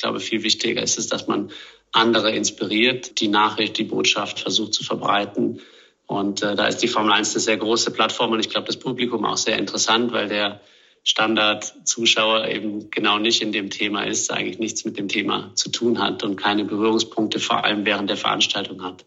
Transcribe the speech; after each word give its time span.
glaube, 0.00 0.20
viel 0.20 0.42
wichtiger 0.42 0.82
ist 0.82 0.98
es, 0.98 1.08
dass 1.08 1.26
man 1.26 1.50
andere 1.92 2.30
inspiriert, 2.32 3.20
die 3.20 3.28
Nachricht, 3.28 3.78
die 3.78 3.84
Botschaft 3.84 4.40
versucht 4.40 4.74
zu 4.74 4.84
verbreiten. 4.84 5.60
Und 6.06 6.42
äh, 6.42 6.54
da 6.54 6.66
ist 6.66 6.78
die 6.78 6.88
Formel 6.88 7.12
1 7.12 7.32
eine 7.32 7.40
sehr 7.40 7.56
große 7.56 7.90
Plattform 7.92 8.32
und 8.32 8.40
ich 8.40 8.50
glaube, 8.50 8.66
das 8.66 8.78
Publikum 8.78 9.24
auch 9.24 9.36
sehr 9.36 9.58
interessant, 9.58 10.12
weil 10.12 10.28
der 10.28 10.60
Standard-Zuschauer 11.02 12.48
eben 12.48 12.90
genau 12.90 13.18
nicht 13.18 13.42
in 13.42 13.52
dem 13.52 13.70
Thema 13.70 14.04
ist, 14.04 14.30
eigentlich 14.30 14.58
nichts 14.58 14.84
mit 14.84 14.98
dem 14.98 15.08
Thema 15.08 15.52
zu 15.54 15.70
tun 15.70 15.98
hat 15.98 16.22
und 16.22 16.36
keine 16.36 16.64
Berührungspunkte 16.64 17.40
vor 17.40 17.64
allem 17.64 17.84
während 17.86 18.10
der 18.10 18.16
Veranstaltung 18.16 18.82
hat. 18.82 19.04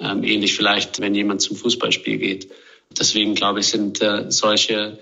Ähm, 0.00 0.24
ähnlich 0.24 0.54
vielleicht, 0.54 1.00
wenn 1.00 1.14
jemand 1.14 1.42
zum 1.42 1.56
Fußballspiel 1.56 2.18
geht. 2.18 2.50
Deswegen 2.90 3.34
glaube 3.34 3.60
ich, 3.60 3.68
sind 3.68 4.00
äh, 4.00 4.30
solche 4.30 4.98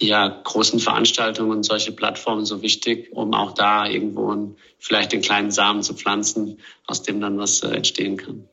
ja, 0.00 0.28
großen 0.44 0.80
Veranstaltungen 0.80 1.50
und 1.50 1.62
solche 1.64 1.92
Plattformen 1.92 2.44
so 2.44 2.62
wichtig, 2.62 3.10
um 3.12 3.34
auch 3.34 3.52
da 3.52 3.86
irgendwo 3.86 4.32
ein, 4.32 4.56
vielleicht 4.78 5.12
den 5.12 5.22
kleinen 5.22 5.50
Samen 5.50 5.82
zu 5.82 5.94
pflanzen, 5.94 6.58
aus 6.86 7.02
dem 7.02 7.20
dann 7.20 7.38
was 7.38 7.62
äh, 7.62 7.68
entstehen 7.68 8.16
kann. 8.16 8.48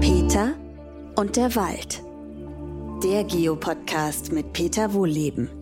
Peter 0.00 0.54
und 1.16 1.36
der 1.36 1.54
Wald. 1.56 2.02
Der 3.02 3.24
Geopodcast 3.24 4.32
mit 4.32 4.52
Peter 4.52 4.94
Wohlleben. 4.94 5.59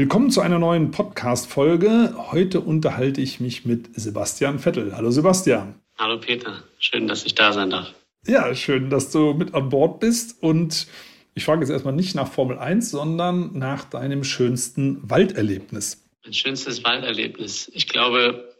Willkommen 0.00 0.30
zu 0.30 0.40
einer 0.40 0.58
neuen 0.58 0.92
Podcast-Folge. 0.92 2.14
Heute 2.32 2.62
unterhalte 2.62 3.20
ich 3.20 3.38
mich 3.38 3.66
mit 3.66 3.90
Sebastian 3.92 4.58
Vettel. 4.58 4.96
Hallo 4.96 5.10
Sebastian. 5.10 5.74
Hallo 5.98 6.18
Peter, 6.18 6.62
schön, 6.78 7.06
dass 7.06 7.26
ich 7.26 7.34
da 7.34 7.52
sein 7.52 7.68
darf. 7.68 7.92
Ja, 8.26 8.54
schön, 8.54 8.88
dass 8.88 9.10
du 9.10 9.34
mit 9.34 9.52
an 9.52 9.68
Bord 9.68 10.00
bist. 10.00 10.42
Und 10.42 10.86
ich 11.34 11.44
frage 11.44 11.60
jetzt 11.60 11.68
erstmal 11.68 11.92
nicht 11.92 12.14
nach 12.14 12.32
Formel 12.32 12.58
1, 12.58 12.90
sondern 12.90 13.58
nach 13.58 13.84
deinem 13.84 14.24
schönsten 14.24 15.00
Walderlebnis. 15.02 16.02
Mein 16.22 16.34
schönstes 16.34 16.84
Walderlebnis. 16.84 17.70
Ich 17.72 17.88
glaube, 17.88 18.54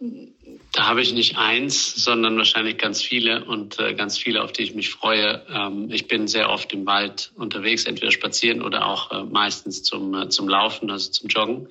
da 0.72 0.86
habe 0.86 1.02
ich 1.02 1.12
nicht 1.12 1.36
eins, 1.36 1.94
sondern 1.94 2.38
wahrscheinlich 2.38 2.78
ganz 2.78 3.02
viele 3.02 3.44
und 3.44 3.78
äh, 3.78 3.92
ganz 3.94 4.16
viele, 4.16 4.42
auf 4.42 4.52
die 4.52 4.62
ich 4.62 4.74
mich 4.74 4.88
freue. 4.88 5.44
Ähm, 5.52 5.90
ich 5.90 6.08
bin 6.08 6.26
sehr 6.26 6.48
oft 6.48 6.72
im 6.72 6.86
Wald 6.86 7.32
unterwegs, 7.36 7.84
entweder 7.84 8.12
spazieren 8.12 8.62
oder 8.62 8.86
auch 8.86 9.12
äh, 9.12 9.24
meistens 9.24 9.82
zum, 9.82 10.14
äh, 10.14 10.28
zum 10.30 10.48
Laufen, 10.48 10.90
also 10.90 11.10
zum 11.10 11.28
Joggen. 11.28 11.68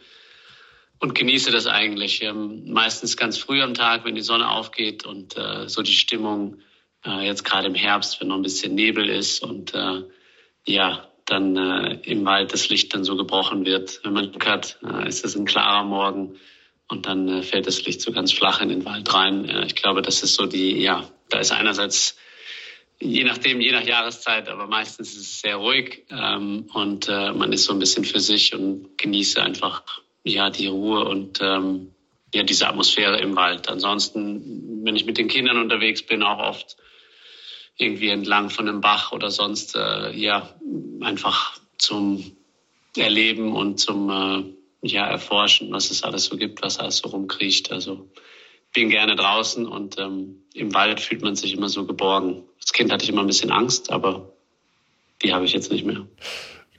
Und 1.00 1.16
genieße 1.16 1.50
das 1.50 1.66
eigentlich 1.66 2.22
ähm, 2.22 2.72
meistens 2.72 3.18
ganz 3.18 3.40
früh 3.40 3.64
am 3.64 3.74
Tag, 3.74 4.06
wenn 4.06 4.16
die 4.16 4.22
Sonne 4.22 4.48
aufgeht 4.48 5.06
und 5.06 5.38
äh, 5.38 5.68
so 5.70 5.82
die 5.82 5.94
Stimmung 5.94 6.60
äh, 7.04 7.26
jetzt 7.26 7.44
gerade 7.44 7.68
im 7.68 7.76
Herbst, 7.76 8.22
wenn 8.22 8.28
noch 8.28 8.36
ein 8.36 8.44
bisschen 8.44 8.76
Nebel 8.76 9.10
ist 9.10 9.42
und 9.42 9.74
äh, 9.74 10.04
ja, 10.66 11.09
dann 11.32 11.56
äh, 11.56 12.00
im 12.04 12.26
Wald 12.26 12.54
das 12.54 12.70
Licht 12.70 12.94
dann 12.94 13.04
so 13.04 13.16
gebrochen 13.16 13.66
wird. 13.66 14.02
Wenn 14.04 14.14
man 14.14 14.32
Glück 14.32 14.48
hat, 14.48 14.80
äh, 14.84 15.08
ist 15.08 15.26
es 15.26 15.36
ein 15.36 15.46
klarer 15.46 15.84
Morgen 15.84 16.36
und 16.88 17.06
dann 17.06 17.28
äh, 17.28 17.42
fällt 17.44 17.68
das 17.68 17.86
Licht 17.86 18.02
so 18.02 18.12
ganz 18.12 18.32
flach 18.32 18.62
in 18.62 18.70
den 18.70 18.86
Wald 18.86 19.14
rein. 19.14 19.48
Äh, 19.48 19.66
ich 19.66 19.76
glaube, 19.76 20.02
das 20.02 20.24
ist 20.24 20.36
so 20.36 20.46
die, 20.46 20.82
ja, 20.82 21.08
da 21.30 21.40
ist 21.40 21.52
einerseits 21.52 22.18
je 23.00 23.24
nachdem, 23.24 23.62
je 23.62 23.72
nach 23.72 23.86
Jahreszeit, 23.86 24.50
aber 24.50 24.68
meistens 24.68 25.14
ist 25.14 25.22
es 25.22 25.42
sehr 25.42 25.56
ruhig 25.56 26.06
ähm, 26.10 26.70
und 26.74 27.08
äh, 27.08 27.32
man 27.32 27.54
ist 27.54 27.66
so 27.66 27.74
ein 27.74 27.80
bisschen 27.80 28.04
für 28.04 28.20
sich 28.20 28.54
und 28.54 28.98
genieße 28.98 29.42
einfach 29.42 29.84
ja 30.24 30.50
die 30.50 30.68
Ruhe 30.68 31.06
und 31.06 31.40
ähm, 31.42 31.94
ja 32.34 32.44
diese 32.44 32.68
Atmosphäre 32.68 33.20
im 33.20 33.36
Wald. 33.36 33.70
Ansonsten, 33.70 34.82
wenn 34.84 34.96
ich 34.96 35.06
mit 35.06 35.18
den 35.18 35.28
Kindern 35.28 35.62
unterwegs 35.62 36.04
bin, 36.04 36.24
auch 36.24 36.40
oft 36.40 36.76
irgendwie 37.80 38.10
entlang 38.10 38.50
von 38.50 38.68
einem 38.68 38.82
Bach 38.82 39.12
oder 39.12 39.32
sonst, 39.32 39.76
äh, 39.76 40.12
ja, 40.12 40.54
einfach 41.02 41.60
zum 41.78 42.36
Erleben 42.96 43.54
und 43.54 43.80
zum 43.80 44.10
äh, 44.10 44.88
ja, 44.88 45.08
erforschen, 45.08 45.72
was 45.72 45.90
es 45.90 46.04
alles 46.04 46.26
so 46.26 46.38
gibt, 46.38 46.62
was 46.62 46.78
alles 46.78 46.98
so 46.98 47.10
rumkriecht. 47.10 47.72
Also 47.72 48.10
bin 48.74 48.90
gerne 48.90 49.16
draußen 49.16 49.66
und 49.66 49.98
ähm, 49.98 50.44
im 50.54 50.74
Wald 50.74 51.00
fühlt 51.00 51.22
man 51.22 51.36
sich 51.36 51.54
immer 51.54 51.70
so 51.70 51.86
geborgen. 51.86 52.44
Als 52.60 52.74
Kind 52.74 52.92
hatte 52.92 53.04
ich 53.04 53.10
immer 53.10 53.22
ein 53.22 53.28
bisschen 53.28 53.52
Angst, 53.52 53.92
aber 53.92 54.34
die 55.24 55.34
habe 55.34 55.46
ich 55.46 55.54
jetzt 55.54 55.72
nicht 55.72 55.86
mehr. 55.86 56.06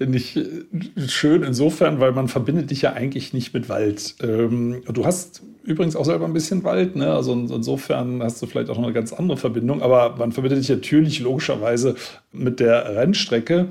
Ich 0.00 0.36
äh, 0.36 0.64
schön 1.08 1.42
insofern, 1.42 2.00
weil 2.00 2.12
man 2.12 2.28
verbindet 2.28 2.70
dich 2.70 2.82
ja 2.82 2.94
eigentlich 2.94 3.34
nicht 3.34 3.52
mit 3.52 3.68
Wald. 3.68 4.16
Ähm, 4.22 4.82
du 4.90 5.04
hast 5.04 5.42
übrigens 5.62 5.94
auch 5.94 6.06
selber 6.06 6.24
ein 6.24 6.32
bisschen 6.32 6.64
Wald, 6.64 6.96
ne? 6.96 7.12
Also 7.12 7.32
insofern 7.32 8.22
hast 8.22 8.40
du 8.40 8.46
vielleicht 8.46 8.70
auch 8.70 8.76
noch 8.76 8.84
eine 8.84 8.94
ganz 8.94 9.12
andere 9.12 9.36
Verbindung, 9.36 9.82
aber 9.82 10.16
man 10.16 10.32
verbindet 10.32 10.60
dich 10.60 10.70
natürlich 10.70 11.20
logischerweise 11.20 11.96
mit 12.32 12.60
der 12.60 12.96
Rennstrecke. 12.96 13.68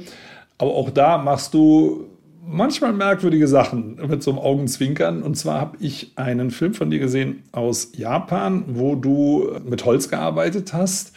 Aber 0.59 0.71
auch 0.71 0.91
da 0.91 1.17
machst 1.17 1.55
du 1.55 2.05
manchmal 2.45 2.93
merkwürdige 2.93 3.47
Sachen 3.47 3.99
mit 4.07 4.21
so 4.21 4.31
einem 4.31 4.39
Augenzwinkern. 4.39 5.23
Und 5.23 5.35
zwar 5.35 5.59
habe 5.59 5.77
ich 5.79 6.11
einen 6.15 6.51
Film 6.51 6.75
von 6.75 6.91
dir 6.91 6.99
gesehen 6.99 7.43
aus 7.51 7.91
Japan, 7.95 8.65
wo 8.67 8.95
du 8.95 9.49
mit 9.67 9.83
Holz 9.85 10.09
gearbeitet 10.09 10.73
hast 10.73 11.13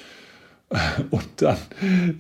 und 1.10 1.42
dann 1.42 1.58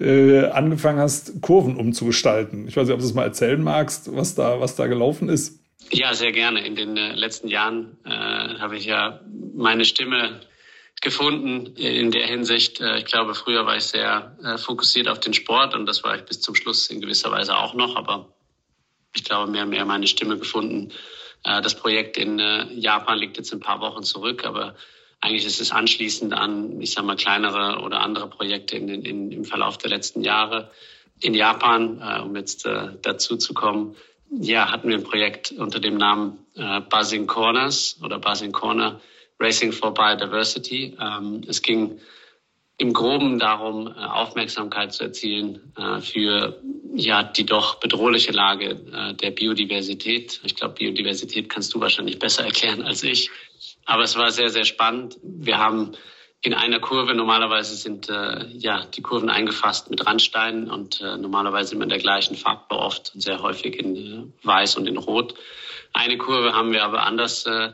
äh, 0.00 0.46
angefangen 0.46 0.98
hast, 0.98 1.40
Kurven 1.40 1.76
umzugestalten. 1.76 2.68
Ich 2.68 2.76
weiß 2.76 2.86
nicht, 2.86 2.94
ob 2.94 3.00
du 3.00 3.06
es 3.06 3.14
mal 3.14 3.24
erzählen 3.24 3.62
magst, 3.62 4.14
was 4.14 4.34
da, 4.34 4.60
was 4.60 4.76
da 4.76 4.86
gelaufen 4.86 5.28
ist. 5.28 5.60
Ja, 5.90 6.14
sehr 6.14 6.32
gerne. 6.32 6.64
In 6.64 6.76
den 6.76 6.96
äh, 6.96 7.14
letzten 7.14 7.48
Jahren 7.48 7.98
äh, 8.04 8.10
habe 8.10 8.76
ich 8.76 8.84
ja 8.86 9.20
meine 9.54 9.84
Stimme 9.84 10.40
gefunden 11.00 11.74
in 11.76 12.10
der 12.10 12.26
Hinsicht. 12.26 12.80
Äh, 12.80 12.98
ich 12.98 13.04
glaube, 13.06 13.34
früher 13.34 13.66
war 13.66 13.76
ich 13.76 13.84
sehr 13.84 14.36
äh, 14.42 14.58
fokussiert 14.58 15.08
auf 15.08 15.20
den 15.20 15.34
Sport 15.34 15.74
und 15.74 15.86
das 15.86 16.04
war 16.04 16.16
ich 16.16 16.22
bis 16.22 16.40
zum 16.40 16.54
Schluss 16.54 16.88
in 16.88 17.00
gewisser 17.00 17.30
Weise 17.30 17.56
auch 17.56 17.74
noch, 17.74 17.96
aber 17.96 18.32
ich 19.14 19.24
glaube, 19.24 19.50
mehr 19.50 19.64
und 19.64 19.70
mehr 19.70 19.84
meine 19.84 20.06
Stimme 20.06 20.38
gefunden. 20.38 20.92
Äh, 21.44 21.60
das 21.62 21.74
Projekt 21.74 22.16
in 22.16 22.38
Japan 22.70 23.18
liegt 23.18 23.36
jetzt 23.36 23.52
ein 23.52 23.60
paar 23.60 23.80
Wochen 23.80 24.02
zurück, 24.02 24.44
aber 24.44 24.76
eigentlich 25.22 25.46
ist 25.46 25.60
es 25.60 25.72
anschließend 25.72 26.34
an, 26.34 26.80
ich 26.80 26.92
sage 26.92 27.06
mal, 27.06 27.16
kleinere 27.16 27.80
oder 27.80 28.00
andere 28.00 28.28
Projekte 28.28 28.76
in, 28.76 28.88
in, 28.88 29.32
im 29.32 29.44
Verlauf 29.44 29.78
der 29.78 29.88
letzten 29.88 30.22
Jahre 30.22 30.70
in 31.20 31.32
Japan, 31.32 32.02
äh, 32.02 32.20
um 32.20 32.36
jetzt 32.36 32.66
dazu 32.66 33.36
zu 33.36 33.54
kommen. 33.54 33.96
Ja, 34.30 34.70
hatten 34.70 34.88
wir 34.88 34.96
ein 34.96 35.04
Projekt 35.04 35.52
unter 35.52 35.78
dem 35.78 35.96
Namen 35.98 36.38
Buzzing 36.88 37.26
Corners 37.26 37.98
oder 38.02 38.18
Buzzing 38.18 38.52
Corner 38.52 39.00
Racing 39.42 39.72
for 39.72 39.92
Biodiversity. 39.92 40.96
Ähm, 41.00 41.42
es 41.46 41.60
ging 41.60 42.00
im 42.78 42.92
Groben 42.92 43.38
darum, 43.38 43.88
äh, 43.88 43.90
Aufmerksamkeit 43.90 44.92
zu 44.92 45.04
erzielen 45.04 45.72
äh, 45.76 46.00
für 46.00 46.60
ja 46.94 47.22
die 47.22 47.44
doch 47.44 47.76
bedrohliche 47.76 48.32
Lage 48.32 48.70
äh, 48.92 49.14
der 49.14 49.30
Biodiversität. 49.30 50.40
Ich 50.44 50.54
glaube, 50.54 50.74
Biodiversität 50.74 51.48
kannst 51.48 51.74
du 51.74 51.80
wahrscheinlich 51.80 52.18
besser 52.18 52.44
erklären 52.44 52.82
als 52.82 53.02
ich. 53.02 53.30
Aber 53.84 54.02
es 54.02 54.16
war 54.16 54.30
sehr, 54.30 54.48
sehr 54.48 54.64
spannend. 54.64 55.18
Wir 55.22 55.58
haben 55.58 55.92
in 56.40 56.54
einer 56.54 56.80
Kurve, 56.80 57.14
normalerweise 57.14 57.76
sind 57.76 58.08
äh, 58.08 58.46
ja 58.48 58.84
die 58.84 59.02
Kurven 59.02 59.30
eingefasst 59.30 59.90
mit 59.90 60.04
Randsteinen 60.04 60.70
und 60.70 61.00
äh, 61.00 61.16
normalerweise 61.16 61.74
immer 61.74 61.84
in 61.84 61.90
der 61.90 61.98
gleichen 61.98 62.34
Farbe, 62.34 62.76
oft 62.76 63.12
sehr 63.14 63.42
häufig 63.42 63.78
in 63.78 63.96
äh, 63.96 64.46
Weiß 64.46 64.76
und 64.76 64.86
in 64.88 64.96
Rot. 64.96 65.34
Eine 65.92 66.18
Kurve 66.18 66.52
haben 66.52 66.72
wir 66.72 66.82
aber 66.82 67.04
anders 67.04 67.46
äh, 67.46 67.72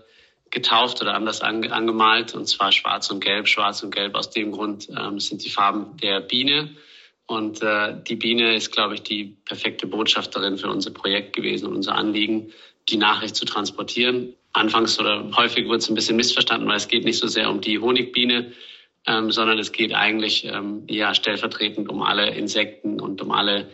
getauft 0.50 1.00
oder 1.00 1.14
anders 1.14 1.40
ange 1.40 1.72
angemalt, 1.72 2.34
und 2.34 2.46
zwar 2.46 2.72
schwarz 2.72 3.10
und 3.10 3.20
gelb. 3.20 3.48
Schwarz 3.48 3.82
und 3.82 3.94
gelb 3.94 4.14
aus 4.14 4.30
dem 4.30 4.52
Grund 4.52 4.88
ähm, 4.90 5.18
sind 5.18 5.44
die 5.44 5.50
Farben 5.50 5.96
der 5.98 6.20
Biene. 6.20 6.76
Und 7.26 7.62
äh, 7.62 7.94
die 8.02 8.16
Biene 8.16 8.54
ist, 8.54 8.72
glaube 8.72 8.94
ich, 8.94 9.02
die 9.02 9.36
perfekte 9.44 9.86
Botschafterin 9.86 10.56
für 10.56 10.70
unser 10.70 10.90
Projekt 10.90 11.36
gewesen 11.36 11.68
und 11.68 11.76
unser 11.76 11.94
Anliegen, 11.94 12.52
die 12.88 12.96
Nachricht 12.96 13.36
zu 13.36 13.44
transportieren. 13.44 14.34
Anfangs 14.52 14.98
oder 14.98 15.30
häufig 15.36 15.66
wurde 15.66 15.78
es 15.78 15.88
ein 15.88 15.94
bisschen 15.94 16.16
missverstanden, 16.16 16.68
weil 16.68 16.76
es 16.76 16.88
geht 16.88 17.04
nicht 17.04 17.18
so 17.18 17.26
sehr 17.26 17.50
um 17.50 17.60
die 17.60 17.78
Honigbiene, 17.78 18.52
ähm, 19.06 19.30
sondern 19.30 19.58
es 19.58 19.72
geht 19.72 19.94
eigentlich 19.94 20.44
ähm, 20.44 20.84
ja 20.88 21.14
stellvertretend 21.14 21.88
um 21.88 22.02
alle 22.02 22.34
Insekten 22.34 23.00
und 23.00 23.22
um 23.22 23.30
alle 23.30 23.68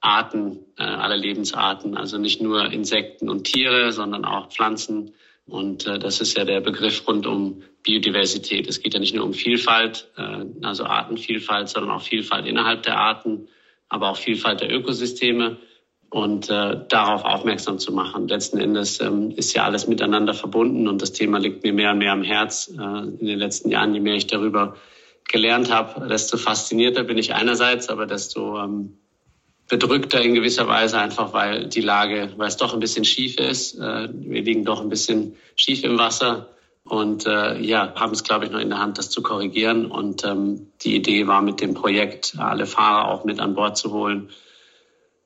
Arten, 0.00 0.60
äh, 0.78 0.82
alle 0.82 1.16
Lebensarten. 1.16 1.96
Also 1.96 2.18
nicht 2.18 2.40
nur 2.40 2.72
Insekten 2.72 3.28
und 3.28 3.44
Tiere, 3.44 3.92
sondern 3.92 4.24
auch 4.24 4.50
Pflanzen, 4.50 5.12
und 5.50 5.86
äh, 5.86 5.98
das 5.98 6.20
ist 6.20 6.36
ja 6.36 6.44
der 6.44 6.60
Begriff 6.60 7.06
rund 7.08 7.26
um 7.26 7.62
Biodiversität. 7.82 8.68
Es 8.68 8.80
geht 8.80 8.94
ja 8.94 9.00
nicht 9.00 9.14
nur 9.14 9.24
um 9.24 9.34
Vielfalt, 9.34 10.08
äh, 10.16 10.44
also 10.62 10.84
Artenvielfalt, 10.84 11.68
sondern 11.68 11.90
auch 11.90 12.02
Vielfalt 12.02 12.46
innerhalb 12.46 12.84
der 12.84 12.96
Arten, 12.96 13.48
aber 13.88 14.10
auch 14.10 14.16
Vielfalt 14.16 14.60
der 14.60 14.72
Ökosysteme 14.72 15.58
und 16.10 16.50
äh, 16.50 16.76
darauf 16.88 17.24
aufmerksam 17.24 17.78
zu 17.78 17.92
machen. 17.92 18.26
Letzten 18.26 18.58
Endes 18.58 19.00
ähm, 19.00 19.30
ist 19.30 19.54
ja 19.54 19.64
alles 19.64 19.86
miteinander 19.86 20.34
verbunden 20.34 20.88
und 20.88 21.00
das 21.00 21.12
Thema 21.12 21.38
liegt 21.38 21.62
mir 21.62 21.72
mehr 21.72 21.92
und 21.92 21.98
mehr 21.98 22.12
am 22.12 22.24
Herz 22.24 22.68
äh, 22.68 22.82
in 22.82 23.26
den 23.26 23.38
letzten 23.38 23.70
Jahren, 23.70 23.94
je 23.94 24.00
mehr 24.00 24.16
ich 24.16 24.26
darüber 24.26 24.74
gelernt 25.28 25.72
habe, 25.72 26.08
desto 26.08 26.36
faszinierter 26.36 27.04
bin 27.04 27.16
ich 27.16 27.34
einerseits, 27.34 27.88
aber 27.88 28.06
desto 28.06 28.58
ähm, 28.58 28.98
bedrückter 29.68 30.20
in 30.20 30.34
gewisser 30.34 30.66
Weise 30.66 30.98
einfach, 30.98 31.32
weil 31.32 31.68
die 31.68 31.80
Lage, 31.80 32.32
weil 32.36 32.48
es 32.48 32.56
doch 32.56 32.74
ein 32.74 32.80
bisschen 32.80 33.04
schief 33.04 33.38
ist. 33.38 33.78
Äh, 33.78 34.08
wir 34.12 34.42
liegen 34.42 34.64
doch 34.64 34.80
ein 34.80 34.88
bisschen 34.88 35.36
schief 35.54 35.84
im 35.84 35.96
Wasser 35.96 36.48
und 36.82 37.24
äh, 37.24 37.60
ja, 37.60 37.94
haben 37.94 38.12
es, 38.12 38.24
glaube 38.24 38.46
ich, 38.46 38.50
noch 38.50 38.58
in 38.58 38.70
der 38.70 38.80
Hand, 38.80 38.98
das 38.98 39.10
zu 39.10 39.22
korrigieren. 39.22 39.86
Und 39.86 40.24
ähm, 40.24 40.72
die 40.82 40.96
Idee 40.96 41.28
war 41.28 41.40
mit 41.40 41.60
dem 41.60 41.74
Projekt, 41.74 42.34
alle 42.36 42.66
Fahrer 42.66 43.06
auch 43.06 43.22
mit 43.22 43.38
an 43.38 43.54
Bord 43.54 43.76
zu 43.76 43.92
holen 43.92 44.30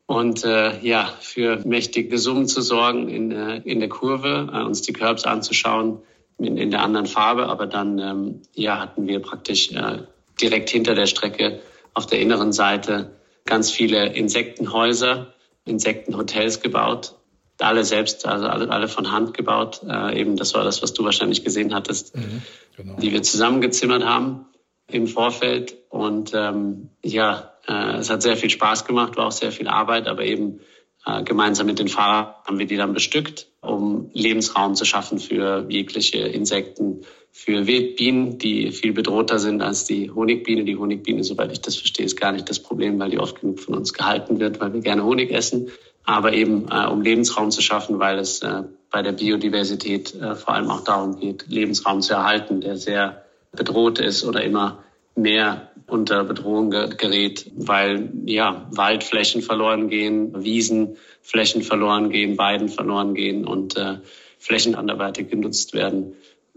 und 0.06 0.45
äh, 0.45 0.79
ja, 0.81 1.12
für 1.21 1.61
mächtige 1.65 2.19
Summen 2.19 2.47
zu 2.47 2.61
sorgen 2.61 3.09
in, 3.09 3.33
äh, 3.33 3.56
in 3.65 3.81
der 3.81 3.89
Kurve, 3.89 4.51
äh, 4.53 4.62
uns 4.62 4.83
die 4.83 4.93
Curbs 4.93 5.25
anzuschauen 5.25 6.03
in, 6.39 6.59
in 6.59 6.71
der 6.71 6.83
anderen 6.83 7.06
Farbe. 7.06 7.47
Aber 7.47 7.67
dann 7.67 7.99
ähm, 7.99 8.43
ja, 8.55 8.81
hatten 8.81 9.06
wir 9.06 9.21
praktisch 9.21 9.73
äh, 9.73 10.03
direkt 10.41 10.69
hinter 10.69 10.95
der 10.95 11.06
Strecke 11.06 11.61
auf 11.95 12.06
der 12.06 12.21
inneren 12.21 12.53
Seite 12.53 13.12
ganz 13.47 13.71
viele 13.71 14.15
Insektenhäuser, 14.15 15.33
Insektenhotels 15.65 16.61
gebaut. 16.61 17.15
Alle 17.61 17.85
selbst, 17.85 18.27
also 18.27 18.47
alle, 18.47 18.69
alle 18.71 18.89
von 18.89 19.12
Hand 19.12 19.33
gebaut. 19.33 19.81
Äh, 19.89 20.21
eben, 20.21 20.37
das 20.37 20.55
war 20.55 20.65
das, 20.65 20.83
was 20.83 20.93
du 20.93 21.05
wahrscheinlich 21.05 21.45
gesehen 21.45 21.73
hattest, 21.73 22.17
mhm, 22.17 22.43
genau. 22.77 22.97
die 22.97 23.12
wir 23.12 23.23
zusammengezimmert 23.23 24.05
haben 24.05 24.47
im 24.87 25.06
Vorfeld. 25.06 25.77
Und 25.89 26.33
ähm, 26.35 26.91
ja, 27.03 27.54
äh, 27.69 27.96
es 27.96 28.11
hat 28.11 28.22
sehr 28.22 28.37
viel 28.37 28.50
Spaß 28.50 28.84
gemacht, 28.84 29.16
war 29.16 29.26
auch 29.26 29.32
sehr 29.32 29.52
viel 29.52 29.69
Arbeit, 29.69 30.06
aber 30.06 30.25
eben 30.25 30.61
äh, 31.06 31.22
gemeinsam 31.22 31.66
mit 31.66 31.78
den 31.78 31.88
Fahrern 31.88 32.34
haben 32.46 32.58
wir 32.58 32.66
die 32.66 32.76
dann 32.76 32.94
bestückt, 32.94 33.49
um 33.61 34.11
Lebensraum 34.12 34.75
zu 34.75 34.84
schaffen 34.84 35.19
für 35.19 35.66
jegliche 35.69 36.19
Insekten, 36.19 37.02
für 37.31 37.66
Wildbienen, 37.66 38.38
die 38.38 38.70
viel 38.70 38.93
bedrohter 38.93 39.38
sind 39.38 39.61
als 39.61 39.84
die 39.84 40.11
Honigbiene. 40.11 40.64
Die 40.64 40.76
Honigbiene, 40.76 41.25
soweit 41.25 41.52
ich 41.52 41.61
das 41.61 41.76
verstehe, 41.76 42.06
ist 42.06 42.19
gar 42.19 42.32
nicht 42.32 42.49
das 42.49 42.61
Problem, 42.61 42.99
weil 42.99 43.11
die 43.11 43.19
oft 43.19 43.40
genug 43.40 43.61
von 43.61 43.75
uns 43.75 43.93
gehalten 43.93 44.38
wird, 44.38 44.60
weil 44.60 44.72
wir 44.72 44.81
gerne 44.81 45.05
Honig 45.05 45.31
essen. 45.31 45.69
Aber 46.05 46.32
eben 46.32 46.69
äh, 46.70 46.87
um 46.87 47.02
Lebensraum 47.02 47.50
zu 47.50 47.60
schaffen, 47.60 47.99
weil 47.99 48.19
es 48.19 48.40
äh, 48.43 48.62
bei 48.90 49.02
der 49.02 49.12
Biodiversität 49.12 50.14
äh, 50.14 50.37
vor 50.37 50.55
allem 50.55 50.70
auch 50.70 50.84
darum 50.84 51.19
geht, 51.19 51.46
Lebensraum 51.49 52.02
zu 52.02 52.14
erhalten, 52.14 52.60
der 52.60 52.76
sehr 52.76 53.25
bedroht 53.52 53.99
ist 53.99 54.25
oder 54.25 54.44
immer 54.44 54.84
mehr 55.17 55.72
unter 55.86 56.25
Bedrohung 56.25 56.70
gerät, 56.70 57.50
weil 57.54 58.10
ja 58.25 58.69
Waldflächen 58.70 59.42
verloren 59.42 59.88
gehen, 59.88 60.44
Wiesenflächen 60.44 61.62
verloren 61.62 62.10
gehen, 62.10 62.38
Weiden 62.38 62.69
verloren 62.69 63.14
gehen 63.14 63.46
und 63.46 63.76
äh, 63.76 63.98
Flächen 64.38 64.75
anderweitig 64.75 65.31
genutzt 65.31 65.75
werden, 65.75 66.14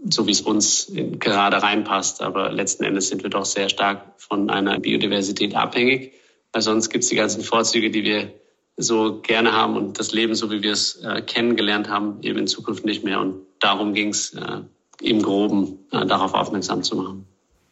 so 0.08 0.26
wie 0.26 0.32
es 0.32 0.40
uns 0.40 0.92
gerade 0.94 1.62
reinpasst. 1.62 2.22
Aber 2.22 2.52
letzten 2.52 2.84
Endes 2.84 3.08
sind 3.08 3.22
wir 3.22 3.30
doch 3.30 3.44
sehr 3.44 3.68
stark 3.68 4.14
von 4.16 4.50
einer 4.50 4.78
Biodiversität 4.78 5.54
abhängig, 5.54 6.12
weil 6.52 6.62
sonst 6.62 6.90
gibt 6.90 7.04
es 7.04 7.10
die 7.10 7.16
ganzen 7.16 7.42
Vorzüge, 7.42 7.90
die 7.90 8.04
wir 8.04 8.32
so 8.76 9.20
gerne 9.20 9.52
haben 9.52 9.76
und 9.76 9.98
das 9.98 10.12
Leben, 10.12 10.34
so 10.34 10.50
wie 10.50 10.62
wir 10.62 10.72
es 10.72 10.96
äh, 11.02 11.20
kennengelernt 11.22 11.88
haben, 11.88 12.22
eben 12.22 12.38
in 12.38 12.46
Zukunft 12.46 12.84
nicht 12.84 13.04
mehr. 13.04 13.20
Und 13.20 13.42
darum 13.58 13.92
ging 13.92 14.10
es 14.10 14.34
äh, 14.34 14.60
im 15.02 15.22
Groben, 15.22 15.86
äh, 15.90 16.06
darauf 16.06 16.34
aufmerksam 16.34 16.82
zu 16.82 16.96
machen. 16.96 17.26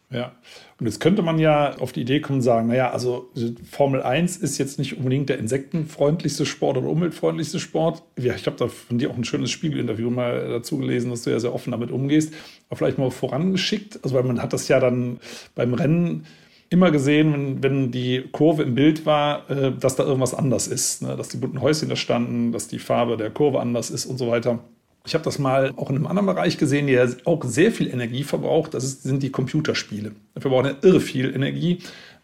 Ja, 0.09 0.31
und 0.79 0.85
jetzt 0.85 1.01
könnte 1.01 1.21
man 1.21 1.37
ja 1.37 1.75
auf 1.79 1.91
die 1.91 1.99
Idee 1.99 2.21
kommen 2.21 2.37
und 2.37 2.43
sagen, 2.43 2.67
naja, 2.67 2.91
also 2.91 3.29
Formel 3.69 4.01
1 4.01 4.37
ist 4.37 4.57
jetzt 4.57 4.79
nicht 4.79 4.95
unbedingt 4.97 5.27
der 5.27 5.37
insektenfreundlichste 5.37 6.45
Sport 6.45 6.77
oder 6.77 6.87
umweltfreundlichste 6.87 7.59
Sport. 7.59 8.03
Ja, 8.17 8.33
ich 8.33 8.45
habe 8.45 8.55
da 8.55 8.69
von 8.69 8.99
dir 8.99 9.09
auch 9.09 9.17
ein 9.17 9.25
schönes 9.25 9.51
Spiegelinterview 9.51 10.09
mal 10.09 10.47
dazu 10.47 10.77
gelesen, 10.77 11.09
dass 11.09 11.23
du 11.23 11.29
ja 11.29 11.41
sehr 11.41 11.53
offen 11.53 11.71
damit 11.71 11.91
umgehst. 11.91 12.33
Aber 12.69 12.77
vielleicht 12.77 12.97
mal 12.97 13.11
vorangeschickt, 13.11 13.99
also 14.01 14.15
weil 14.15 14.23
man 14.23 14.41
hat 14.41 14.53
das 14.53 14.69
ja 14.69 14.79
dann 14.79 15.19
beim 15.55 15.73
Rennen 15.73 16.25
immer 16.69 16.91
gesehen, 16.91 17.33
wenn, 17.33 17.63
wenn 17.63 17.91
die 17.91 18.23
Kurve 18.31 18.63
im 18.63 18.75
Bild 18.75 19.05
war, 19.05 19.49
äh, 19.49 19.73
dass 19.73 19.97
da 19.97 20.03
irgendwas 20.03 20.33
anders 20.33 20.67
ist. 20.67 21.01
Ne? 21.01 21.17
Dass 21.17 21.27
die 21.27 21.37
bunten 21.37 21.61
Häuschen 21.61 21.89
da 21.89 21.97
standen, 21.97 22.53
dass 22.53 22.69
die 22.69 22.79
Farbe 22.79 23.17
der 23.17 23.29
Kurve 23.29 23.59
anders 23.59 23.89
ist 23.89 24.05
und 24.05 24.17
so 24.17 24.29
weiter. 24.29 24.59
Ich 25.07 25.13
habe 25.13 25.23
das 25.23 25.39
mal 25.39 25.73
auch 25.77 25.89
in 25.89 25.95
einem 25.95 26.05
anderen 26.05 26.25
Bereich 26.25 26.57
gesehen, 26.57 26.87
der 26.87 27.09
auch 27.23 27.43
sehr 27.45 27.71
viel 27.71 27.87
Energie 27.87 28.23
verbraucht. 28.23 28.73
Das 28.73 28.83
ist, 28.83 29.03
sind 29.03 29.23
die 29.23 29.31
Computerspiele. 29.31 30.11
Dafür 30.35 30.51
brauchen 30.51 30.65
ja 30.65 30.75
irre 30.81 30.99
viel 30.99 31.33
Energie. 31.33 31.79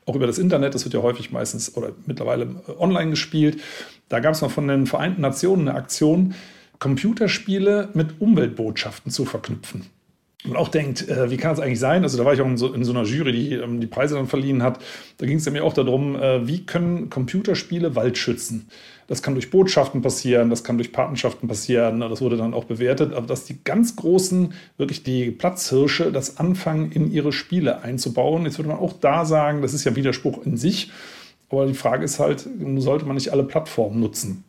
Auch 0.06 0.16
über 0.16 0.28
das 0.28 0.38
Internet, 0.38 0.76
das 0.76 0.84
wird 0.84 0.94
ja 0.94 1.02
häufig 1.02 1.32
meistens 1.32 1.78
oder 1.78 1.94
mittlerweile 2.06 2.62
online 2.78 3.12
gespielt. 3.12 3.62
Da 4.10 4.20
gab 4.20 4.34
es 4.34 4.42
mal 4.42 4.50
von 4.50 4.68
den 4.68 4.86
Vereinten 4.86 5.22
Nationen 5.22 5.70
eine 5.70 5.78
Aktion, 5.78 6.36
Computerspiele 6.80 7.88
mit 7.94 8.20
Umweltbotschaften 8.20 9.12
zu 9.12 9.24
verknüpfen 9.24 9.86
man 10.46 10.58
auch 10.58 10.70
denkt, 10.70 11.08
äh, 11.08 11.30
wie 11.32 11.38
kann 11.38 11.54
es 11.54 11.60
eigentlich 11.60 11.80
sein? 11.80 12.04
Also 12.04 12.18
da 12.18 12.26
war 12.26 12.34
ich 12.34 12.42
auch 12.42 12.48
in 12.48 12.58
so, 12.58 12.74
in 12.74 12.84
so 12.84 12.92
einer 12.92 13.04
Jury, 13.04 13.32
die 13.32 13.54
ähm, 13.54 13.80
die 13.80 13.88
Preise 13.88 14.16
dann 14.16 14.28
verliehen 14.28 14.64
hat. 14.64 14.80
Da 15.18 15.26
ging 15.26 15.38
es 15.38 15.46
ja 15.46 15.52
mir 15.52 15.64
auch 15.64 15.74
darum, 15.74 16.16
äh, 16.16 16.48
wie 16.48 16.66
können 16.66 17.10
Computerspiele 17.10 17.96
Wald 17.96 18.18
schützen? 18.18 18.68
Das 19.08 19.22
kann 19.22 19.34
durch 19.34 19.52
Botschaften 19.52 20.02
passieren, 20.02 20.50
das 20.50 20.64
kann 20.64 20.78
durch 20.78 20.92
Patenschaften 20.92 21.48
passieren. 21.48 22.00
Das 22.00 22.22
wurde 22.22 22.38
dann 22.38 22.54
auch 22.54 22.64
bewertet. 22.64 23.14
Aber 23.14 23.28
dass 23.28 23.46
die 23.46 23.64
ganz 23.64 23.96
großen, 23.96 24.54
wirklich 24.78 25.04
die 25.04 25.32
Platzhirsche, 25.32 26.12
das 26.12 26.38
anfangen, 26.38 26.92
in 26.92 27.12
ihre 27.12 27.32
Spiele 27.32 27.82
einzubauen. 27.82 28.46
Jetzt 28.46 28.58
würde 28.58 28.70
man 28.70 28.80
auch 28.80 28.94
da 28.94 29.26
sagen, 29.26 29.62
das 29.62 29.74
ist 29.74 29.84
ja 29.84 29.96
Widerspruch 29.96 30.46
in 30.46 30.58
sich. 30.58 30.92
Aber 31.50 31.68
die 31.68 31.74
Frage 31.74 32.04
ist 32.04 32.20
halt, 32.20 32.48
sollte 32.78 33.06
man 33.06 33.16
nicht 33.16 33.32
alle 33.32 33.44
Plattformen 33.44 34.00
nutzen? 34.00 34.44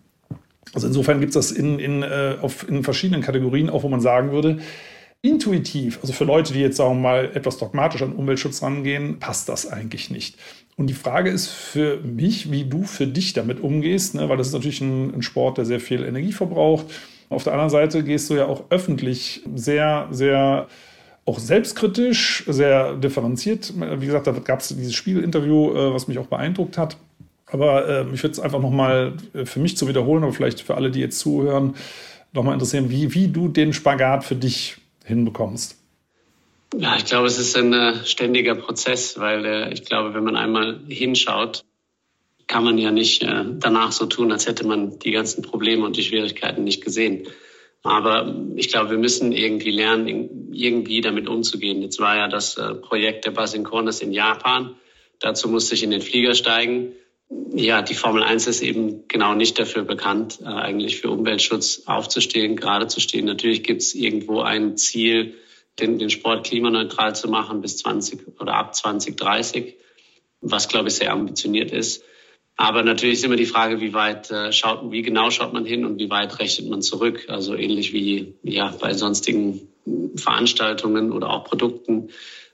Also 0.73 0.87
insofern 0.87 1.21
gibt 1.21 1.35
es 1.37 1.49
das 1.49 1.57
in, 1.57 1.79
in, 1.79 2.03
äh, 2.03 2.37
auf, 2.41 2.69
in 2.69 2.83
verschiedenen 2.83 3.23
Kategorien, 3.23 3.69
auch 3.69 3.83
wo 3.83 3.89
man 3.89 4.01
sagen 4.01 4.33
würde, 4.33 4.59
intuitiv, 5.25 5.99
also 6.03 6.13
für 6.13 6.25
Leute, 6.25 6.53
die 6.53 6.61
jetzt 6.61 6.77
sagen 6.77 6.97
wir 6.97 7.01
mal 7.01 7.31
etwas 7.35 7.57
dogmatisch 7.57 8.03
an 8.03 8.13
Umweltschutz 8.13 8.63
rangehen, 8.63 9.19
passt 9.21 9.49
das 9.49 9.71
eigentlich 9.71 10.11
nicht. 10.11 10.37
Und 10.77 10.89
die 10.89 10.95
Frage 10.95 11.31
ist 11.31 11.49
für 11.49 11.99
mich, 11.99 12.51
wie 12.51 12.65
du 12.65 12.83
für 12.83 13.07
dich 13.07 13.33
damit 13.33 13.61
umgehst, 13.61 14.15
ne? 14.15 14.29
weil 14.29 14.37
das 14.37 14.49
ist 14.49 14.55
natürlich 14.55 14.81
ein, 14.81 15.15
ein 15.15 15.23
Sport, 15.23 15.59
der 15.59 15.65
sehr 15.65 15.81
viel 15.81 16.05
Energie 16.05 16.33
verbraucht. 16.33 16.87
Auf 17.29 17.45
der 17.45 17.53
anderen 17.53 17.71
Seite 17.71 18.03
gehst 18.03 18.29
du 18.29 18.35
ja 18.35 18.47
auch 18.47 18.65
öffentlich 18.71 19.43
sehr, 19.55 20.09
sehr 20.11 20.67
auch 21.27 21.39
selbstkritisch, 21.39 22.45
sehr 22.47 22.97
differenziert. 22.97 23.73
Wie 23.99 24.07
gesagt, 24.07 24.27
da 24.27 24.33
gab 24.33 24.61
es 24.61 24.69
dieses 24.69 24.95
Spiegelinterview, 24.95 25.75
äh, 25.75 25.95
was 25.95 26.09
mich 26.09 26.19
auch 26.19 26.27
beeindruckt 26.27 26.77
hat. 26.77 26.97
Aber 27.47 27.89
äh, 27.89 28.03
ich 28.13 28.23
würde 28.23 28.33
es 28.33 28.41
einfach 28.41 28.61
nochmal 28.61 29.15
für 29.45 29.61
mich 29.61 29.77
zu 29.77 29.89
wiederholen, 29.89 30.25
aber 30.25 30.33
vielleicht 30.33 30.61
für 30.61 30.75
alle, 30.75 30.91
die 30.91 31.01
jetzt 31.01 31.19
zuhören, 31.21 31.75
nochmal 32.33 32.55
interessieren, 32.55 32.91
wie, 32.91 33.15
wie 33.15 33.29
du 33.29 33.49
den 33.49 33.73
Spagat 33.73 34.25
für 34.25 34.35
dich 34.35 34.77
hinbekommst? 35.05 35.77
Ja, 36.77 36.97
ich 36.97 37.05
glaube, 37.05 37.27
es 37.27 37.39
ist 37.39 37.57
ein 37.57 37.73
äh, 37.73 38.05
ständiger 38.05 38.55
Prozess, 38.57 39.19
weil 39.19 39.45
äh, 39.45 39.73
ich 39.73 39.85
glaube, 39.85 40.15
wenn 40.15 40.25
man 40.25 40.37
einmal 40.37 40.81
hinschaut, 40.89 41.65
kann 42.47 42.65
man 42.65 42.79
ja 42.79 42.91
nicht 42.91 43.23
äh, 43.23 43.45
danach 43.59 43.93
so 43.93 44.07
tun, 44.07 44.33
als 44.33 44.47
hätte 44.47 44.67
man 44.67 44.99
die 44.99 45.13
ganzen 45.13 45.43
Probleme 45.43 45.85
und 45.85 45.97
die 45.97 46.03
Schwierigkeiten 46.03 46.65
nicht 46.65 46.83
gesehen. 46.83 47.29
Aber 47.83 48.35
ich 48.57 48.69
glaube, 48.69 48.91
wir 48.91 48.99
müssen 48.99 49.33
irgendwie 49.33 49.71
lernen, 49.71 50.51
irgendwie 50.53 51.01
damit 51.01 51.29
umzugehen. 51.29 51.83
Jetzt 51.83 52.01
war 52.01 52.17
ja 52.17 52.29
das 52.29 52.57
äh, 52.57 52.75
Projekt 52.75 53.25
der 53.25 53.31
Basinkonis 53.31 54.01
in 54.01 54.13
Japan. 54.13 54.75
Dazu 55.21 55.49
musste 55.49 55.75
ich 55.75 55.83
in 55.83 55.91
den 55.91 56.01
Flieger 56.01 56.35
steigen. 56.35 56.93
Ja, 57.55 57.83
die 57.83 57.95
Formel 57.95 58.23
1 58.23 58.47
ist 58.47 58.63
eben 58.63 59.07
genau 59.07 59.35
nicht 59.35 59.59
dafür 59.59 59.85
bekannt, 59.85 60.41
äh, 60.43 60.47
eigentlich 60.47 60.97
für 60.97 61.11
Umweltschutz 61.11 61.83
aufzustehen, 61.87 62.57
gerade 62.57 62.89
zu 62.89 63.01
stehen. 63.01 63.27
Natürlich 63.27 63.63
gibt 63.63 63.83
es 63.83 63.95
irgendwo 63.95 64.41
ein 64.41 64.77
Ziel, 64.77 65.35
den, 65.79 65.99
den 65.99 66.11
Sport 66.11 66.47
klimaneutral 66.47 67.15
zu 67.15 67.29
machen 67.29 67.61
bis 67.61 67.79
20 67.79 68.41
oder 68.41 68.55
ab 68.55 68.75
2030, 68.75 69.75
was, 70.41 70.69
glaube 70.69 70.89
ich, 70.89 70.95
sehr 70.95 71.13
ambitioniert 71.13 71.73
ist. 71.73 72.05
Aber 72.57 72.85
natürlich 72.85 73.15
ist 73.15 73.25
immer 73.25 73.37
die 73.37 73.47
Frage, 73.47 73.81
wie 73.81 73.95
weit 73.95 74.31
äh, 74.31 74.53
schaut, 74.53 74.93
wie 74.93 75.03
genau 75.03 75.31
schaut 75.31 75.53
man 75.53 75.65
hin 75.65 75.85
und 75.85 75.99
wie 75.99 76.11
weit 76.11 76.39
rechnet 76.39 76.69
man 76.69 76.83
zurück. 76.83 77.27
Also 77.29 77.57
ähnlich 77.57 77.93
wie 77.93 78.35
ja 78.45 78.73
bei 78.81 78.95
sonstigen 78.95 79.69
Veranstaltungen 80.15 81.11
oder 81.11 81.31
auch 81.31 81.45
Produkten 81.45 82.11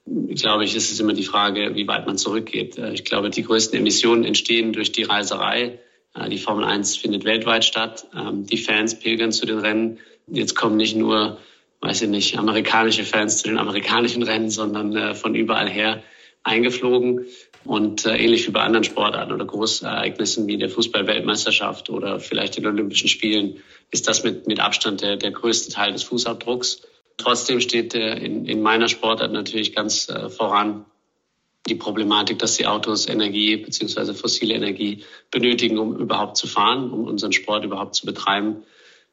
glaube 0.06 0.64
ich, 0.64 0.74
ist 0.74 0.90
es 0.90 1.00
immer 1.00 1.12
die 1.12 1.24
Frage, 1.24 1.74
wie 1.74 1.86
weit 1.86 2.06
man 2.06 2.18
zurückgeht. 2.18 2.78
Äh, 2.78 2.92
ich 2.92 3.04
glaube, 3.04 3.30
die 3.30 3.42
größten 3.42 3.78
Emissionen 3.78 4.24
entstehen 4.24 4.72
durch 4.72 4.92
die 4.92 5.02
Reiserei. 5.02 5.78
Äh, 6.14 6.28
die 6.28 6.38
Formel 6.38 6.64
1 6.64 6.96
findet 6.96 7.24
weltweit 7.24 7.64
statt. 7.64 8.06
Ähm, 8.16 8.46
die 8.46 8.58
Fans 8.58 8.98
pilgern 8.98 9.32
zu 9.32 9.46
den 9.46 9.58
Rennen. 9.58 9.98
Jetzt 10.26 10.54
kommen 10.54 10.76
nicht 10.76 10.96
nur, 10.96 11.38
weiß 11.80 12.02
ich 12.02 12.08
nicht, 12.08 12.38
amerikanische 12.38 13.04
Fans 13.04 13.38
zu 13.38 13.48
den 13.48 13.58
amerikanischen 13.58 14.22
Rennen, 14.22 14.50
sondern 14.50 14.96
äh, 14.96 15.14
von 15.14 15.34
überall 15.34 15.68
her 15.68 16.02
eingeflogen. 16.42 17.26
Und 17.64 18.06
ähnlich 18.06 18.46
wie 18.46 18.52
bei 18.52 18.62
anderen 18.62 18.84
Sportarten 18.84 19.32
oder 19.32 19.44
Großereignissen 19.44 20.46
wie 20.46 20.56
der 20.56 20.70
Fußball-Weltmeisterschaft 20.70 21.90
oder 21.90 22.18
vielleicht 22.18 22.56
den 22.56 22.66
Olympischen 22.66 23.08
Spielen 23.08 23.58
ist 23.90 24.08
das 24.08 24.24
mit, 24.24 24.46
mit 24.46 24.60
Abstand 24.60 25.02
der, 25.02 25.16
der 25.16 25.30
größte 25.30 25.70
Teil 25.70 25.92
des 25.92 26.02
Fußabdrucks. 26.04 26.80
Trotzdem 27.18 27.60
steht 27.60 27.92
in, 27.92 28.46
in 28.46 28.62
meiner 28.62 28.88
Sportart 28.88 29.32
natürlich 29.32 29.74
ganz 29.74 30.08
äh, 30.08 30.30
voran 30.30 30.86
die 31.68 31.74
Problematik, 31.74 32.38
dass 32.38 32.56
die 32.56 32.66
Autos 32.66 33.06
Energie 33.06 33.56
beziehungsweise 33.56 34.14
fossile 34.14 34.54
Energie 34.54 35.04
benötigen, 35.30 35.78
um 35.78 35.96
überhaupt 35.96 36.36
zu 36.36 36.46
fahren, 36.46 36.90
um 36.90 37.04
unseren 37.04 37.32
Sport 37.32 37.64
überhaupt 37.64 37.94
zu 37.94 38.06
betreiben. 38.06 38.62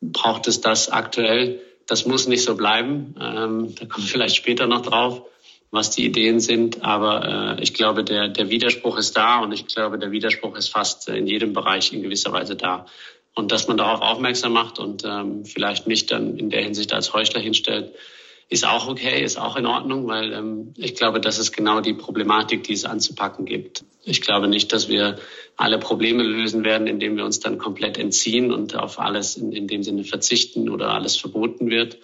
Braucht 0.01 0.47
es 0.47 0.61
das 0.61 0.89
aktuell? 0.89 1.61
Das 1.87 2.05
muss 2.05 2.27
nicht 2.27 2.43
so 2.43 2.55
bleiben. 2.55 3.15
Ähm, 3.19 3.75
da 3.75 3.85
kommen 3.85 4.05
wir 4.05 4.11
vielleicht 4.11 4.35
später 4.35 4.67
noch 4.67 4.81
drauf. 4.81 5.23
was 5.71 5.91
die 5.91 6.05
Ideen 6.05 6.39
sind. 6.39 6.83
Aber 6.83 7.57
äh, 7.57 7.63
ich 7.63 7.73
glaube, 7.73 8.03
der, 8.03 8.29
der 8.29 8.49
Widerspruch 8.49 8.97
ist 8.97 9.17
da 9.17 9.39
und 9.39 9.51
ich 9.51 9.67
glaube, 9.67 9.99
der 9.99 10.11
Widerspruch 10.11 10.55
ist 10.55 10.69
fast 10.69 11.09
in 11.09 11.27
jedem 11.27 11.53
Bereich 11.53 11.91
in 11.93 12.01
gewisser 12.01 12.31
Weise 12.31 12.55
da. 12.55 12.85
Und 13.35 13.51
dass 13.51 13.67
man 13.67 13.77
darauf 13.77 14.01
aufmerksam 14.01 14.53
macht 14.53 14.79
und 14.79 15.03
ähm, 15.05 15.45
vielleicht 15.45 15.85
nicht 15.85 16.11
dann 16.11 16.37
in 16.37 16.49
der 16.49 16.63
Hinsicht 16.63 16.93
als 16.93 17.13
Heuchler 17.13 17.41
hinstellt, 17.41 17.93
ist 18.49 18.65
auch 18.65 18.87
okay, 18.87 19.23
ist 19.23 19.37
auch 19.37 19.57
in 19.57 19.65
Ordnung, 19.65 20.07
weil 20.07 20.31
ähm, 20.31 20.73
ich 20.77 20.95
glaube, 20.95 21.19
das 21.19 21.37
ist 21.37 21.51
genau 21.51 21.81
die 21.81 21.93
Problematik, 21.93 22.63
die 22.63 22.73
es 22.73 22.85
anzupacken 22.85 23.45
gibt. 23.45 23.83
Ich 24.03 24.21
glaube 24.21 24.47
nicht, 24.47 24.71
dass 24.71 24.87
wir 24.87 25.17
alle 25.57 25.79
Probleme 25.79 26.23
lösen 26.23 26.63
werden, 26.63 26.87
indem 26.87 27.17
wir 27.17 27.25
uns 27.25 27.41
dann 27.41 27.57
komplett 27.57 27.97
entziehen 27.97 28.53
und 28.53 28.75
auf 28.75 28.99
alles 28.99 29.35
in, 29.35 29.51
in 29.51 29.67
dem 29.67 29.83
Sinne 29.83 30.05
verzichten 30.05 30.69
oder 30.69 30.93
alles 30.93 31.17
verboten 31.17 31.69
wird. 31.69 31.97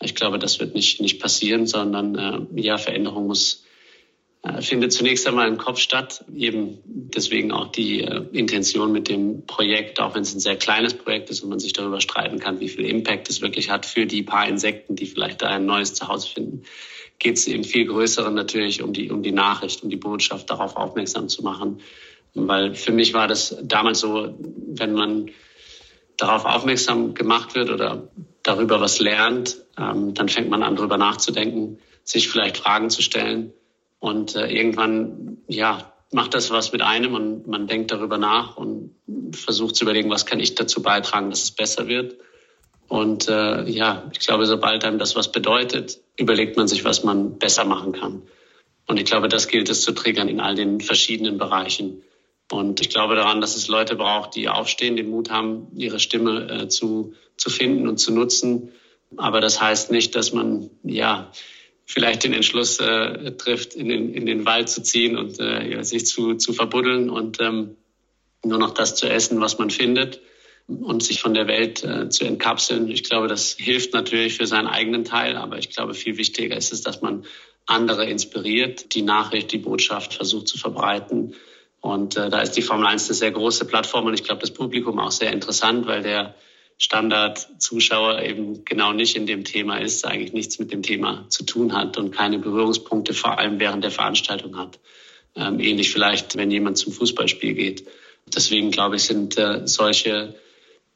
Ich 0.00 0.14
glaube, 0.14 0.38
das 0.38 0.60
wird 0.60 0.74
nicht, 0.74 1.00
nicht 1.00 1.20
passieren, 1.20 1.66
sondern 1.66 2.14
äh, 2.54 2.60
ja, 2.60 2.78
Veränderung 2.78 3.26
muss 3.26 3.64
findet 4.60 4.92
zunächst 4.92 5.26
einmal 5.26 5.46
im 5.46 5.56
Kopf 5.56 5.78
statt. 5.78 6.24
Eben 6.34 6.78
deswegen 6.84 7.52
auch 7.52 7.68
die 7.68 8.00
äh, 8.00 8.24
Intention 8.32 8.90
mit 8.90 9.08
dem 9.08 9.46
Projekt, 9.46 10.00
auch 10.00 10.14
wenn 10.14 10.22
es 10.22 10.34
ein 10.34 10.40
sehr 10.40 10.56
kleines 10.56 10.94
Projekt 10.94 11.30
ist 11.30 11.42
und 11.42 11.50
man 11.50 11.60
sich 11.60 11.72
darüber 11.72 12.00
streiten 12.00 12.40
kann, 12.40 12.58
wie 12.58 12.68
viel 12.68 12.84
Impact 12.84 13.30
es 13.30 13.40
wirklich 13.40 13.70
hat 13.70 13.86
für 13.86 14.04
die 14.04 14.22
paar 14.22 14.48
Insekten, 14.48 14.96
die 14.96 15.06
vielleicht 15.06 15.42
da 15.42 15.48
ein 15.48 15.64
neues 15.64 15.94
Zuhause 15.94 16.28
finden, 16.28 16.62
geht 17.20 17.36
es 17.36 17.46
im 17.46 17.62
viel 17.62 17.86
größeren 17.86 18.34
natürlich 18.34 18.82
um 18.82 18.92
die, 18.92 19.10
um 19.10 19.22
die 19.22 19.30
Nachricht, 19.30 19.84
um 19.84 19.90
die 19.90 19.96
Botschaft, 19.96 20.50
darauf 20.50 20.76
aufmerksam 20.76 21.28
zu 21.28 21.42
machen. 21.42 21.80
Weil 22.34 22.74
für 22.74 22.92
mich 22.92 23.14
war 23.14 23.28
das 23.28 23.56
damals 23.62 24.00
so, 24.00 24.34
wenn 24.38 24.92
man 24.92 25.30
darauf 26.16 26.46
aufmerksam 26.46 27.14
gemacht 27.14 27.54
wird 27.54 27.70
oder 27.70 28.08
darüber 28.42 28.80
was 28.80 28.98
lernt, 28.98 29.58
ähm, 29.78 30.14
dann 30.14 30.28
fängt 30.28 30.50
man 30.50 30.64
an, 30.64 30.74
darüber 30.74 30.98
nachzudenken, 30.98 31.78
sich 32.02 32.28
vielleicht 32.28 32.56
Fragen 32.56 32.90
zu 32.90 33.02
stellen 33.02 33.52
und 34.02 34.34
äh, 34.34 34.48
irgendwann, 34.48 35.38
ja, 35.46 35.92
macht 36.10 36.34
das 36.34 36.50
was 36.50 36.72
mit 36.72 36.82
einem 36.82 37.14
und 37.14 37.46
man 37.46 37.68
denkt 37.68 37.92
darüber 37.92 38.18
nach 38.18 38.56
und 38.56 38.96
versucht 39.30 39.76
zu 39.76 39.84
überlegen, 39.84 40.10
was 40.10 40.26
kann 40.26 40.40
ich 40.40 40.56
dazu 40.56 40.82
beitragen, 40.82 41.30
dass 41.30 41.44
es 41.44 41.52
besser 41.52 41.86
wird. 41.86 42.16
Und 42.88 43.28
äh, 43.28 43.62
ja, 43.70 44.10
ich 44.12 44.18
glaube, 44.18 44.46
sobald 44.46 44.84
einem 44.84 44.98
das 44.98 45.14
was 45.14 45.30
bedeutet, 45.30 46.00
überlegt 46.16 46.56
man 46.56 46.66
sich, 46.66 46.84
was 46.84 47.04
man 47.04 47.38
besser 47.38 47.64
machen 47.64 47.92
kann. 47.92 48.22
Und 48.88 48.98
ich 48.98 49.04
glaube, 49.04 49.28
das 49.28 49.46
gilt 49.46 49.70
es 49.70 49.82
zu 49.82 49.92
triggern 49.92 50.26
in 50.26 50.40
all 50.40 50.56
den 50.56 50.80
verschiedenen 50.80 51.38
Bereichen. 51.38 52.02
Und 52.50 52.80
ich 52.80 52.88
glaube 52.90 53.14
daran, 53.14 53.40
dass 53.40 53.54
es 53.54 53.68
Leute 53.68 53.94
braucht, 53.94 54.34
die 54.34 54.48
aufstehen, 54.48 54.96
den 54.96 55.10
Mut 55.10 55.30
haben, 55.30 55.68
ihre 55.76 56.00
Stimme 56.00 56.50
äh, 56.50 56.68
zu, 56.68 57.14
zu 57.36 57.50
finden 57.50 57.86
und 57.86 57.98
zu 57.98 58.12
nutzen. 58.12 58.72
Aber 59.16 59.40
das 59.40 59.60
heißt 59.62 59.92
nicht, 59.92 60.16
dass 60.16 60.32
man 60.32 60.70
ja 60.82 61.30
vielleicht 61.92 62.24
den 62.24 62.32
Entschluss 62.32 62.80
äh, 62.80 63.32
trifft, 63.32 63.74
in 63.74 63.88
den, 63.88 64.14
in 64.14 64.24
den 64.24 64.46
Wald 64.46 64.68
zu 64.68 64.82
ziehen 64.82 65.16
und 65.16 65.38
äh, 65.38 65.82
sich 65.82 66.06
zu, 66.06 66.34
zu 66.34 66.52
verbuddeln 66.52 67.10
und 67.10 67.40
ähm, 67.40 67.76
nur 68.44 68.58
noch 68.58 68.72
das 68.72 68.94
zu 68.94 69.08
essen, 69.08 69.40
was 69.40 69.58
man 69.58 69.70
findet 69.70 70.20
und 70.66 71.02
sich 71.02 71.20
von 71.20 71.34
der 71.34 71.46
Welt 71.46 71.84
äh, 71.84 72.08
zu 72.08 72.24
entkapseln. 72.24 72.88
Ich 72.88 73.04
glaube, 73.04 73.28
das 73.28 73.56
hilft 73.58 73.92
natürlich 73.92 74.34
für 74.34 74.46
seinen 74.46 74.68
eigenen 74.68 75.04
Teil, 75.04 75.36
aber 75.36 75.58
ich 75.58 75.70
glaube, 75.70 75.94
viel 75.94 76.16
wichtiger 76.16 76.56
ist 76.56 76.72
es, 76.72 76.82
dass 76.82 77.02
man 77.02 77.24
andere 77.66 78.06
inspiriert, 78.06 78.94
die 78.94 79.02
Nachricht, 79.02 79.52
die 79.52 79.58
Botschaft 79.58 80.14
versucht 80.14 80.48
zu 80.48 80.58
verbreiten. 80.58 81.34
Und 81.80 82.16
äh, 82.16 82.30
da 82.30 82.40
ist 82.40 82.52
die 82.52 82.62
Formel 82.62 82.86
1 82.86 83.08
eine 83.08 83.14
sehr 83.14 83.32
große 83.32 83.66
Plattform 83.66 84.06
und 84.06 84.14
ich 84.14 84.24
glaube, 84.24 84.40
das 84.40 84.52
Publikum 84.52 84.98
auch 84.98 85.10
sehr 85.10 85.32
interessant, 85.32 85.86
weil 85.86 86.02
der 86.02 86.34
Standard-Zuschauer 86.78 88.22
eben 88.22 88.64
genau 88.64 88.92
nicht 88.92 89.16
in 89.16 89.26
dem 89.26 89.44
Thema 89.44 89.78
ist, 89.78 90.04
eigentlich 90.04 90.32
nichts 90.32 90.58
mit 90.58 90.72
dem 90.72 90.82
Thema 90.82 91.26
zu 91.28 91.44
tun 91.44 91.72
hat 91.72 91.96
und 91.96 92.10
keine 92.10 92.38
Berührungspunkte 92.38 93.14
vor 93.14 93.38
allem 93.38 93.60
während 93.60 93.84
der 93.84 93.90
Veranstaltung 93.90 94.56
hat. 94.56 94.80
Ähm, 95.34 95.60
ähnlich 95.60 95.90
vielleicht, 95.90 96.36
wenn 96.36 96.50
jemand 96.50 96.78
zum 96.78 96.92
Fußballspiel 96.92 97.54
geht. 97.54 97.86
Deswegen 98.26 98.70
glaube 98.70 98.96
ich, 98.96 99.04
sind 99.04 99.38
äh, 99.38 99.66
solche 99.66 100.34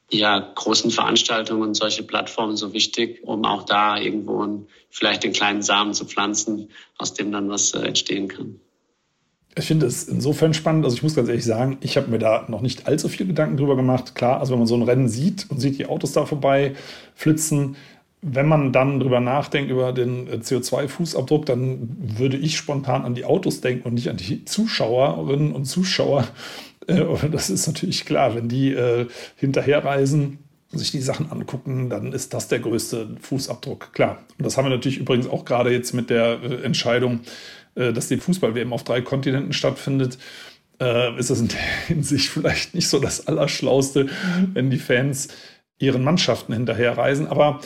ja, 0.09 0.39
großen 0.39 0.91
Veranstaltungen 0.91 1.73
solche 1.73 2.03
Plattformen 2.03 2.55
so 2.55 2.73
wichtig, 2.73 3.23
um 3.23 3.43
auch 3.45 3.63
da 3.63 3.97
irgendwo 3.97 4.43
ein, 4.43 4.67
vielleicht 4.89 5.23
den 5.23 5.33
kleinen 5.33 5.61
Samen 5.61 5.93
zu 5.93 6.05
pflanzen, 6.05 6.69
aus 6.97 7.13
dem 7.13 7.31
dann 7.31 7.49
was 7.49 7.73
äh, 7.73 7.79
entstehen 7.79 8.27
kann. 8.27 8.59
Ich 9.57 9.67
finde 9.67 9.85
es 9.87 10.03
insofern 10.03 10.53
spannend. 10.53 10.85
Also 10.85 10.95
ich 10.95 11.03
muss 11.03 11.15
ganz 11.15 11.29
ehrlich 11.29 11.45
sagen, 11.45 11.77
ich 11.81 11.97
habe 11.97 12.09
mir 12.09 12.19
da 12.19 12.45
noch 12.47 12.61
nicht 12.61 12.87
allzu 12.87 13.09
viel 13.09 13.25
Gedanken 13.25 13.57
drüber 13.57 13.75
gemacht. 13.75 14.15
Klar, 14.15 14.39
also 14.39 14.51
wenn 14.51 14.59
man 14.59 14.67
so 14.67 14.75
ein 14.75 14.83
Rennen 14.83 15.09
sieht 15.09 15.47
und 15.49 15.59
sieht 15.59 15.79
die 15.79 15.87
Autos 15.87 16.11
da 16.11 16.25
vorbei 16.25 16.75
flitzen, 17.15 17.75
wenn 18.21 18.47
man 18.47 18.73
dann 18.73 18.99
drüber 18.99 19.19
nachdenkt 19.19 19.71
über 19.71 19.93
den 19.93 20.27
CO2-Fußabdruck, 20.27 21.45
dann 21.45 21.95
würde 21.99 22.37
ich 22.37 22.57
spontan 22.57 23.03
an 23.03 23.15
die 23.15 23.25
Autos 23.25 23.61
denken 23.61 23.87
und 23.87 23.93
nicht 23.93 24.09
an 24.09 24.17
die 24.17 24.43
Zuschauerinnen 24.45 25.51
und 25.51 25.65
Zuschauer. 25.65 26.27
Äh, 26.87 27.03
das 27.31 27.49
ist 27.49 27.67
natürlich 27.67 28.05
klar, 28.05 28.35
wenn 28.35 28.49
die 28.49 28.73
äh, 28.73 29.07
hinterherreisen, 29.35 30.39
sich 30.71 30.91
die 30.91 31.01
Sachen 31.01 31.31
angucken, 31.31 31.89
dann 31.89 32.11
ist 32.11 32.33
das 32.33 32.47
der 32.47 32.59
größte 32.59 33.15
Fußabdruck. 33.21 33.93
Klar. 33.93 34.19
Und 34.37 34.45
das 34.45 34.57
haben 34.57 34.65
wir 34.65 34.75
natürlich 34.75 34.97
übrigens 34.97 35.27
auch 35.27 35.45
gerade 35.45 35.71
jetzt 35.71 35.93
mit 35.93 36.09
der 36.09 36.41
äh, 36.43 36.63
Entscheidung 36.63 37.19
äh, 37.19 37.27
dass 37.93 38.07
die 38.07 38.17
Fußball-WM 38.17 38.73
auf 38.73 38.83
drei 38.83 39.01
Kontinenten 39.01 39.53
stattfindet, 39.53 40.17
äh, 40.79 41.17
ist 41.17 41.29
das 41.29 41.39
in 41.39 41.47
der 41.47 41.59
Hinsicht 41.87 42.29
vielleicht 42.29 42.75
nicht 42.75 42.87
so 42.87 42.99
das 42.99 43.27
Allerschlauste, 43.27 44.07
wenn 44.53 44.69
die 44.69 44.79
Fans 44.79 45.29
ihren 45.79 46.03
Mannschaften 46.03 46.53
hinterherreisen. 46.53 47.27
Aber 47.27 47.61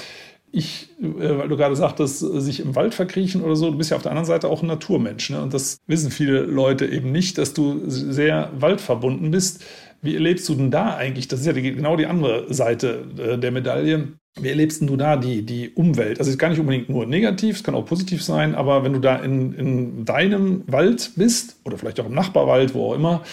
ich, 0.51 0.89
äh, 0.99 1.37
weil 1.37 1.47
du 1.47 1.57
gerade 1.57 1.75
sagtest, 1.75 2.19
sich 2.19 2.59
im 2.59 2.75
Wald 2.75 2.93
verkriechen 2.93 3.41
oder 3.41 3.55
so, 3.55 3.71
du 3.71 3.77
bist 3.77 3.91
ja 3.91 3.97
auf 3.97 4.03
der 4.03 4.11
anderen 4.11 4.27
Seite 4.27 4.49
auch 4.49 4.61
ein 4.61 4.67
Naturmensch. 4.67 5.29
Ne? 5.29 5.41
Und 5.41 5.53
das 5.53 5.79
wissen 5.87 6.11
viele 6.11 6.41
Leute 6.41 6.85
eben 6.85 7.11
nicht, 7.11 7.37
dass 7.37 7.53
du 7.53 7.81
sehr 7.87 8.51
waldverbunden 8.57 9.31
bist. 9.31 9.63
Wie 10.01 10.15
erlebst 10.15 10.49
du 10.49 10.55
denn 10.55 10.71
da 10.71 10.95
eigentlich? 10.95 11.27
Das 11.27 11.39
ist 11.39 11.45
ja 11.45 11.53
die, 11.53 11.61
genau 11.61 11.95
die 11.95 12.07
andere 12.07 12.51
Seite 12.53 13.05
äh, 13.17 13.37
der 13.37 13.51
Medaille. 13.51 14.13
Wie 14.39 14.49
erlebst 14.49 14.81
du 14.81 14.95
da 14.95 15.17
die, 15.17 15.45
die 15.45 15.69
Umwelt? 15.69 16.19
Also 16.19 16.29
es 16.29 16.35
ist 16.35 16.39
gar 16.39 16.49
nicht 16.49 16.59
unbedingt 16.59 16.89
nur 16.89 17.05
negativ, 17.05 17.57
es 17.57 17.63
kann 17.63 17.75
auch 17.75 17.85
positiv 17.85 18.23
sein, 18.23 18.55
aber 18.55 18.83
wenn 18.83 18.93
du 18.93 18.99
da 18.99 19.17
in, 19.17 19.53
in 19.53 20.05
deinem 20.05 20.63
Wald 20.67 21.11
bist 21.17 21.57
oder 21.65 21.77
vielleicht 21.77 21.99
auch 21.99 22.05
im 22.05 22.13
Nachbarwald, 22.13 22.73
wo 22.73 22.91
auch 22.91 22.95
immer, 22.95 23.23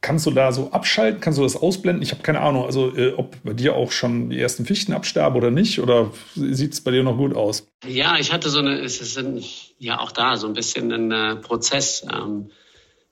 kannst 0.00 0.26
du 0.26 0.32
da 0.32 0.52
so 0.52 0.70
abschalten? 0.72 1.20
Kannst 1.20 1.38
du 1.38 1.42
das 1.44 1.56
ausblenden? 1.56 2.02
Ich 2.02 2.10
habe 2.10 2.22
keine 2.22 2.40
Ahnung, 2.40 2.66
also 2.66 2.94
äh, 2.94 3.14
ob 3.14 3.42
bei 3.42 3.54
dir 3.54 3.74
auch 3.74 3.90
schon 3.90 4.28
die 4.28 4.38
ersten 4.38 4.66
Fichten 4.66 4.92
absterben 4.92 5.36
oder 5.36 5.50
nicht, 5.50 5.80
oder 5.80 6.10
sieht 6.34 6.74
es 6.74 6.80
bei 6.82 6.90
dir 6.90 7.02
noch 7.02 7.16
gut 7.16 7.34
aus? 7.34 7.68
Ja, 7.86 8.16
ich 8.18 8.32
hatte 8.32 8.50
so 8.50 8.58
eine, 8.58 8.80
es 8.80 9.00
ist 9.00 9.16
ein, 9.16 9.42
ja 9.78 10.00
auch 10.00 10.12
da 10.12 10.36
so 10.36 10.46
ein 10.46 10.52
bisschen 10.52 10.92
ein 10.92 11.12
äh, 11.12 11.36
Prozess. 11.36 12.04
Ähm, 12.12 12.50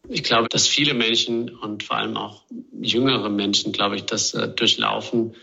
ich 0.08 0.22
glaube, 0.24 0.48
dass 0.48 0.66
viele 0.66 0.94
Menschen 0.94 1.50
und 1.50 1.82
vor 1.82 1.96
allem 1.96 2.16
auch 2.16 2.44
jüngere 2.80 3.28
Menschen, 3.28 3.72
glaube 3.72 3.96
ich, 3.96 4.04
das 4.04 4.34
äh, 4.34 4.48
durchlaufen, 4.48 5.34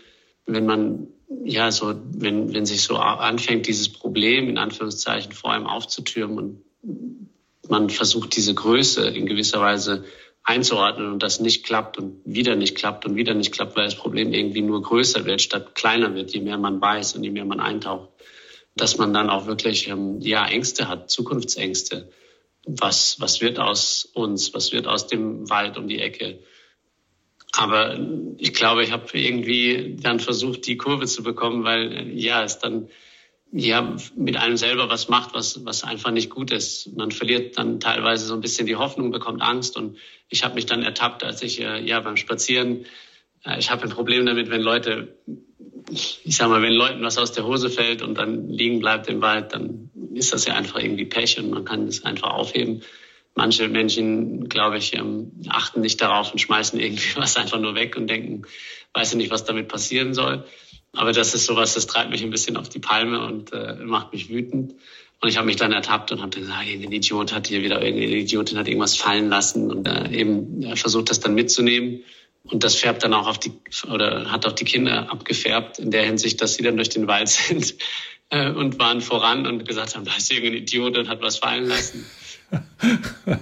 wenn 0.46 0.66
man 0.66 1.08
ja, 1.44 1.70
so, 1.70 1.94
wenn, 2.12 2.52
wenn 2.54 2.66
sich 2.66 2.82
so 2.82 2.96
anfängt, 2.96 3.66
dieses 3.66 3.88
Problem 3.88 4.48
in 4.48 4.58
Anführungszeichen 4.58 5.32
vor 5.32 5.52
einem 5.52 5.66
aufzutürmen 5.66 6.38
und 6.38 6.64
man 7.68 7.88
versucht, 7.88 8.34
diese 8.36 8.54
Größe 8.54 9.08
in 9.08 9.26
gewisser 9.26 9.60
Weise 9.60 10.04
einzuordnen 10.42 11.12
und 11.12 11.22
das 11.22 11.38
nicht 11.38 11.64
klappt 11.64 11.98
und 11.98 12.20
wieder 12.24 12.56
nicht 12.56 12.74
klappt 12.74 13.06
und 13.06 13.14
wieder 13.14 13.34
nicht 13.34 13.52
klappt, 13.52 13.76
weil 13.76 13.84
das 13.84 13.94
Problem 13.94 14.32
irgendwie 14.32 14.62
nur 14.62 14.82
größer 14.82 15.24
wird, 15.24 15.40
statt 15.40 15.74
kleiner 15.74 16.14
wird, 16.14 16.32
je 16.32 16.40
mehr 16.40 16.58
man 16.58 16.80
weiß 16.80 17.14
und 17.14 17.22
je 17.22 17.30
mehr 17.30 17.44
man 17.44 17.60
eintaucht, 17.60 18.08
dass 18.74 18.98
man 18.98 19.14
dann 19.14 19.30
auch 19.30 19.46
wirklich 19.46 19.88
ähm, 19.88 20.20
ja 20.20 20.46
Ängste 20.46 20.88
hat, 20.88 21.10
Zukunftsängste. 21.10 22.10
Was 22.66 23.20
was 23.20 23.40
wird 23.40 23.58
aus 23.58 24.04
uns? 24.04 24.54
Was 24.54 24.72
wird 24.72 24.86
aus 24.86 25.06
dem 25.06 25.48
Wald 25.48 25.76
um 25.78 25.88
die 25.88 26.00
Ecke? 26.00 26.40
Aber 27.52 27.98
ich 28.38 28.54
glaube, 28.54 28.84
ich 28.84 28.92
habe 28.92 29.06
irgendwie 29.18 29.96
dann 30.00 30.20
versucht, 30.20 30.66
die 30.66 30.76
Kurve 30.76 31.06
zu 31.06 31.22
bekommen, 31.22 31.64
weil 31.64 32.16
ja, 32.16 32.44
es 32.44 32.58
dann 32.58 32.88
ja 33.52 33.96
mit 34.14 34.36
einem 34.36 34.56
selber 34.56 34.88
was 34.88 35.08
macht, 35.08 35.34
was, 35.34 35.64
was 35.64 35.82
einfach 35.82 36.12
nicht 36.12 36.30
gut 36.30 36.52
ist. 36.52 36.96
Man 36.96 37.10
verliert 37.10 37.58
dann 37.58 37.80
teilweise 37.80 38.26
so 38.26 38.34
ein 38.34 38.40
bisschen 38.40 38.66
die 38.66 38.76
Hoffnung, 38.76 39.10
bekommt 39.10 39.42
Angst. 39.42 39.76
Und 39.76 39.98
ich 40.28 40.44
habe 40.44 40.54
mich 40.54 40.66
dann 40.66 40.82
ertappt, 40.82 41.24
als 41.24 41.42
ich 41.42 41.60
äh, 41.60 41.84
ja 41.84 41.98
beim 42.00 42.16
Spazieren, 42.16 42.86
ich 43.58 43.70
habe 43.70 43.84
ein 43.84 43.90
Problem 43.90 44.26
damit, 44.26 44.50
wenn 44.50 44.60
Leute, 44.60 45.16
ich 45.90 46.20
sag 46.26 46.48
mal, 46.48 46.62
wenn 46.62 46.72
Leuten 46.72 47.02
was 47.02 47.18
aus 47.18 47.32
der 47.32 47.44
Hose 47.44 47.70
fällt 47.70 48.02
und 48.02 48.16
dann 48.16 48.48
liegen 48.48 48.80
bleibt 48.80 49.08
im 49.08 49.20
Wald, 49.20 49.52
dann 49.52 49.90
ist 50.14 50.32
das 50.32 50.44
ja 50.44 50.54
einfach 50.54 50.78
irgendwie 50.78 51.06
Pech 51.06 51.38
und 51.38 51.50
man 51.50 51.64
kann 51.64 51.86
es 51.86 52.04
einfach 52.04 52.30
aufheben. 52.30 52.82
Manche 53.34 53.68
Menschen, 53.68 54.48
glaube 54.48 54.78
ich, 54.78 54.94
ähm, 54.94 55.32
achten 55.48 55.80
nicht 55.80 56.00
darauf 56.00 56.32
und 56.32 56.38
schmeißen 56.38 56.78
irgendwie 56.78 57.10
was 57.16 57.36
einfach 57.36 57.60
nur 57.60 57.74
weg 57.74 57.96
und 57.96 58.08
denken, 58.08 58.42
weiß 58.92 59.12
ich 59.12 59.16
nicht, 59.16 59.30
was 59.30 59.44
damit 59.44 59.68
passieren 59.68 60.14
soll. 60.14 60.44
Aber 60.92 61.12
das 61.12 61.34
ist 61.34 61.46
sowas, 61.46 61.74
das 61.74 61.86
treibt 61.86 62.10
mich 62.10 62.22
ein 62.22 62.30
bisschen 62.30 62.56
auf 62.56 62.68
die 62.68 62.80
Palme 62.80 63.24
und 63.24 63.52
äh, 63.52 63.74
macht 63.76 64.12
mich 64.12 64.28
wütend. 64.28 64.74
Und 65.20 65.28
ich 65.28 65.36
habe 65.36 65.46
mich 65.46 65.56
dann 65.56 65.72
ertappt 65.72 66.12
und 66.12 66.22
habe 66.22 66.40
gesagt, 66.40 66.66
irgendein 66.66 66.92
Idiot 66.92 67.32
hat 67.32 67.46
hier 67.46 67.62
wieder, 67.62 67.82
irgendeine 67.82 68.16
Idiotin 68.16 68.58
hat 68.58 68.66
irgendwas 68.66 68.96
fallen 68.96 69.28
lassen 69.28 69.70
und 69.70 69.86
äh, 69.86 70.10
eben 70.10 70.62
ja, 70.62 70.74
versucht, 70.76 71.10
das 71.10 71.20
dann 71.20 71.34
mitzunehmen. 71.34 72.02
Und 72.44 72.64
das 72.64 72.74
färbt 72.74 73.02
dann 73.02 73.14
auch 73.14 73.26
auf 73.26 73.38
die, 73.38 73.52
oder 73.90 74.30
hat 74.30 74.46
auch 74.46 74.52
die 74.52 74.64
Kinder 74.64 75.10
abgefärbt 75.10 75.78
in 75.78 75.90
der 75.90 76.04
Hinsicht, 76.04 76.40
dass 76.40 76.54
sie 76.54 76.62
dann 76.62 76.76
durch 76.76 76.88
den 76.88 77.06
Wald 77.06 77.28
sind 77.28 77.74
äh, 78.30 78.50
und 78.50 78.78
waren 78.78 79.00
voran 79.00 79.46
und 79.46 79.66
gesagt 79.66 79.94
haben, 79.94 80.04
da 80.04 80.16
ist 80.16 80.32
irgendein 80.32 80.62
Idiot 80.62 80.96
und 80.96 81.08
hat 81.08 81.22
was 81.22 81.38
fallen 81.38 81.66
lassen. 81.66 82.06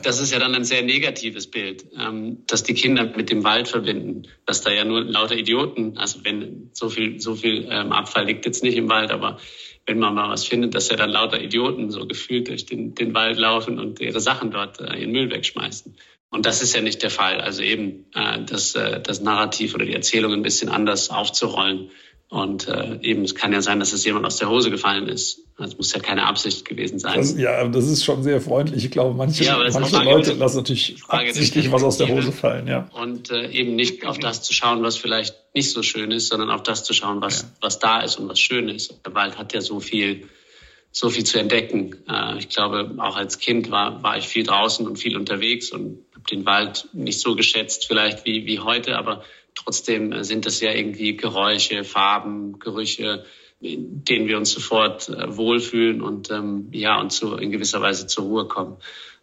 Das 0.03 0.21
ist 0.21 0.33
ja 0.33 0.39
dann 0.39 0.55
ein 0.55 0.65
sehr 0.65 0.83
negatives 0.83 1.47
Bild, 1.47 1.87
ähm, 1.99 2.43
dass 2.47 2.63
die 2.63 2.75
Kinder 2.75 3.11
mit 3.17 3.31
dem 3.31 3.43
Wald 3.43 3.69
verbinden, 3.69 4.25
dass 4.45 4.61
da 4.61 4.71
ja 4.71 4.85
nur 4.85 5.03
lauter 5.03 5.35
Idioten, 5.35 5.97
also 5.97 6.25
wenn 6.25 6.69
so 6.75 6.91
viel, 6.91 7.19
so 7.19 7.35
viel 7.35 7.67
ähm, 7.71 7.93
Abfall 7.93 8.27
liegt 8.27 8.45
jetzt 8.45 8.63
nicht 8.63 8.77
im 8.77 8.91
Wald, 8.91 9.11
aber 9.11 9.39
wenn 9.87 9.99
man 9.99 10.15
mal 10.15 10.29
was 10.29 10.47
findet, 10.47 10.75
dass 10.75 10.91
ja 10.91 10.97
dann 10.97 11.09
lauter 11.09 11.41
Idioten 11.41 11.91
so 11.91 12.07
gefühlt 12.07 12.49
durch 12.49 12.67
den, 12.67 12.95
den 12.95 13.15
Wald 13.15 13.39
laufen 13.39 13.79
und 13.79 14.01
ihre 14.01 14.21
Sachen 14.21 14.51
dort, 14.51 14.79
äh, 14.81 14.99
ihren 14.99 15.13
Müll 15.13 15.31
wegschmeißen. 15.31 15.97
Und 16.31 16.45
das 16.45 16.63
ist 16.63 16.75
ja 16.75 16.83
nicht 16.83 17.03
der 17.03 17.11
Fall. 17.11 17.41
Also 17.41 17.63
eben 17.63 18.07
äh, 18.15 18.45
das, 18.45 18.75
äh, 18.75 19.01
das 19.01 19.21
Narrativ 19.21 19.75
oder 19.75 19.87
die 19.87 19.95
Erzählung 19.95 20.33
ein 20.33 20.43
bisschen 20.43 20.69
anders 20.69 21.11
aufzurollen. 21.11 21.91
Und 22.31 22.69
äh, 22.69 22.99
eben, 23.01 23.25
es 23.25 23.35
kann 23.35 23.55
ja 23.55 23.63
sein, 23.63 23.81
dass 23.81 23.95
es 23.95 24.05
jemand 24.05 24.27
aus 24.27 24.37
der 24.37 24.51
Hose 24.51 24.71
gefallen 24.71 25.09
ist. 25.09 25.41
Das 25.57 25.79
muss 25.79 25.95
ja 25.95 26.01
keine 26.01 26.27
Absicht 26.27 26.67
gewesen 26.67 26.99
sein. 26.99 27.17
Das, 27.17 27.39
ja, 27.39 27.67
das 27.67 27.89
ist 27.89 28.05
schon 28.05 28.23
sehr 28.23 28.43
freundlich. 28.43 28.85
Ich 28.85 28.91
glaube, 28.91 29.17
manche, 29.17 29.45
ja, 29.45 29.59
manche 29.73 30.05
Leute 30.05 30.35
lassen 30.35 30.59
natürlich 30.59 30.97
absichtlich 31.09 31.73
was 31.73 31.83
aus 31.83 31.97
der 31.97 32.09
Hose 32.09 32.31
fallen. 32.31 32.69
Ja. 32.69 32.87
Und 32.93 33.31
äh, 33.31 33.49
eben 33.49 33.75
nicht 33.77 34.05
auf 34.07 34.19
das 34.19 34.43
zu 34.43 34.53
schauen, 34.53 34.83
was 34.83 34.99
vielleicht 34.99 35.37
nicht 35.55 35.71
so 35.71 35.83
schön 35.83 36.11
ist, 36.11 36.29
sondern 36.29 36.51
auf 36.51 36.63
das 36.63 36.85
zu 36.85 36.93
schauen, 36.93 37.23
was, 37.23 37.41
ja. 37.41 37.49
was 37.63 37.79
da 37.79 38.01
ist 38.01 38.17
und 38.17 38.29
was 38.29 38.39
schön 38.39 38.69
ist. 38.69 38.95
Der 39.07 39.15
Wald 39.15 39.39
hat 39.39 39.55
ja 39.55 39.63
so 39.63 39.81
viel, 39.81 40.29
so 40.99 41.11
viel 41.11 41.25
zu 41.25 41.39
entdecken. 41.39 41.97
Äh, 42.09 42.39
ich 42.39 42.49
glaube, 42.49 42.95
auch 42.99 43.17
als 43.17 43.39
Kind 43.39 43.71
war, 43.71 44.03
war 44.03 44.19
ich 44.19 44.27
viel 44.27 44.45
draußen 44.45 44.87
und 44.87 44.97
viel 44.97 45.17
unterwegs 45.17 45.71
und 45.71 46.05
habe 46.15 46.25
den 46.31 46.45
Wald 46.45 46.89
nicht 46.93 47.21
so 47.21 47.35
geschätzt 47.35 47.87
vielleicht 47.87 48.25
wie, 48.25 48.47
wie 48.47 48.59
heute, 48.61 48.97
aber 48.97 49.23
Trotzdem 49.65 50.23
sind 50.23 50.47
das 50.47 50.61
ja 50.61 50.73
irgendwie 50.73 51.17
Geräusche, 51.17 51.83
Farben, 51.83 52.61
Gerüche, 52.61 53.25
in 53.61 54.05
denen 54.05 54.29
wir 54.29 54.37
uns 54.37 54.53
sofort 54.53 55.09
äh, 55.09 55.37
wohlfühlen 55.37 56.01
und 56.01 56.31
ähm, 56.31 56.69
ja 56.71 57.01
und 57.01 57.11
zu, 57.11 57.35
in 57.35 57.51
gewisser 57.51 57.81
Weise 57.81 58.07
zur 58.07 58.25
Ruhe 58.25 58.47
kommen. 58.47 58.77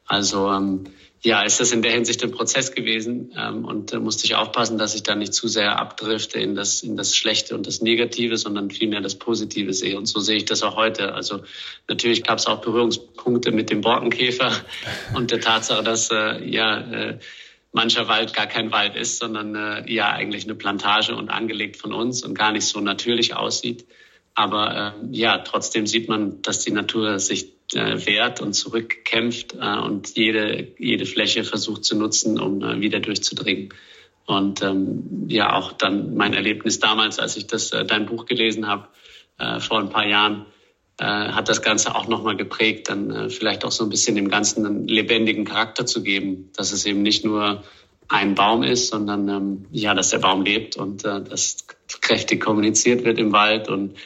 Also 0.05 0.51
ähm, 0.51 0.83
ja, 1.25 1.41
ist 1.41 1.59
das 1.59 1.71
in 1.71 1.81
der 1.81 1.91
Hinsicht 1.91 2.23
ein 2.23 2.29
Prozess 2.29 2.71
gewesen 2.71 3.33
ähm, 3.35 3.65
und 3.65 3.91
da 3.91 3.99
musste 3.99 4.25
ich 4.25 4.35
aufpassen, 4.35 4.77
dass 4.77 4.93
ich 4.93 5.01
da 5.01 5.15
nicht 5.15 5.33
zu 5.33 5.47
sehr 5.47 5.79
abdrifte 5.79 6.39
in 6.39 6.53
das 6.53 6.83
in 6.83 6.95
das 6.97 7.15
Schlechte 7.15 7.55
und 7.55 7.65
das 7.65 7.81
Negative, 7.81 8.37
sondern 8.37 8.69
vielmehr 8.69 9.01
das 9.01 9.15
Positive 9.15 9.73
sehe. 9.73 9.97
Und 9.97 10.05
so 10.05 10.19
sehe 10.19 10.37
ich 10.37 10.45
das 10.45 10.61
auch 10.61 10.75
heute. 10.75 11.15
Also 11.15 11.41
natürlich 11.87 12.23
gab 12.23 12.37
es 12.37 12.45
auch 12.45 12.61
Berührungspunkte 12.61 13.51
mit 13.51 13.71
dem 13.71 13.81
Borkenkäfer 13.81 14.51
und 15.15 15.31
der 15.31 15.41
Tatsache, 15.41 15.83
dass 15.83 16.11
äh, 16.11 16.47
ja 16.47 16.77
äh, 16.77 17.19
mancher 17.71 18.07
Wald 18.07 18.35
gar 18.35 18.45
kein 18.45 18.71
Wald 18.71 18.95
ist, 18.95 19.17
sondern 19.17 19.55
äh, 19.55 19.91
ja 19.91 20.11
eigentlich 20.11 20.43
eine 20.43 20.53
Plantage 20.53 21.15
und 21.15 21.29
angelegt 21.29 21.77
von 21.77 21.91
uns 21.91 22.23
und 22.23 22.35
gar 22.35 22.51
nicht 22.51 22.67
so 22.67 22.81
natürlich 22.81 23.35
aussieht. 23.35 23.87
Aber 24.35 24.93
äh, 25.01 25.07
ja, 25.09 25.39
trotzdem 25.39 25.87
sieht 25.87 26.07
man, 26.07 26.43
dass 26.43 26.59
die 26.59 26.71
Natur 26.71 27.17
sich 27.17 27.54
äh, 27.73 28.05
wehrt 28.05 28.41
und 28.41 28.53
zurückkämpft 28.53 29.55
äh, 29.59 29.77
und 29.79 30.15
jede, 30.15 30.67
jede 30.77 31.05
Fläche 31.05 31.43
versucht 31.43 31.83
zu 31.83 31.97
nutzen, 31.97 32.39
um 32.39 32.61
äh, 32.61 32.79
wieder 32.79 32.99
durchzudringen. 32.99 33.73
Und 34.25 34.61
ähm, 34.63 35.27
ja, 35.27 35.53
auch 35.53 35.71
dann 35.73 36.15
mein 36.15 36.33
Erlebnis 36.33 36.79
damals, 36.79 37.19
als 37.19 37.37
ich 37.37 37.47
das 37.47 37.71
äh, 37.71 37.85
dein 37.85 38.05
Buch 38.05 38.25
gelesen 38.25 38.67
habe, 38.67 38.87
äh, 39.37 39.59
vor 39.59 39.79
ein 39.79 39.89
paar 39.89 40.07
Jahren, 40.07 40.45
äh, 40.97 41.05
hat 41.05 41.49
das 41.49 41.61
Ganze 41.61 41.93
auch 41.95 42.07
nochmal 42.07 42.37
geprägt, 42.37 42.89
dann 42.89 43.11
äh, 43.11 43.29
vielleicht 43.29 43.65
auch 43.65 43.71
so 43.71 43.83
ein 43.83 43.89
bisschen 43.89 44.15
dem 44.15 44.29
Ganzen 44.29 44.65
einen 44.65 44.87
lebendigen 44.87 45.45
Charakter 45.45 45.85
zu 45.85 46.01
geben, 46.01 46.51
dass 46.55 46.71
es 46.71 46.85
eben 46.85 47.01
nicht 47.01 47.25
nur 47.25 47.63
ein 48.07 48.35
Baum 48.35 48.63
ist, 48.63 48.87
sondern 48.89 49.27
ähm, 49.27 49.65
ja, 49.71 49.93
dass 49.93 50.09
der 50.09 50.19
Baum 50.19 50.43
lebt 50.43 50.77
und 50.77 51.03
äh, 51.03 51.21
dass 51.21 51.65
kräftig 52.01 52.41
kommuniziert 52.41 53.03
wird 53.03 53.19
im 53.19 53.31
Wald 53.31 53.67
und 53.67 53.97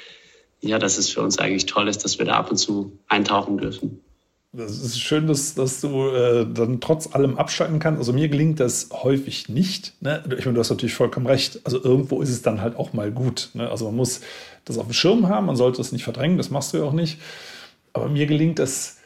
ja, 0.62 0.80
dass 0.80 0.98
es 0.98 1.10
für 1.10 1.22
uns 1.22 1.38
eigentlich 1.38 1.66
toll 1.66 1.88
ist, 1.88 2.04
dass 2.04 2.20
wir 2.20 2.25
da 2.25 2.34
ab 2.34 2.51
und 2.51 2.58
zu 2.58 2.92
eintauchen 3.08 3.58
dürfen. 3.58 4.01
Das 4.51 4.72
ist 4.80 5.00
schön, 5.00 5.28
dass, 5.28 5.54
dass 5.54 5.80
du 5.80 6.10
äh, 6.10 6.48
dann 6.51 6.82
trotz 6.82 7.13
allem 7.13 7.38
abschalten 7.38 7.78
kannst. 7.78 8.00
Also 8.00 8.13
mir 8.13 8.30
gelingt 8.30 8.60
das 8.60 8.89
häufig 8.92 9.48
nicht. 9.48 9.94
Ne? 10.01 10.24
Ich 10.38 10.46
meine, 10.46 10.56
du 10.56 10.60
hast 10.60 10.72
natürlich 10.72 10.96
vollkommen 10.96 11.28
recht. 11.28 11.60
Also 11.66 11.84
irgendwo 11.84 12.22
ist 12.22 12.30
es 12.30 12.42
dann 12.42 12.60
halt 12.60 12.75
auch 12.75 12.91
mal 12.91 13.12
gut. 13.12 13.52
Ne? 13.54 13.69
Also 13.69 13.86
man 13.86 13.95
muss 13.95 14.22
das 14.65 14.80
auf 14.80 14.88
dem 14.88 14.93
Schirm 14.93 15.30
haben, 15.30 15.45
man 15.45 15.56
sollte 15.56 15.82
es 15.82 15.91
nicht 15.91 16.04
verdrängen, 16.04 16.38
das 16.38 16.50
machst 16.50 16.74
du 16.74 16.78
ja 16.78 16.84
auch 16.84 16.93
nicht. 16.93 17.19
Aber 17.93 18.10
mir 18.10 18.26
gelingt 18.26 18.58
das, 18.58 18.98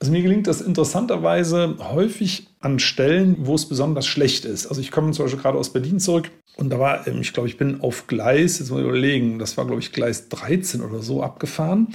also 0.00 0.12
mir 0.12 0.22
gelingt 0.22 0.46
das 0.46 0.60
interessanterweise 0.60 1.76
häufig 1.92 2.46
an 2.60 2.78
Stellen, 2.78 3.36
wo 3.40 3.54
es 3.54 3.66
besonders 3.66 4.06
schlecht 4.06 4.44
ist. 4.44 4.66
Also 4.66 4.80
ich 4.80 4.90
komme 4.90 5.10
zum 5.12 5.24
Beispiel 5.24 5.40
gerade 5.40 5.58
aus 5.58 5.72
Berlin 5.72 5.98
zurück 5.98 6.30
und 6.56 6.70
da 6.70 6.78
war, 6.78 7.06
ähm, 7.06 7.20
ich 7.20 7.32
glaube, 7.32 7.48
ich 7.48 7.56
bin 7.56 7.80
auf 7.80 8.06
Gleis, 8.06 8.58
jetzt 8.58 8.70
muss 8.70 8.80
ich 8.80 8.86
überlegen, 8.86 9.38
das 9.38 9.56
war, 9.56 9.66
glaube 9.66 9.80
ich, 9.80 9.92
Gleis 9.92 10.28
13 10.28 10.82
oder 10.82 11.02
so 11.02 11.22
abgefahren 11.22 11.88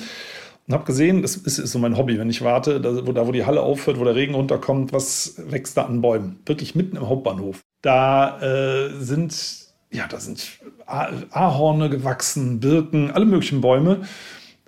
und 0.68 0.74
habe 0.74 0.86
gesehen, 0.86 1.22
das 1.22 1.36
ist, 1.36 1.60
ist, 1.60 1.72
so 1.72 1.80
mein 1.80 1.98
Hobby, 1.98 2.18
wenn 2.18 2.30
ich 2.30 2.42
warte, 2.42 2.80
da 2.80 3.06
wo, 3.06 3.12
da 3.12 3.28
wo 3.28 3.32
die 3.32 3.46
Halle 3.46 3.62
aufhört, 3.62 4.00
wo 4.00 4.06
der 4.06 4.16
Regen 4.16 4.34
runterkommt, 4.34 4.94
was 4.94 5.36
wächst 5.38 5.76
da 5.78 5.84
an 5.84 6.02
Bäumen? 6.02 6.40
Wirklich 6.46 6.76
mitten 6.76 6.96
im 6.96 7.08
Hauptbahnhof. 7.08 7.62
Da 7.82 8.40
äh, 8.42 8.90
sind, 9.00 9.36
ja, 9.92 10.08
da 10.08 10.20
sind 10.20 10.60
Ahorne 10.86 11.90
gewachsen, 11.90 12.60
Birken, 12.60 13.12
alle 13.12 13.26
möglichen 13.26 13.60
Bäume. 13.60 14.02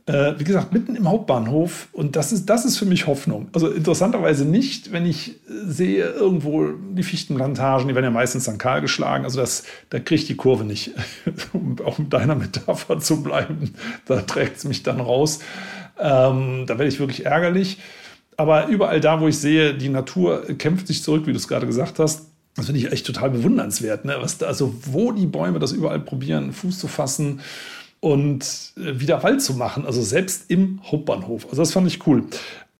Äh, 0.07 0.37
wie 0.37 0.43
gesagt, 0.43 0.71
mitten 0.71 0.95
im 0.95 1.09
Hauptbahnhof. 1.09 1.87
Und 1.91 2.15
das 2.15 2.31
ist, 2.31 2.45
das 2.45 2.63
ist 2.63 2.77
für 2.77 2.85
mich 2.85 3.07
Hoffnung. 3.07 3.47
Also 3.53 3.71
interessanterweise 3.71 4.45
nicht, 4.45 4.91
wenn 4.91 5.03
ich 5.03 5.39
sehe, 5.47 6.05
irgendwo 6.05 6.67
die 6.93 7.01
Fichtenplantagen, 7.01 7.87
die 7.87 7.95
werden 7.95 8.05
ja 8.05 8.11
meistens 8.11 8.43
dann 8.43 8.59
kahl 8.59 8.81
geschlagen. 8.81 9.23
Also 9.23 9.39
das, 9.39 9.63
da 9.89 9.97
kriege 9.97 10.21
ich 10.21 10.27
die 10.27 10.35
Kurve 10.35 10.63
nicht. 10.63 10.91
um 11.53 11.75
auch 11.83 11.97
mit 11.97 12.13
deiner 12.13 12.35
Metapher 12.35 12.99
zu 12.99 13.23
bleiben, 13.23 13.73
da 14.05 14.21
trägt 14.21 14.57
es 14.57 14.63
mich 14.65 14.83
dann 14.83 14.99
raus. 14.99 15.39
Ähm, 15.99 16.65
da 16.67 16.77
werde 16.77 16.87
ich 16.87 16.99
wirklich 16.99 17.25
ärgerlich. 17.25 17.79
Aber 18.37 18.67
überall 18.67 18.99
da, 18.99 19.21
wo 19.21 19.27
ich 19.27 19.39
sehe, 19.39 19.73
die 19.73 19.89
Natur 19.89 20.45
kämpft 20.59 20.85
sich 20.85 21.01
zurück, 21.01 21.25
wie 21.25 21.31
du 21.31 21.37
es 21.37 21.47
gerade 21.47 21.65
gesagt 21.65 21.97
hast, 21.97 22.27
das 22.55 22.67
finde 22.67 22.79
ich 22.79 22.91
echt 22.91 23.05
total 23.05 23.31
bewundernswert. 23.31 24.05
Ne? 24.05 24.15
Was 24.19 24.37
da, 24.37 24.45
also 24.45 24.73
wo 24.85 25.11
die 25.11 25.25
Bäume 25.25 25.59
das 25.59 25.71
überall 25.71 25.99
probieren, 25.99 26.53
Fuß 26.53 26.79
zu 26.79 26.87
fassen 26.87 27.41
und 27.99 28.73
äh, 28.77 28.99
wieder 28.99 29.23
Wald 29.23 29.41
zu 29.41 29.53
machen. 29.53 29.85
Also 29.85 30.01
selbst 30.01 30.49
im 30.49 30.81
Hauptbahnhof. 30.83 31.45
Also 31.45 31.61
das 31.61 31.71
fand 31.71 31.87
ich 31.87 32.05
cool. 32.07 32.25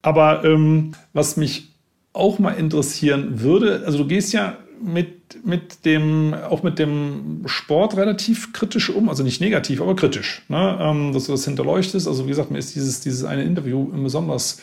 Aber 0.01 0.43
ähm, 0.43 0.91
was 1.13 1.37
mich 1.37 1.71
auch 2.13 2.39
mal 2.39 2.51
interessieren 2.51 3.41
würde, 3.41 3.83
also 3.85 3.97
du 3.97 4.07
gehst 4.07 4.33
ja 4.33 4.57
mit, 4.81 5.45
mit 5.45 5.85
dem, 5.85 6.33
auch 6.33 6.63
mit 6.63 6.79
dem 6.79 7.43
Sport 7.45 7.97
relativ 7.97 8.53
kritisch 8.53 8.89
um, 8.89 9.09
also 9.09 9.23
nicht 9.23 9.41
negativ, 9.41 9.81
aber 9.81 9.95
kritisch, 9.95 10.43
ne? 10.47 10.77
ähm, 10.79 11.13
dass 11.13 11.25
du 11.25 11.31
das 11.31 11.45
hinterleuchtest. 11.45 12.07
Also 12.07 12.25
wie 12.25 12.29
gesagt, 12.29 12.51
mir 12.51 12.59
ist 12.59 12.75
dieses, 12.75 13.01
dieses 13.01 13.23
eine 13.23 13.43
Interview 13.43 13.89
in 13.93 14.03
besonders 14.03 14.61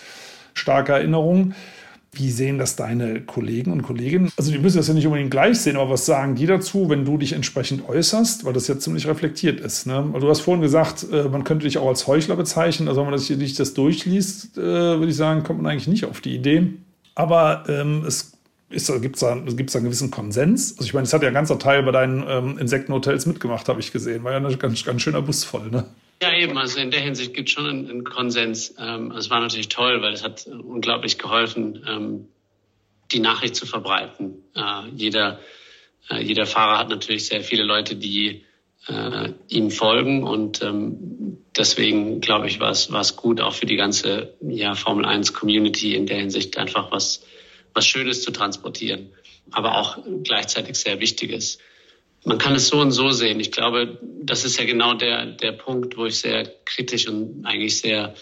starker 0.55 0.95
Erinnerung. 0.95 1.55
Wie 2.15 2.31
sehen 2.31 2.59
das 2.59 2.77
deine 2.77 3.23
Kollegen 3.23 3.73
und 3.73 3.83
Kolleginnen? 3.83 4.31
Also 4.37 4.53
die 4.53 4.59
müssen 4.59 4.77
das 4.77 4.87
ja 4.87 4.93
nicht 4.93 5.07
unbedingt 5.07 5.31
gleich 5.31 5.59
sehen, 5.61 5.77
aber 5.77 5.91
was 5.91 6.05
sagen 6.05 6.35
die 6.35 6.45
dazu, 6.45 6.91
wenn 6.91 7.07
du 7.07 7.17
dich 7.17 7.33
entsprechend 7.33 7.89
äußerst, 7.89 8.45
weil 8.45 8.53
das 8.53 8.69
ja 8.69 8.79
ziemlich 8.79 9.07
reflektiert 9.07 9.61
ist. 9.61 9.87
Ne? 9.87 10.13
Du 10.21 10.29
hast 10.29 10.41
vorhin 10.41 10.61
gesagt, 10.61 11.07
äh, 11.11 11.25
man 11.31 11.43
könnte 11.45 11.65
dich 11.65 11.79
auch 11.79 11.89
als 11.89 12.07
Heuchler 12.07 12.37
bezeichnen. 12.37 12.89
Also 12.89 13.01
wenn 13.01 13.11
man 13.11 13.19
sich 13.19 13.55
das 13.55 13.73
durchliest, 13.73 14.59
äh, 14.59 14.61
würde 14.61 15.09
ich 15.09 15.17
sagen, 15.17 15.43
kommt 15.43 15.63
man 15.63 15.73
eigentlich 15.73 15.89
nicht 15.89 16.05
auf 16.05 16.21
die 16.21 16.35
Idee. 16.35 16.75
Aber 17.15 17.65
ähm, 17.69 18.05
es 18.05 18.33
gibt 18.69 19.21
da, 19.23 19.35
da 19.35 19.35
einen 19.35 19.57
gewissen 19.57 20.11
Konsens? 20.11 20.73
Also 20.73 20.85
ich 20.85 20.93
meine, 20.93 21.05
es 21.05 21.15
hat 21.15 21.23
ja 21.23 21.29
ein 21.29 21.35
ganzer 21.35 21.59
Teil 21.59 21.83
bei 21.83 21.93
deinen 21.93 22.25
ähm, 22.29 22.59
Insektenhotels 22.59 23.25
mitgemacht, 23.25 23.69
habe 23.71 23.81
ich 23.81 23.91
gesehen. 23.91 24.23
War 24.23 24.33
ja 24.33 24.39
ein 24.39 24.59
ganz, 24.59 24.85
ganz 24.85 25.01
schöner 25.01 25.23
Bus 25.23 25.45
voll, 25.45 25.71
ne? 25.71 25.87
Ja, 26.23 26.33
eben. 26.33 26.57
Also 26.57 26.79
in 26.79 26.93
der 26.93 27.01
Hinsicht 27.01 27.35
gibt 27.35 27.49
es 27.49 27.53
schon 27.53 27.67
einen, 27.67 27.91
einen 27.91 28.05
Konsens. 28.05 28.77
Ähm, 28.79 29.11
es 29.11 29.29
war 29.29 29.41
natürlich 29.41 29.69
toll, 29.69 30.03
weil 30.03 30.13
es 30.13 30.23
hat 30.23 30.47
unglaublich 30.47 31.19
geholfen, 31.19 31.85
ähm, 31.89 32.29
die 33.11 33.19
Nachricht 33.19 33.57
zu 33.57 33.67
verbreiten. 33.67 34.45
Äh, 34.55 34.89
jeder, 34.95 35.41
äh, 36.09 36.23
jeder 36.23 36.47
Fahrer 36.47 36.79
hat 36.79 36.91
natürlich 36.91 37.27
sehr 37.27 37.43
viele 37.43 37.65
Leute, 37.65 37.97
die 37.97 38.45
äh, 38.87 39.31
ihm 39.49 39.73
folgen 39.73 40.23
und 40.23 40.63
ähm, 40.63 41.39
deswegen 41.57 42.21
glaube 42.21 42.47
ich, 42.47 42.61
war 42.61 42.71
es 42.71 43.17
gut 43.17 43.41
auch 43.41 43.55
für 43.55 43.67
die 43.67 43.77
ganze 43.77 44.35
ja, 44.43 44.77
Formel 44.77 45.05
1 45.05 45.33
Community 45.33 45.97
in 45.97 46.07
der 46.07 46.19
Hinsicht 46.19 46.57
einfach 46.57 46.93
was 46.93 47.25
was 47.75 47.85
Schönes 47.85 48.23
zu 48.23 48.31
transportieren, 48.31 49.11
aber 49.51 49.77
auch 49.77 49.99
gleichzeitig 50.23 50.77
sehr 50.77 51.01
Wichtiges. 51.01 51.59
Man 52.25 52.39
kann 52.39 52.55
es 52.55 52.69
so 52.69 52.81
und 52.81 52.93
so 52.93 53.11
sehen. 53.11 53.41
Ich 53.41 53.51
glaube, 53.51 53.99
das 54.03 54.45
ist 54.45 54.59
ja 54.59 54.65
genau 54.65 54.95
der, 54.95 55.27
der 55.27 55.53
Punkt, 55.53 55.97
wo 55.97 56.07
ich 56.07 56.21
sehr 56.21 56.45
kritisch 56.65 57.09
und 57.09 57.45
eigentlich 57.45 57.79
sehr, 57.79 58.15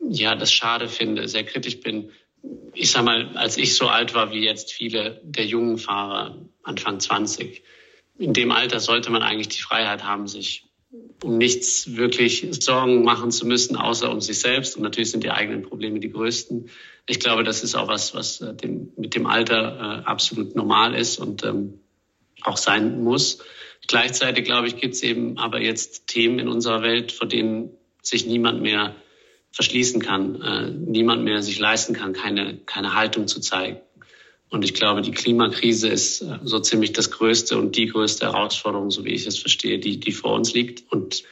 ja, 0.00 0.34
das 0.34 0.52
schade 0.52 0.88
finde, 0.88 1.28
sehr 1.28 1.44
kritisch 1.44 1.80
bin. 1.80 2.10
Ich 2.74 2.90
sag 2.90 3.04
mal, 3.04 3.36
als 3.36 3.56
ich 3.56 3.74
so 3.74 3.88
alt 3.88 4.14
war 4.14 4.32
wie 4.32 4.44
jetzt 4.44 4.72
viele 4.72 5.20
der 5.22 5.46
jungen 5.46 5.78
Fahrer, 5.78 6.36
Anfang 6.62 6.98
20, 7.00 7.62
in 8.18 8.32
dem 8.32 8.50
Alter 8.50 8.80
sollte 8.80 9.10
man 9.10 9.22
eigentlich 9.22 9.48
die 9.48 9.62
Freiheit 9.62 10.04
haben, 10.04 10.26
sich 10.26 10.64
um 11.22 11.38
nichts 11.38 11.96
wirklich 11.96 12.46
Sorgen 12.50 13.04
machen 13.04 13.30
zu 13.30 13.46
müssen, 13.46 13.76
außer 13.76 14.10
um 14.10 14.20
sich 14.20 14.38
selbst. 14.38 14.76
Und 14.76 14.82
natürlich 14.82 15.10
sind 15.10 15.24
die 15.24 15.30
eigenen 15.30 15.62
Probleme 15.62 16.00
die 16.00 16.10
größten. 16.10 16.70
Ich 17.06 17.20
glaube, 17.20 17.44
das 17.44 17.62
ist 17.62 17.74
auch 17.74 17.88
was, 17.88 18.14
was 18.14 18.40
äh, 18.40 18.54
dem, 18.54 18.92
mit 18.96 19.14
dem 19.14 19.26
Alter 19.26 20.02
äh, 20.02 20.04
absolut 20.04 20.54
normal 20.56 20.94
ist 20.94 21.18
und 21.18 21.44
ähm, 21.44 21.80
auch 22.42 22.56
sein 22.56 23.02
muss. 23.02 23.38
Gleichzeitig, 23.86 24.44
glaube 24.44 24.68
ich, 24.68 24.76
gibt 24.76 24.94
es 24.94 25.02
eben 25.02 25.38
aber 25.38 25.60
jetzt 25.60 26.06
Themen 26.06 26.38
in 26.38 26.48
unserer 26.48 26.82
Welt, 26.82 27.12
vor 27.12 27.26
denen 27.26 27.70
sich 28.02 28.26
niemand 28.26 28.62
mehr 28.62 28.94
verschließen 29.50 30.00
kann, 30.00 30.42
äh, 30.42 30.70
niemand 30.70 31.24
mehr 31.24 31.42
sich 31.42 31.58
leisten 31.58 31.94
kann, 31.94 32.12
keine, 32.12 32.58
keine 32.66 32.94
Haltung 32.94 33.26
zu 33.28 33.40
zeigen. 33.40 33.80
Und 34.50 34.64
ich 34.64 34.74
glaube, 34.74 35.02
die 35.02 35.10
Klimakrise 35.10 35.88
ist 35.88 36.22
äh, 36.22 36.38
so 36.42 36.58
ziemlich 36.60 36.92
das 36.92 37.10
größte 37.10 37.58
und 37.58 37.76
die 37.76 37.86
größte 37.86 38.26
Herausforderung, 38.26 38.90
so 38.90 39.04
wie 39.04 39.12
ich 39.12 39.26
es 39.26 39.38
verstehe, 39.38 39.78
die, 39.78 40.00
die 40.00 40.12
vor 40.12 40.34
uns 40.34 40.54
liegt 40.54 40.90
und 40.92 41.24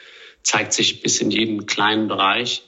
zeigt 0.43 0.73
sich 0.73 1.03
bis 1.03 1.21
in 1.21 1.31
jeden 1.31 1.67
kleinen 1.67 2.09
Bereich. 2.09 2.63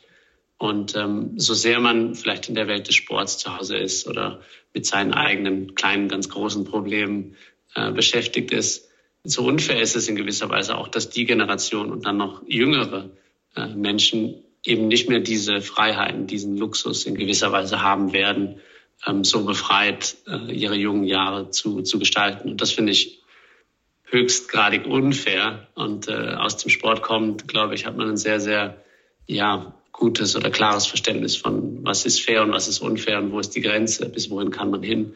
Und 0.59 0.96
ähm, 0.96 1.38
so 1.38 1.55
sehr 1.55 1.81
man 1.81 2.14
vielleicht 2.14 2.48
in 2.48 2.55
der 2.55 2.66
Welt 2.66 2.88
des 2.88 2.96
Sports 2.96 3.38
zu 3.38 3.57
Hause 3.57 3.77
ist 3.77 4.09
oder 4.09 4.40
mit 4.74 4.87
seinen 4.87 5.12
eigenen 5.12 5.74
kleinen, 5.77 6.09
ganz 6.09 6.29
großen 6.29 6.64
Problemen 6.64 7.37
äh, 7.79 7.93
beschäftigt 7.93 8.51
ist, 8.51 8.88
so 9.23 9.47
unfair 9.47 9.81
ist 9.81 9.95
es 9.95 10.09
in 10.09 10.17
gewisser 10.17 10.49
Weise 10.49 10.77
auch, 10.77 10.88
dass 10.88 11.11
die 11.11 11.27
Generation 11.27 11.93
und 11.93 12.07
dann 12.07 12.17
noch 12.17 12.43
jüngere 12.49 13.11
äh, 13.55 13.69
Menschen 13.69 14.43
eben 14.64 14.88
nicht 14.88 15.09
mehr 15.09 15.21
diese 15.21 15.61
Freiheiten, 15.61 16.27
diesen 16.27 16.57
Luxus 16.57 17.07
in 17.07 17.14
gewisser 17.14 17.53
Weise 17.53 17.81
haben 17.81 18.12
werden, 18.12 18.61
ähm, 19.07 19.23
so 19.23 19.45
befreit 19.45 20.17
äh, 20.27 20.53
ihre 20.53 20.75
jungen 20.75 21.05
Jahre 21.05 21.51
zu, 21.51 21.83
zu 21.83 22.01
gestalten. 22.01 22.49
Und 22.49 22.61
das 22.61 22.73
finde 22.73 22.91
ich 22.91 23.23
höchstgradig 24.11 24.87
unfair. 24.87 25.69
Und 25.75 26.11
aus 26.11 26.57
dem 26.57 26.71
Sport 26.71 27.03
kommt, 27.03 27.47
glaube 27.47 27.75
ich, 27.75 27.85
hat 27.85 27.97
man 27.99 28.09
ein 28.09 28.17
sehr, 28.17 28.41
sehr 28.41 28.83
ja, 29.27 29.75
gutes 29.93 30.35
oder 30.35 30.51
klares 30.51 30.87
Verständnis 30.87 31.37
von, 31.37 31.85
was 31.85 32.07
ist 32.07 32.23
fair 32.23 32.43
und 32.43 32.51
was 32.51 32.69
ist 32.69 32.81
unfair 32.81 33.19
und 33.19 33.33
wo 33.33 33.38
ist 33.38 33.55
die 33.55 33.61
Grenze, 33.61 34.09
bis 34.09 34.31
wohin 34.31 34.51
kann 34.51 34.71
man 34.71 34.83
hin. 34.83 35.14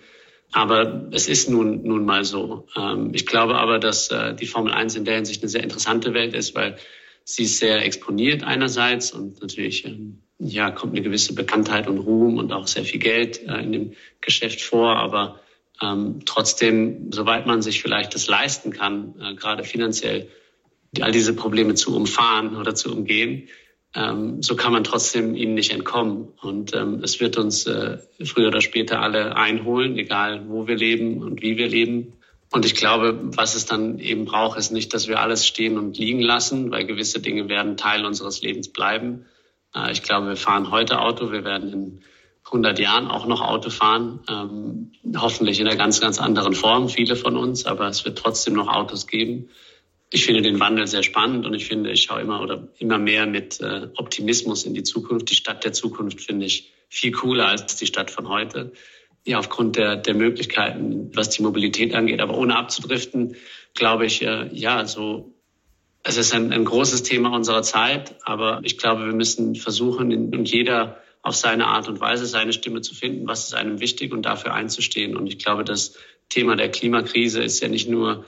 Aber 0.52 1.08
es 1.12 1.28
ist 1.28 1.48
nun, 1.48 1.82
nun 1.82 2.04
mal 2.04 2.24
so. 2.24 2.66
Ähm, 2.76 3.10
ich 3.14 3.26
glaube 3.26 3.56
aber, 3.56 3.78
dass 3.78 4.10
äh, 4.10 4.34
die 4.34 4.46
Formel 4.46 4.72
1 4.72 4.96
in 4.96 5.04
der 5.04 5.16
Hinsicht 5.16 5.42
eine 5.42 5.48
sehr 5.48 5.62
interessante 5.62 6.12
Welt 6.14 6.34
ist, 6.34 6.54
weil 6.54 6.76
sie 7.24 7.44
ist 7.44 7.58
sehr 7.58 7.84
exponiert 7.84 8.44
einerseits 8.44 9.12
und 9.12 9.40
natürlich 9.40 9.86
ähm, 9.86 10.22
ja, 10.38 10.70
kommt 10.70 10.92
eine 10.92 11.02
gewisse 11.02 11.34
Bekanntheit 11.34 11.88
und 11.88 11.98
Ruhm 11.98 12.36
und 12.36 12.52
auch 12.52 12.66
sehr 12.66 12.84
viel 12.84 13.00
Geld 13.00 13.46
äh, 13.48 13.62
in 13.62 13.72
dem 13.72 13.92
Geschäft 14.20 14.60
vor. 14.60 14.96
Aber 14.96 15.40
ähm, 15.80 16.20
trotzdem, 16.26 17.10
soweit 17.12 17.46
man 17.46 17.62
sich 17.62 17.80
vielleicht 17.80 18.14
das 18.14 18.26
leisten 18.26 18.72
kann, 18.72 19.14
äh, 19.20 19.34
gerade 19.34 19.64
finanziell, 19.64 20.28
all 21.00 21.12
diese 21.12 21.34
Probleme 21.34 21.74
zu 21.74 21.96
umfahren 21.96 22.56
oder 22.56 22.74
zu 22.74 22.92
umgehen, 22.92 23.48
ähm, 23.94 24.42
so 24.42 24.56
kann 24.56 24.72
man 24.72 24.84
trotzdem 24.84 25.34
ihnen 25.34 25.54
nicht 25.54 25.72
entkommen. 25.72 26.28
Und 26.40 26.74
ähm, 26.74 27.00
es 27.02 27.20
wird 27.20 27.36
uns 27.36 27.66
äh, 27.66 27.98
früher 28.24 28.48
oder 28.48 28.60
später 28.60 29.00
alle 29.00 29.36
einholen, 29.36 29.98
egal 29.98 30.48
wo 30.48 30.66
wir 30.66 30.76
leben 30.76 31.22
und 31.22 31.42
wie 31.42 31.56
wir 31.56 31.68
leben. 31.68 32.14
Und 32.50 32.66
ich 32.66 32.74
glaube, 32.74 33.18
was 33.22 33.54
es 33.54 33.64
dann 33.64 33.98
eben 33.98 34.24
braucht, 34.26 34.58
ist 34.58 34.72
nicht, 34.72 34.92
dass 34.92 35.08
wir 35.08 35.20
alles 35.20 35.46
stehen 35.46 35.78
und 35.78 35.96
liegen 35.96 36.20
lassen, 36.20 36.70
weil 36.70 36.84
gewisse 36.86 37.20
Dinge 37.20 37.48
werden 37.48 37.76
Teil 37.76 38.04
unseres 38.04 38.42
Lebens 38.42 38.68
bleiben. 38.68 39.26
Äh, 39.74 39.92
ich 39.92 40.02
glaube, 40.02 40.28
wir 40.28 40.36
fahren 40.36 40.70
heute 40.70 41.00
Auto, 41.00 41.32
wir 41.32 41.44
werden 41.44 41.72
in 41.72 42.00
100 42.46 42.78
Jahren 42.78 43.08
auch 43.08 43.26
noch 43.26 43.40
Auto 43.40 43.70
fahren, 43.70 44.20
ähm, 44.28 44.92
hoffentlich 45.16 45.60
in 45.60 45.66
einer 45.66 45.76
ganz, 45.76 46.00
ganz 46.00 46.18
anderen 46.18 46.54
Form, 46.54 46.88
viele 46.88 47.16
von 47.16 47.36
uns, 47.36 47.66
aber 47.66 47.88
es 47.88 48.04
wird 48.04 48.18
trotzdem 48.18 48.54
noch 48.54 48.68
Autos 48.68 49.06
geben. 49.06 49.48
Ich 50.14 50.26
finde 50.26 50.42
den 50.42 50.60
Wandel 50.60 50.86
sehr 50.86 51.02
spannend 51.02 51.46
und 51.46 51.54
ich 51.54 51.66
finde, 51.66 51.90
ich 51.90 52.02
schaue 52.02 52.20
immer 52.20 52.42
oder 52.42 52.68
immer 52.78 52.98
mehr 52.98 53.26
mit 53.26 53.60
äh, 53.60 53.88
Optimismus 53.96 54.64
in 54.64 54.74
die 54.74 54.82
Zukunft. 54.82 55.30
Die 55.30 55.34
Stadt 55.34 55.64
der 55.64 55.72
Zukunft 55.72 56.20
finde 56.20 56.44
ich 56.44 56.70
viel 56.90 57.12
cooler 57.12 57.48
als 57.48 57.76
die 57.76 57.86
Stadt 57.86 58.10
von 58.10 58.28
heute. 58.28 58.72
Ja, 59.24 59.38
aufgrund 59.38 59.76
der, 59.76 59.96
der 59.96 60.14
Möglichkeiten, 60.14 61.10
was 61.14 61.30
die 61.30 61.42
Mobilität 61.42 61.94
angeht. 61.94 62.20
Aber 62.20 62.36
ohne 62.36 62.56
abzudriften, 62.56 63.36
glaube 63.74 64.04
ich, 64.04 64.20
äh, 64.20 64.48
ja, 64.52 64.84
so 64.84 65.32
es 66.02 66.16
ist 66.16 66.34
ein, 66.34 66.52
ein 66.52 66.64
großes 66.64 67.04
Thema 67.04 67.34
unserer 67.34 67.62
Zeit, 67.62 68.16
aber 68.24 68.60
ich 68.64 68.76
glaube, 68.76 69.06
wir 69.06 69.14
müssen 69.14 69.54
versuchen, 69.54 70.34
und 70.34 70.50
jeder 70.50 71.00
auf 71.22 71.36
seine 71.36 71.68
Art 71.68 71.88
und 71.88 72.00
Weise 72.00 72.26
seine 72.26 72.52
Stimme 72.52 72.80
zu 72.80 72.94
finden, 72.94 73.28
was 73.28 73.44
ist 73.44 73.54
einem 73.54 73.80
wichtig 73.80 74.12
und 74.12 74.22
dafür 74.22 74.52
einzustehen. 74.52 75.16
Und 75.16 75.28
ich 75.28 75.38
glaube, 75.38 75.64
das 75.64 75.96
Thema 76.28 76.56
der 76.56 76.70
Klimakrise 76.70 77.42
ist 77.42 77.60
ja 77.60 77.68
nicht 77.68 77.88
nur 77.88 78.24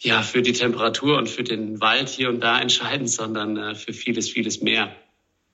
ja, 0.00 0.22
für 0.22 0.42
die 0.42 0.52
Temperatur 0.52 1.18
und 1.18 1.28
für 1.28 1.42
den 1.42 1.80
Wald 1.80 2.08
hier 2.08 2.28
und 2.28 2.40
da 2.40 2.60
entscheidend, 2.60 3.10
sondern 3.10 3.56
äh, 3.56 3.74
für 3.74 3.92
vieles, 3.92 4.30
vieles 4.30 4.60
mehr. 4.60 4.94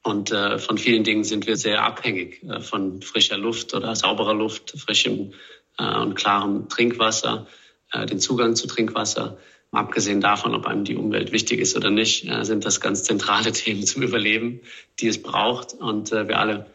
Und 0.02 0.32
äh, 0.32 0.58
von 0.58 0.76
vielen 0.76 1.02
Dingen 1.02 1.24
sind 1.24 1.46
wir 1.46 1.56
sehr 1.56 1.82
abhängig 1.82 2.42
äh, 2.42 2.60
von 2.60 3.00
frischer 3.00 3.38
Luft 3.38 3.72
oder 3.72 3.96
sauberer 3.96 4.34
Luft, 4.34 4.74
frischem 4.76 5.32
äh, 5.78 5.96
und 5.96 6.14
klarem 6.14 6.68
Trinkwasser, 6.68 7.46
äh, 7.90 8.04
den 8.04 8.20
Zugang 8.20 8.54
zu 8.54 8.66
Trinkwasser. 8.66 9.38
Abgesehen 9.72 10.20
davon, 10.20 10.54
ob 10.54 10.66
einem 10.66 10.84
die 10.84 10.94
Umwelt 10.94 11.32
wichtig 11.32 11.58
ist 11.58 11.74
oder 11.74 11.90
nicht, 11.90 12.28
äh, 12.28 12.44
sind 12.44 12.66
das 12.66 12.82
ganz 12.82 13.02
zentrale 13.02 13.50
Themen 13.52 13.86
zum 13.86 14.02
Überleben, 14.02 14.60
die 15.00 15.08
es 15.08 15.22
braucht. 15.22 15.72
Und 15.72 16.10
wir 16.10 16.38
alle 16.38 16.66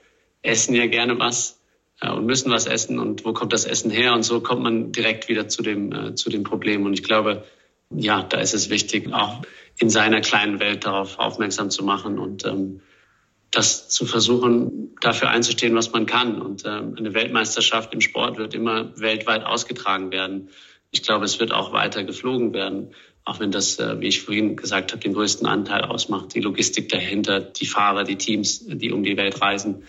essen 0.42 0.74
ja 0.74 0.88
gerne 0.88 1.20
was 1.20 1.60
und 2.02 2.26
müssen 2.26 2.50
was 2.50 2.66
essen. 2.66 2.98
Und 2.98 3.26
wo 3.26 3.34
kommt 3.34 3.54
das 3.54 3.66
Essen 3.66 3.92
her? 3.92 4.14
Und 4.14 4.24
so 4.24 4.40
kommt 4.40 4.64
man 4.64 4.92
direkt 4.92 5.28
wieder 5.28 5.50
zu 5.50 5.62
dem, 5.62 6.16
zu 6.16 6.30
dem 6.30 6.44
Problem. 6.44 6.86
Und 6.86 6.94
ich 6.94 7.04
glaube, 7.04 7.44
ja, 7.89 8.23
da 8.23 8.39
ist 8.39 8.54
es 8.54 8.69
wichtig, 8.69 9.12
auch 9.13 9.41
in 9.78 9.89
seiner 9.89 10.21
kleinen 10.21 10.60
Welt 10.60 10.86
darauf 10.86 11.19
aufmerksam 11.19 11.69
zu 11.69 11.84
machen 11.84 12.19
und 12.19 12.45
ähm, 12.45 12.82
das 13.52 13.89
zu 13.89 14.06
versuchen, 14.06 14.95
dafür 15.02 15.30
einzustehen, 15.30 15.75
was 15.75 15.91
man 15.91 16.06
kann. 16.06 16.41
Und 16.41 16.63
ähm, 16.65 16.95
eine 16.97 17.13
Weltmeisterschaft 17.13 17.93
im 17.93 18.02
Sport 18.02 18.38
wird 18.38 18.54
immer 18.54 18.99
weltweit 18.99 19.43
ausgetragen 19.43 20.12
werden 20.12 20.49
ich 20.91 21.04
glaube, 21.04 21.25
es 21.25 21.39
wird 21.39 21.52
auch 21.52 21.71
weiter 21.71 22.04
geflogen 22.04 22.54
werden, 22.54 22.95
auch 23.23 23.39
wenn 23.39 23.52
das, 23.52 23.80
äh, 23.80 23.99
wie 23.99 24.08
ich 24.08 24.21
vorhin 24.21 24.56
gesagt 24.56 24.91
habe, 24.91 25.02
den 25.02 25.13
größten 25.13 25.45
Anteil 25.45 25.84
ausmacht, 25.84 26.34
die 26.34 26.39
Logistik 26.39 26.89
dahinter, 26.89 27.39
die 27.39 27.65
Fahrer, 27.65 28.04
die 28.04 28.17
Teams, 28.17 28.65
die 28.65 28.91
um 28.91 29.04
die 29.04 29.17
Welt 29.17 29.41
reisen. 29.41 29.84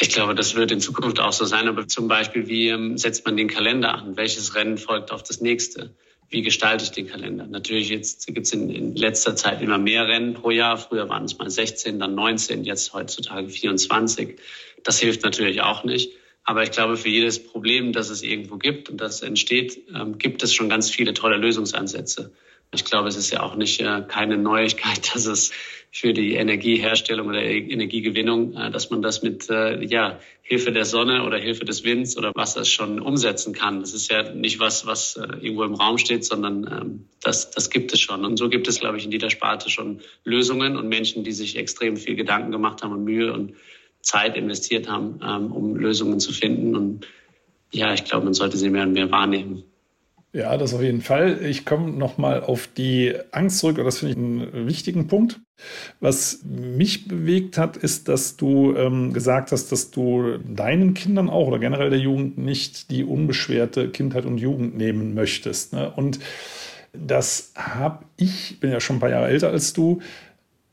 Ich 0.00 0.10
glaube, 0.10 0.34
das 0.34 0.54
wird 0.54 0.70
in 0.70 0.80
Zukunft 0.80 1.20
auch 1.20 1.32
so 1.32 1.44
sein. 1.44 1.68
Aber 1.68 1.86
zum 1.88 2.08
Beispiel, 2.08 2.46
wie 2.46 2.68
ähm, 2.68 2.98
setzt 2.98 3.24
man 3.24 3.36
den 3.36 3.48
Kalender 3.48 3.94
an? 3.94 4.16
Welches 4.16 4.54
Rennen 4.54 4.76
folgt 4.76 5.12
auf 5.12 5.22
das 5.22 5.40
nächste? 5.40 5.94
Wie 6.30 6.42
gestalte 6.42 6.84
ich 6.84 6.90
den 6.90 7.06
Kalender? 7.06 7.46
Natürlich 7.46 7.88
jetzt 7.88 8.26
gibt 8.26 8.46
es 8.46 8.52
in, 8.52 8.70
in, 8.70 8.96
letzter 8.96 9.36
Zeit 9.36 9.62
immer 9.62 9.78
mehr 9.78 10.08
Rennen 10.08 10.34
pro 10.34 10.50
Jahr. 10.50 10.76
Früher 10.76 11.08
waren 11.08 11.24
es 11.24 11.38
mal 11.38 11.50
16, 11.50 11.98
dann 11.98 12.14
19, 12.14 12.64
jetzt 12.64 12.92
heutzutage 12.92 13.48
24. 13.48 14.38
Das 14.82 14.98
hilft 14.98 15.22
natürlich 15.22 15.62
auch 15.62 15.84
nicht. 15.84 16.12
Aber 16.44 16.62
ich 16.62 16.70
glaube, 16.70 16.96
für 16.96 17.08
jedes 17.08 17.42
Problem, 17.42 17.92
das 17.92 18.10
es 18.10 18.22
irgendwo 18.22 18.58
gibt 18.58 18.90
und 18.90 19.00
das 19.00 19.22
entsteht, 19.22 19.80
ähm, 19.94 20.18
gibt 20.18 20.42
es 20.42 20.52
schon 20.52 20.68
ganz 20.68 20.90
viele 20.90 21.14
tolle 21.14 21.36
Lösungsansätze. 21.36 22.32
Ich 22.72 22.84
glaube, 22.84 23.08
es 23.08 23.16
ist 23.16 23.30
ja 23.30 23.42
auch 23.42 23.56
nicht 23.56 23.80
äh, 23.80 24.02
keine 24.06 24.36
Neuigkeit, 24.36 25.10
dass 25.14 25.26
es 25.26 25.52
für 25.90 26.12
die 26.12 26.34
Energieherstellung 26.34 27.28
oder 27.28 27.42
Energiegewinnung, 27.42 28.54
äh, 28.54 28.70
dass 28.70 28.90
man 28.90 29.00
das 29.00 29.22
mit 29.22 29.48
äh, 29.48 29.84
ja, 29.84 30.18
Hilfe 30.42 30.72
der 30.72 30.84
Sonne 30.84 31.22
oder 31.24 31.38
Hilfe 31.38 31.64
des 31.64 31.84
Winds 31.84 32.16
oder 32.16 32.32
was 32.34 32.54
das 32.54 32.68
schon 32.68 33.00
umsetzen 33.00 33.54
kann. 33.54 33.80
Das 33.80 33.94
ist 33.94 34.10
ja 34.10 34.32
nicht 34.32 34.58
was, 34.58 34.86
was 34.86 35.16
irgendwo 35.16 35.62
im 35.64 35.74
Raum 35.74 35.98
steht, 35.98 36.24
sondern 36.24 36.66
ähm, 36.66 37.08
das, 37.22 37.50
das 37.50 37.70
gibt 37.70 37.92
es 37.92 38.00
schon. 38.00 38.24
Und 38.24 38.36
so 38.36 38.48
gibt 38.48 38.66
es, 38.66 38.80
glaube 38.80 38.98
ich, 38.98 39.04
in 39.04 39.12
jeder 39.12 39.30
Sparte 39.30 39.70
schon 39.70 40.00
Lösungen 40.24 40.76
und 40.76 40.88
Menschen, 40.88 41.22
die 41.22 41.32
sich 41.32 41.56
extrem 41.56 41.96
viel 41.96 42.16
Gedanken 42.16 42.50
gemacht 42.50 42.82
haben 42.82 42.92
und 42.92 43.04
Mühe 43.04 43.32
und 43.32 43.54
Zeit 44.04 44.36
investiert 44.36 44.88
haben, 44.88 45.20
ähm, 45.24 45.50
um 45.50 45.76
Lösungen 45.76 46.20
zu 46.20 46.32
finden. 46.32 46.76
Und 46.76 47.06
ja, 47.72 47.92
ich 47.94 48.04
glaube, 48.04 48.24
man 48.24 48.34
sollte 48.34 48.56
sie 48.56 48.70
mehr 48.70 48.84
und 48.84 48.92
mehr 48.92 49.10
wahrnehmen. 49.10 49.64
Ja, 50.34 50.56
das 50.56 50.74
auf 50.74 50.82
jeden 50.82 51.00
Fall. 51.00 51.44
Ich 51.44 51.64
komme 51.64 51.92
nochmal 51.92 52.42
auf 52.42 52.66
die 52.66 53.14
Angst 53.30 53.60
zurück, 53.60 53.78
und 53.78 53.84
das 53.84 53.98
finde 53.98 54.12
ich 54.12 54.18
einen 54.18 54.66
wichtigen 54.66 55.06
Punkt. 55.06 55.40
Was 56.00 56.40
mich 56.42 57.06
bewegt 57.06 57.56
hat, 57.56 57.76
ist, 57.76 58.08
dass 58.08 58.36
du 58.36 58.74
ähm, 58.76 59.12
gesagt 59.12 59.52
hast, 59.52 59.70
dass 59.70 59.92
du 59.92 60.38
deinen 60.38 60.92
Kindern 60.94 61.30
auch 61.30 61.46
oder 61.46 61.60
generell 61.60 61.88
der 61.88 62.00
Jugend 62.00 62.36
nicht 62.36 62.90
die 62.90 63.04
unbeschwerte 63.04 63.90
Kindheit 63.90 64.26
und 64.26 64.38
Jugend 64.38 64.76
nehmen 64.76 65.14
möchtest. 65.14 65.72
Ne? 65.72 65.92
Und 65.94 66.18
das 66.92 67.52
habe 67.54 68.04
ich, 68.16 68.58
bin 68.58 68.72
ja 68.72 68.80
schon 68.80 68.96
ein 68.96 69.00
paar 69.00 69.10
Jahre 69.10 69.28
älter 69.28 69.50
als 69.50 69.72
du, 69.72 70.00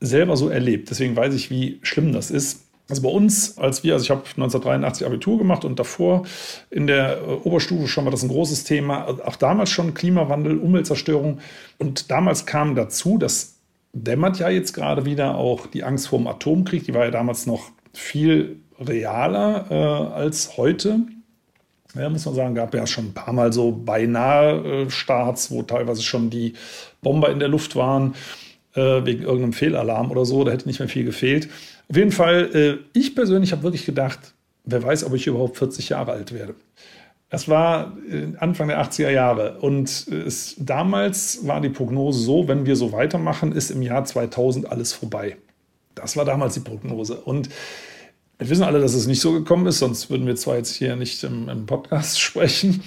selber 0.00 0.36
so 0.36 0.48
erlebt. 0.48 0.90
Deswegen 0.90 1.14
weiß 1.14 1.34
ich, 1.34 1.50
wie 1.50 1.78
schlimm 1.82 2.12
das 2.12 2.32
ist. 2.32 2.64
Also 2.92 3.00
bei 3.00 3.08
uns, 3.08 3.56
als 3.56 3.82
wir, 3.84 3.94
also 3.94 4.02
ich 4.02 4.10
habe 4.10 4.20
1983 4.20 5.06
Abitur 5.06 5.38
gemacht 5.38 5.64
und 5.64 5.78
davor 5.78 6.24
in 6.68 6.86
der 6.86 7.22
äh, 7.22 7.24
Oberstufe 7.42 7.88
schon 7.88 8.04
war 8.04 8.10
das 8.10 8.22
ein 8.22 8.28
großes 8.28 8.64
Thema. 8.64 9.08
Auch 9.24 9.36
damals 9.36 9.70
schon 9.70 9.94
Klimawandel, 9.94 10.58
Umweltzerstörung. 10.58 11.38
Und 11.78 12.10
damals 12.10 12.44
kam 12.44 12.74
dazu, 12.74 13.16
das 13.16 13.54
dämmert 13.94 14.40
ja 14.40 14.50
jetzt 14.50 14.74
gerade 14.74 15.06
wieder 15.06 15.36
auch 15.36 15.66
die 15.68 15.84
Angst 15.84 16.08
vor 16.08 16.18
dem 16.18 16.26
Atomkrieg. 16.26 16.84
Die 16.84 16.92
war 16.92 17.06
ja 17.06 17.10
damals 17.10 17.46
noch 17.46 17.70
viel 17.94 18.60
realer 18.78 19.64
äh, 19.70 19.74
als 20.14 20.58
heute. 20.58 20.98
Ja, 21.94 22.10
muss 22.10 22.26
man 22.26 22.34
sagen, 22.34 22.54
gab 22.54 22.74
ja 22.74 22.86
schon 22.86 23.06
ein 23.06 23.14
paar 23.14 23.32
Mal 23.32 23.54
so 23.54 23.72
beinahe 23.72 24.82
äh, 24.82 24.90
Starts, 24.90 25.50
wo 25.50 25.62
teilweise 25.62 26.02
schon 26.02 26.28
die 26.28 26.52
Bomber 27.00 27.30
in 27.30 27.38
der 27.38 27.48
Luft 27.48 27.74
waren, 27.74 28.16
äh, 28.74 29.06
wegen 29.06 29.22
irgendeinem 29.22 29.54
Fehlalarm 29.54 30.10
oder 30.10 30.26
so. 30.26 30.44
Da 30.44 30.52
hätte 30.52 30.68
nicht 30.68 30.78
mehr 30.78 30.90
viel 30.90 31.06
gefehlt. 31.06 31.48
Auf 31.88 31.96
jeden 31.96 32.12
Fall, 32.12 32.50
äh, 32.54 32.98
ich 32.98 33.14
persönlich 33.14 33.52
habe 33.52 33.62
wirklich 33.62 33.84
gedacht, 33.84 34.34
wer 34.64 34.82
weiß, 34.82 35.04
ob 35.04 35.14
ich 35.14 35.26
überhaupt 35.26 35.56
40 35.56 35.90
Jahre 35.90 36.12
alt 36.12 36.32
werde. 36.32 36.54
Das 37.28 37.48
war 37.48 37.96
äh, 38.10 38.36
Anfang 38.38 38.68
der 38.68 38.82
80er 38.82 39.10
Jahre 39.10 39.58
und 39.60 39.88
es, 40.08 40.54
damals 40.58 41.46
war 41.46 41.60
die 41.60 41.70
Prognose 41.70 42.20
so, 42.20 42.46
wenn 42.46 42.66
wir 42.66 42.76
so 42.76 42.92
weitermachen, 42.92 43.52
ist 43.52 43.70
im 43.70 43.82
Jahr 43.82 44.04
2000 44.04 44.70
alles 44.70 44.92
vorbei. 44.92 45.36
Das 45.94 46.16
war 46.16 46.24
damals 46.24 46.54
die 46.54 46.60
Prognose. 46.60 47.16
Und 47.16 47.48
wir 48.38 48.50
wissen 48.50 48.64
alle, 48.64 48.80
dass 48.80 48.94
es 48.94 49.06
nicht 49.06 49.20
so 49.20 49.32
gekommen 49.32 49.66
ist, 49.66 49.78
sonst 49.78 50.10
würden 50.10 50.26
wir 50.26 50.36
zwar 50.36 50.56
jetzt 50.56 50.74
hier 50.74 50.96
nicht 50.96 51.22
im, 51.24 51.48
im 51.48 51.66
Podcast 51.66 52.20
sprechen. 52.20 52.82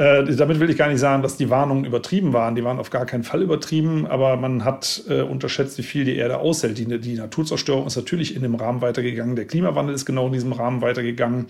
Äh, 0.00 0.34
damit 0.34 0.60
will 0.60 0.70
ich 0.70 0.78
gar 0.78 0.88
nicht 0.88 0.98
sagen, 0.98 1.22
dass 1.22 1.36
die 1.36 1.50
Warnungen 1.50 1.84
übertrieben 1.84 2.32
waren. 2.32 2.54
Die 2.54 2.64
waren 2.64 2.78
auf 2.78 2.88
gar 2.88 3.04
keinen 3.04 3.22
Fall 3.22 3.42
übertrieben, 3.42 4.06
aber 4.06 4.38
man 4.38 4.64
hat 4.64 5.02
äh, 5.10 5.20
unterschätzt, 5.20 5.76
wie 5.76 5.82
viel 5.82 6.06
die 6.06 6.16
Erde 6.16 6.38
aushält. 6.38 6.78
Die, 6.78 6.98
die 6.98 7.16
Naturzerstörung 7.16 7.86
ist 7.86 7.96
natürlich 7.96 8.34
in 8.34 8.40
dem 8.40 8.54
Rahmen 8.54 8.80
weitergegangen. 8.80 9.36
Der 9.36 9.44
Klimawandel 9.44 9.94
ist 9.94 10.06
genau 10.06 10.28
in 10.28 10.32
diesem 10.32 10.54
Rahmen 10.54 10.80
weitergegangen. 10.80 11.48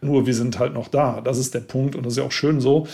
Nur 0.00 0.28
wir 0.28 0.34
sind 0.34 0.60
halt 0.60 0.74
noch 0.74 0.86
da. 0.86 1.20
Das 1.22 1.38
ist 1.38 1.54
der 1.54 1.60
Punkt 1.60 1.96
und 1.96 2.06
das 2.06 2.12
ist 2.12 2.18
ja 2.18 2.22
auch 2.22 2.30
schön 2.30 2.60
so. 2.60 2.86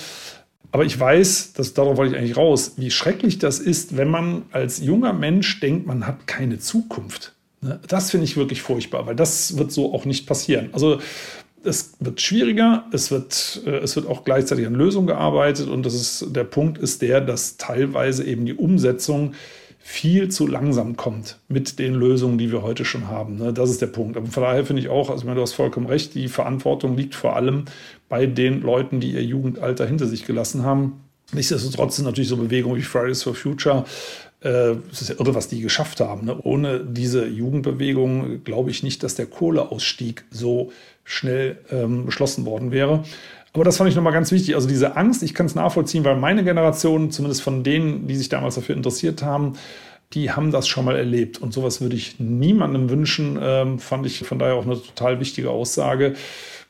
Aber 0.72 0.86
ich 0.86 0.98
weiß, 0.98 1.52
dass 1.52 1.74
darauf 1.74 1.98
wollte 1.98 2.14
ich 2.14 2.18
eigentlich 2.18 2.38
raus, 2.38 2.72
wie 2.78 2.90
schrecklich 2.90 3.38
das 3.38 3.58
ist, 3.58 3.98
wenn 3.98 4.08
man 4.08 4.44
als 4.52 4.82
junger 4.82 5.12
Mensch 5.12 5.60
denkt, 5.60 5.86
man 5.86 6.06
hat 6.06 6.26
keine 6.26 6.60
Zukunft. 6.60 7.34
Ne? 7.60 7.78
Das 7.88 8.10
finde 8.10 8.24
ich 8.24 8.38
wirklich 8.38 8.62
furchtbar, 8.62 9.06
weil 9.06 9.16
das 9.16 9.58
wird 9.58 9.70
so 9.70 9.92
auch 9.92 10.06
nicht 10.06 10.26
passieren. 10.26 10.70
Also 10.72 10.98
es 11.64 11.94
wird 12.00 12.20
schwieriger, 12.20 12.84
es 12.92 13.10
wird, 13.10 13.62
äh, 13.66 13.78
es 13.78 13.96
wird 13.96 14.06
auch 14.06 14.24
gleichzeitig 14.24 14.66
an 14.66 14.74
Lösungen 14.74 15.06
gearbeitet 15.06 15.68
und 15.68 15.84
das 15.84 15.94
ist, 15.94 16.34
der 16.34 16.44
Punkt 16.44 16.78
ist 16.78 17.02
der, 17.02 17.20
dass 17.20 17.56
teilweise 17.56 18.24
eben 18.24 18.46
die 18.46 18.54
Umsetzung 18.54 19.34
viel 19.78 20.30
zu 20.30 20.46
langsam 20.46 20.96
kommt 20.96 21.38
mit 21.48 21.78
den 21.78 21.94
Lösungen, 21.94 22.38
die 22.38 22.50
wir 22.50 22.62
heute 22.62 22.86
schon 22.86 23.08
haben. 23.08 23.36
Ne? 23.36 23.52
Das 23.52 23.68
ist 23.68 23.82
der 23.82 23.86
Punkt. 23.88 24.16
Aber 24.16 24.26
von 24.26 24.42
daher 24.42 24.64
finde 24.64 24.80
ich 24.80 24.88
auch, 24.88 25.10
also 25.10 25.26
du 25.26 25.40
hast 25.42 25.52
vollkommen 25.52 25.86
recht, 25.86 26.14
die 26.14 26.28
Verantwortung 26.28 26.96
liegt 26.96 27.14
vor 27.14 27.36
allem 27.36 27.66
bei 28.08 28.24
den 28.24 28.62
Leuten, 28.62 28.98
die 28.98 29.12
ihr 29.12 29.22
Jugendalter 29.22 29.84
hinter 29.86 30.06
sich 30.06 30.24
gelassen 30.24 30.62
haben. 30.62 31.00
Nichtsdestotrotz 31.32 31.96
sind 31.96 32.06
natürlich 32.06 32.30
so 32.30 32.38
Bewegungen 32.38 32.76
wie 32.76 32.82
Fridays 32.82 33.22
for 33.22 33.34
Future 33.34 33.84
äh, 34.44 34.76
es 34.92 35.02
ist 35.02 35.08
ja 35.08 35.16
irre, 35.18 35.34
was 35.34 35.48
die 35.48 35.60
geschafft 35.60 36.00
haben. 36.00 36.26
Ne? 36.26 36.38
Ohne 36.42 36.80
diese 36.80 37.26
Jugendbewegung 37.26 38.44
glaube 38.44 38.70
ich 38.70 38.82
nicht, 38.82 39.02
dass 39.02 39.14
der 39.14 39.26
Kohleausstieg 39.26 40.24
so 40.30 40.70
schnell 41.04 41.58
ähm, 41.70 42.06
beschlossen 42.06 42.46
worden 42.46 42.70
wäre. 42.70 43.04
Aber 43.52 43.64
das 43.64 43.76
fand 43.76 43.88
ich 43.88 43.96
nochmal 43.96 44.12
ganz 44.12 44.32
wichtig. 44.32 44.56
Also 44.56 44.66
diese 44.66 44.96
Angst, 44.96 45.22
ich 45.22 45.32
kann 45.32 45.46
es 45.46 45.54
nachvollziehen, 45.54 46.04
weil 46.04 46.16
meine 46.16 46.42
Generation, 46.42 47.10
zumindest 47.10 47.42
von 47.42 47.62
denen, 47.62 48.08
die 48.08 48.16
sich 48.16 48.28
damals 48.28 48.56
dafür 48.56 48.74
interessiert 48.74 49.22
haben, 49.22 49.52
die 50.12 50.30
haben 50.30 50.50
das 50.50 50.66
schon 50.66 50.84
mal 50.84 50.96
erlebt. 50.96 51.38
Und 51.40 51.52
sowas 51.52 51.80
würde 51.80 51.94
ich 51.94 52.18
niemandem 52.18 52.90
wünschen. 52.90 53.38
Ähm, 53.40 53.78
fand 53.78 54.06
ich 54.06 54.20
von 54.20 54.38
daher 54.38 54.54
auch 54.54 54.66
eine 54.66 54.80
total 54.80 55.20
wichtige 55.20 55.50
Aussage, 55.50 56.14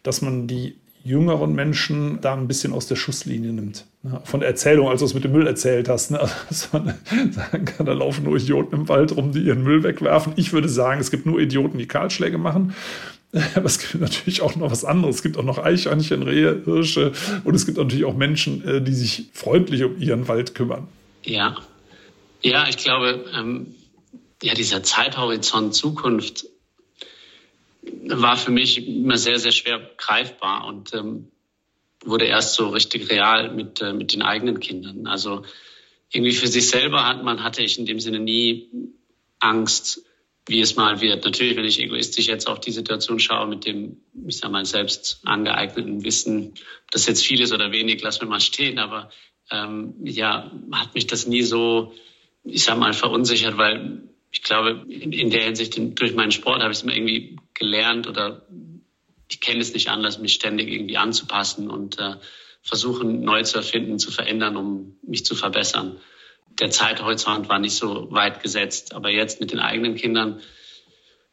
dass 0.02 0.20
man 0.20 0.46
die 0.46 0.76
jüngeren 1.04 1.54
Menschen 1.54 2.20
da 2.20 2.34
ein 2.34 2.48
bisschen 2.48 2.72
aus 2.72 2.86
der 2.86 2.96
Schusslinie 2.96 3.52
nimmt. 3.52 3.84
Ne? 4.02 4.20
Von 4.24 4.40
der 4.40 4.48
Erzählung, 4.48 4.88
als 4.88 5.00
du 5.00 5.06
es 5.06 5.14
mit 5.14 5.22
dem 5.22 5.32
Müll 5.32 5.46
erzählt 5.46 5.88
hast. 5.88 6.10
Ne? 6.10 6.18
Also, 6.48 6.68
man 6.72 7.64
kann, 7.64 7.86
da 7.86 7.92
laufen 7.92 8.24
nur 8.24 8.36
Idioten 8.36 8.74
im 8.74 8.88
Wald 8.88 9.14
rum, 9.16 9.32
die 9.32 9.40
ihren 9.40 9.62
Müll 9.62 9.82
wegwerfen. 9.82 10.32
Ich 10.36 10.52
würde 10.52 10.68
sagen, 10.68 11.00
es 11.00 11.10
gibt 11.10 11.26
nur 11.26 11.38
Idioten, 11.38 11.78
die 11.78 11.86
Kahlschläge 11.86 12.38
machen. 12.38 12.74
Aber 13.54 13.66
es 13.66 13.78
gibt 13.78 14.00
natürlich 14.00 14.40
auch 14.40 14.56
noch 14.56 14.70
was 14.70 14.84
anderes. 14.84 15.16
Es 15.16 15.22
gibt 15.22 15.36
auch 15.36 15.44
noch 15.44 15.58
Eichhörnchen, 15.58 16.22
Rehe, 16.22 16.62
Hirsche 16.64 17.12
und 17.44 17.54
es 17.54 17.66
gibt 17.66 17.78
natürlich 17.78 18.04
auch 18.04 18.16
Menschen, 18.16 18.66
äh, 18.66 18.80
die 18.80 18.94
sich 18.94 19.30
freundlich 19.32 19.84
um 19.84 20.00
ihren 20.00 20.26
Wald 20.28 20.54
kümmern. 20.54 20.88
Ja, 21.24 21.56
ja, 22.44 22.66
ich 22.68 22.76
glaube, 22.76 23.24
ähm, 23.34 23.74
ja, 24.42 24.54
dieser 24.54 24.82
Zeithorizont 24.82 25.74
Zukunft 25.74 26.46
war 28.08 28.36
für 28.36 28.50
mich 28.50 28.86
immer 28.86 29.16
sehr, 29.16 29.38
sehr 29.38 29.52
schwer 29.52 29.90
greifbar 29.96 30.66
und 30.66 30.94
ähm, 30.94 31.28
wurde 32.04 32.26
erst 32.26 32.54
so 32.54 32.68
richtig 32.68 33.10
real 33.10 33.52
mit, 33.52 33.80
äh, 33.80 33.92
mit 33.92 34.12
den 34.12 34.22
eigenen 34.22 34.60
Kindern. 34.60 35.06
Also 35.06 35.44
irgendwie 36.12 36.32
für 36.32 36.46
sich 36.46 36.68
selber 36.68 37.06
hat 37.06 37.24
man, 37.24 37.42
hatte 37.42 37.62
ich 37.62 37.78
in 37.78 37.86
dem 37.86 38.00
Sinne 38.00 38.20
nie 38.20 38.68
Angst, 39.40 40.04
wie 40.46 40.60
es 40.60 40.76
mal 40.76 41.00
wird. 41.00 41.24
Natürlich, 41.24 41.56
wenn 41.56 41.64
ich 41.64 41.80
egoistisch 41.80 42.26
jetzt 42.26 42.46
auf 42.46 42.60
die 42.60 42.70
Situation 42.70 43.18
schaue, 43.18 43.46
mit 43.46 43.64
dem, 43.64 43.96
ich 44.26 44.36
sag 44.38 44.50
mal, 44.50 44.64
selbst 44.64 45.20
angeeigneten 45.24 46.04
Wissen, 46.04 46.54
das 46.90 47.06
jetzt 47.06 47.24
viel 47.24 47.40
ist 47.40 47.52
oder 47.52 47.72
wenig, 47.72 48.02
lassen 48.02 48.22
wir 48.22 48.28
mal 48.28 48.40
stehen, 48.40 48.78
aber 48.78 49.10
ähm, 49.50 49.94
ja, 50.04 50.50
hat 50.72 50.94
mich 50.94 51.06
das 51.06 51.26
nie 51.26 51.42
so, 51.42 51.94
ich 52.44 52.64
sag 52.64 52.78
mal, 52.78 52.92
verunsichert, 52.92 53.56
weil 53.56 54.02
ich 54.30 54.42
glaube, 54.42 54.84
in, 54.88 55.12
in 55.12 55.30
der 55.30 55.44
Hinsicht, 55.44 55.78
durch 55.78 56.14
meinen 56.14 56.32
Sport 56.32 56.60
habe 56.60 56.72
ich 56.72 56.78
es 56.78 56.82
immer 56.82 56.94
irgendwie 56.94 57.36
gelernt 57.54 58.06
oder 58.06 58.46
ich 59.28 59.40
kenne 59.40 59.60
es 59.60 59.72
nicht 59.72 59.88
anders, 59.88 60.18
mich 60.18 60.34
ständig 60.34 60.68
irgendwie 60.68 60.96
anzupassen 60.96 61.70
und 61.70 61.98
äh, 61.98 62.16
versuchen, 62.62 63.20
neu 63.22 63.42
zu 63.42 63.58
erfinden, 63.58 63.98
zu 63.98 64.10
verändern, 64.10 64.56
um 64.56 64.96
mich 65.02 65.24
zu 65.24 65.34
verbessern. 65.34 65.98
Der 66.60 66.70
Zeithorizont 66.70 67.48
war 67.48 67.58
nicht 67.58 67.74
so 67.74 68.10
weit 68.10 68.42
gesetzt, 68.42 68.94
aber 68.94 69.10
jetzt 69.10 69.40
mit 69.40 69.52
den 69.52 69.60
eigenen 69.60 69.96
Kindern 69.96 70.40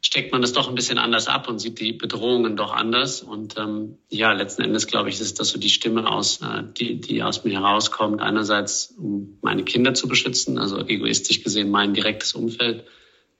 steckt 0.04 0.32
man 0.32 0.42
das 0.42 0.52
doch 0.52 0.68
ein 0.68 0.74
bisschen 0.74 0.98
anders 0.98 1.28
ab 1.28 1.48
und 1.48 1.60
sieht 1.60 1.78
die 1.78 1.92
Bedrohungen 1.92 2.56
doch 2.56 2.72
anders. 2.72 3.22
Und 3.22 3.56
ähm, 3.56 3.98
ja, 4.10 4.32
letzten 4.32 4.62
Endes 4.62 4.88
glaube 4.88 5.08
ich, 5.08 5.20
ist 5.20 5.38
das 5.38 5.48
so 5.50 5.58
die 5.58 5.70
Stimme 5.70 6.10
aus, 6.10 6.42
äh, 6.42 6.64
die, 6.76 7.00
die 7.00 7.22
aus 7.22 7.44
mir 7.44 7.60
herauskommt. 7.60 8.20
Einerseits, 8.20 8.94
um 8.98 9.38
meine 9.42 9.64
Kinder 9.64 9.94
zu 9.94 10.08
beschützen, 10.08 10.58
also 10.58 10.78
egoistisch 10.80 11.44
gesehen 11.44 11.70
mein 11.70 11.94
direktes 11.94 12.34
Umfeld, 12.34 12.84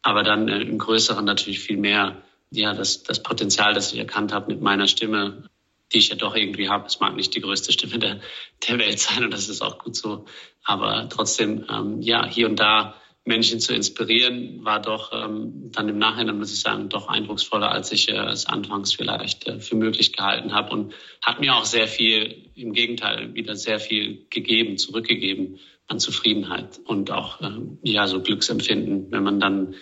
aber 0.03 0.23
dann 0.23 0.49
äh, 0.49 0.61
im 0.61 0.79
Größeren 0.79 1.25
natürlich 1.25 1.59
viel 1.59 1.79
mehr 1.79 2.23
ja, 2.53 2.75
das, 2.75 3.03
das 3.03 3.23
Potenzial, 3.23 3.75
das 3.75 3.93
ich 3.93 3.99
erkannt 3.99 4.33
habe 4.33 4.53
mit 4.53 4.61
meiner 4.61 4.87
Stimme, 4.87 5.45
die 5.93 5.99
ich 5.99 6.09
ja 6.09 6.17
doch 6.17 6.37
irgendwie 6.37 6.69
habe. 6.69 6.87
Es 6.87 7.01
mag 7.01 7.17
nicht 7.17 7.35
die 7.35 7.41
größte 7.41 7.73
Stimme 7.73 7.99
der, 7.99 8.21
der 8.69 8.79
Welt 8.79 8.99
sein 8.99 9.25
und 9.25 9.33
das 9.33 9.49
ist 9.49 9.63
auch 9.63 9.79
gut 9.79 9.97
so. 9.97 10.27
Aber 10.65 11.09
trotzdem, 11.09 11.65
ähm, 11.71 12.03
ja, 12.03 12.27
hier 12.27 12.49
und 12.49 12.61
da 12.61 12.95
Menschen 13.25 13.61
zu 13.61 13.73
inspirieren, 13.73 14.65
war 14.65 14.81
doch 14.81 15.13
ähm, 15.13 15.71
dann 15.73 15.89
im 15.89 15.99
Nachhinein, 15.99 16.39
muss 16.39 16.53
ich 16.53 16.61
sagen, 16.61 16.89
doch 16.89 17.09
eindrucksvoller, 17.09 17.71
als 17.71 17.93
ich 17.93 18.09
äh, 18.09 18.17
es 18.17 18.47
anfangs 18.47 18.95
vielleicht 18.95 19.47
äh, 19.47 19.61
für 19.61 19.77
möglich 19.77 20.13
gehalten 20.13 20.53
habe 20.53 20.73
und 20.73 20.95
hat 21.25 21.41
mir 21.41 21.55
auch 21.55 21.65
sehr 21.65 21.87
viel, 21.87 22.51
im 22.55 22.73
Gegenteil, 22.73 23.35
wieder 23.35 23.55
sehr 23.55 23.79
viel 23.79 24.27
gegeben, 24.29 24.77
zurückgegeben 24.77 25.61
an 25.87 26.01
Zufriedenheit 26.01 26.81
und 26.85 27.11
auch 27.11 27.41
ähm, 27.41 27.79
ja 27.83 28.07
so 28.09 28.21
Glücksempfinden, 28.21 29.13
wenn 29.13 29.23
man 29.23 29.39
dann 29.39 29.75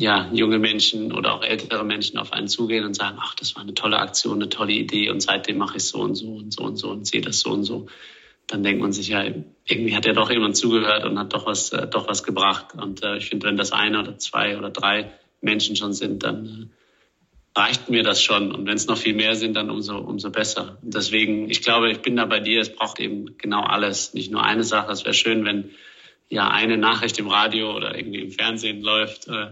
ja, 0.00 0.30
junge 0.32 0.58
Menschen 0.58 1.12
oder 1.12 1.34
auch 1.34 1.42
ältere 1.42 1.84
Menschen 1.84 2.16
auf 2.16 2.32
einen 2.32 2.48
zugehen 2.48 2.86
und 2.86 2.94
sagen, 2.94 3.18
ach, 3.20 3.34
das 3.34 3.54
war 3.54 3.62
eine 3.62 3.74
tolle 3.74 3.98
Aktion, 3.98 4.36
eine 4.36 4.48
tolle 4.48 4.72
Idee 4.72 5.10
und 5.10 5.20
seitdem 5.20 5.58
mache 5.58 5.76
ich 5.76 5.84
so 5.84 6.00
und 6.00 6.14
so 6.14 6.36
und 6.36 6.54
so 6.54 6.62
und 6.62 6.76
so 6.76 6.88
und 6.90 7.06
sehe 7.06 7.20
das 7.20 7.40
so 7.40 7.50
und 7.50 7.64
so. 7.64 7.86
Dann 8.46 8.62
denkt 8.62 8.80
man 8.80 8.94
sich 8.94 9.08
ja, 9.08 9.22
irgendwie 9.22 9.94
hat 9.94 10.06
ja 10.06 10.14
doch 10.14 10.30
jemand 10.30 10.56
zugehört 10.56 11.04
und 11.04 11.18
hat 11.18 11.34
doch 11.34 11.44
was, 11.44 11.70
äh, 11.72 11.86
doch 11.86 12.08
was 12.08 12.22
gebracht. 12.22 12.74
Und 12.74 13.02
äh, 13.02 13.18
ich 13.18 13.26
finde, 13.26 13.46
wenn 13.46 13.58
das 13.58 13.72
eine 13.72 14.00
oder 14.00 14.16
zwei 14.16 14.56
oder 14.56 14.70
drei 14.70 15.12
Menschen 15.42 15.76
schon 15.76 15.92
sind, 15.92 16.22
dann 16.22 16.70
äh, 17.54 17.60
reicht 17.60 17.90
mir 17.90 18.02
das 18.02 18.22
schon. 18.22 18.52
Und 18.52 18.66
wenn 18.66 18.76
es 18.76 18.86
noch 18.86 18.96
viel 18.96 19.14
mehr 19.14 19.34
sind, 19.34 19.54
dann 19.54 19.68
umso, 19.68 19.98
umso 19.98 20.30
besser. 20.30 20.78
Und 20.82 20.94
deswegen, 20.94 21.50
ich 21.50 21.60
glaube, 21.60 21.92
ich 21.92 21.98
bin 21.98 22.16
da 22.16 22.24
bei 22.24 22.40
dir. 22.40 22.62
Es 22.62 22.74
braucht 22.74 23.00
eben 23.00 23.36
genau 23.36 23.60
alles, 23.60 24.14
nicht 24.14 24.32
nur 24.32 24.42
eine 24.42 24.64
Sache. 24.64 24.90
Es 24.90 25.04
wäre 25.04 25.14
schön, 25.14 25.44
wenn 25.44 25.70
ja 26.30 26.48
eine 26.48 26.78
Nachricht 26.78 27.18
im 27.18 27.28
Radio 27.28 27.76
oder 27.76 27.96
irgendwie 27.96 28.20
im 28.20 28.30
Fernsehen 28.30 28.80
läuft 28.80 29.28
äh, 29.28 29.48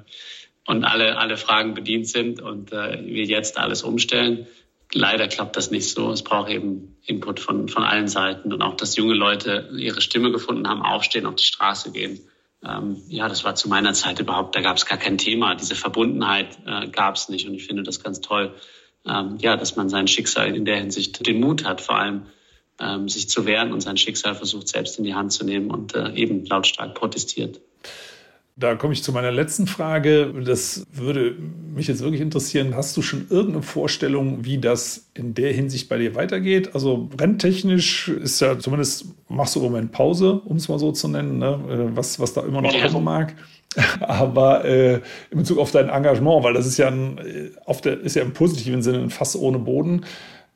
und 0.68 0.84
alle, 0.84 1.16
alle 1.16 1.38
Fragen 1.38 1.72
bedient 1.72 2.06
sind 2.06 2.42
und 2.42 2.72
äh, 2.72 3.02
wir 3.02 3.24
jetzt 3.24 3.56
alles 3.56 3.82
umstellen. 3.82 4.46
Leider 4.92 5.26
klappt 5.26 5.56
das 5.56 5.70
nicht 5.70 5.88
so. 5.88 6.10
Es 6.10 6.22
braucht 6.22 6.50
eben 6.50 6.96
Input 7.06 7.40
von, 7.40 7.68
von 7.68 7.84
allen 7.84 8.06
Seiten 8.06 8.52
und 8.52 8.60
auch, 8.60 8.76
dass 8.76 8.94
junge 8.94 9.14
Leute 9.14 9.70
ihre 9.78 10.02
Stimme 10.02 10.30
gefunden 10.30 10.68
haben, 10.68 10.82
aufstehen, 10.82 11.24
auf 11.24 11.36
die 11.36 11.44
Straße 11.44 11.90
gehen. 11.90 12.20
Ähm, 12.62 13.00
ja, 13.08 13.28
das 13.28 13.44
war 13.44 13.54
zu 13.54 13.70
meiner 13.70 13.94
Zeit 13.94 14.20
überhaupt, 14.20 14.54
da 14.56 14.60
gab 14.60 14.76
es 14.76 14.84
gar 14.84 14.98
kein 14.98 15.16
Thema. 15.16 15.54
Diese 15.54 15.74
Verbundenheit 15.74 16.58
äh, 16.66 16.88
gab 16.88 17.16
es 17.16 17.30
nicht 17.30 17.48
und 17.48 17.54
ich 17.54 17.64
finde 17.66 17.82
das 17.82 18.02
ganz 18.02 18.20
toll, 18.20 18.54
ähm, 19.06 19.38
ja, 19.40 19.56
dass 19.56 19.76
man 19.76 19.88
sein 19.88 20.06
Schicksal 20.06 20.54
in 20.54 20.66
der 20.66 20.76
Hinsicht 20.76 21.26
den 21.26 21.40
Mut 21.40 21.64
hat, 21.64 21.80
vor 21.80 21.96
allem 21.96 22.26
ähm, 22.78 23.08
sich 23.08 23.30
zu 23.30 23.46
wehren 23.46 23.72
und 23.72 23.80
sein 23.80 23.96
Schicksal 23.96 24.34
versucht 24.34 24.68
selbst 24.68 24.98
in 24.98 25.04
die 25.04 25.14
Hand 25.14 25.32
zu 25.32 25.46
nehmen 25.46 25.70
und 25.70 25.94
äh, 25.94 26.12
eben 26.12 26.44
lautstark 26.44 26.94
protestiert. 26.94 27.58
Da 28.58 28.74
komme 28.74 28.92
ich 28.92 29.04
zu 29.04 29.12
meiner 29.12 29.30
letzten 29.30 29.68
Frage. 29.68 30.34
Das 30.44 30.84
würde 30.92 31.36
mich 31.74 31.86
jetzt 31.86 32.02
wirklich 32.02 32.20
interessieren. 32.20 32.74
Hast 32.74 32.96
du 32.96 33.02
schon 33.02 33.26
irgendeine 33.30 33.62
Vorstellung, 33.62 34.44
wie 34.44 34.58
das 34.58 35.10
in 35.14 35.34
der 35.34 35.52
Hinsicht 35.52 35.88
bei 35.88 35.96
dir 35.96 36.16
weitergeht? 36.16 36.74
Also 36.74 37.08
renntechnisch 37.16 38.08
ist 38.08 38.40
ja 38.40 38.58
zumindest, 38.58 39.06
machst 39.28 39.54
du 39.54 39.60
im 39.60 39.66
Moment 39.66 39.92
Pause, 39.92 40.40
um 40.44 40.56
es 40.56 40.68
mal 40.68 40.80
so 40.80 40.90
zu 40.90 41.06
nennen, 41.06 41.38
ne? 41.38 41.60
Äh, 41.70 41.96
was, 41.96 42.18
was 42.18 42.32
da 42.32 42.42
immer 42.42 42.60
noch 42.60 42.74
kommen 42.82 43.04
mag. 43.04 43.36
Aber 44.00 44.64
äh, 44.64 45.02
in 45.30 45.38
Bezug 45.38 45.58
auf 45.58 45.70
dein 45.70 45.88
Engagement, 45.88 46.42
weil 46.42 46.54
das 46.54 46.66
ist 46.66 46.78
ja, 46.78 46.88
ein, 46.88 47.18
äh, 47.18 47.50
auf 47.64 47.80
der, 47.80 48.00
ist 48.00 48.16
ja 48.16 48.22
im 48.22 48.32
positiven 48.32 48.82
Sinne 48.82 48.98
ein 48.98 49.10
Fass 49.10 49.36
ohne 49.36 49.60
Boden. 49.60 50.04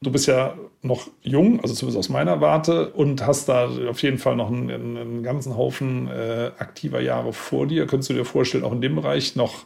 Du 0.03 0.11
bist 0.11 0.27
ja 0.27 0.55
noch 0.83 1.09
jung, 1.23 1.61
also 1.61 1.75
zumindest 1.75 1.99
aus 1.99 2.09
meiner 2.09 2.41
Warte, 2.41 2.91
und 2.91 3.25
hast 3.25 3.49
da 3.49 3.71
auf 3.89 4.03
jeden 4.03 4.19
Fall 4.19 4.37
noch 4.37 4.51
einen, 4.51 4.71
einen 4.71 5.23
ganzen 5.23 5.57
Haufen 5.57 6.09
äh, 6.09 6.51
aktiver 6.59 7.01
Jahre 7.01 7.33
vor 7.33 7.67
dir. 7.67 7.87
Könntest 7.87 8.11
du 8.11 8.15
dir 8.15 8.25
vorstellen, 8.25 8.65
auch 8.65 8.73
in 8.73 8.81
dem 8.81 8.97
Bereich 8.97 9.37
noch, 9.37 9.65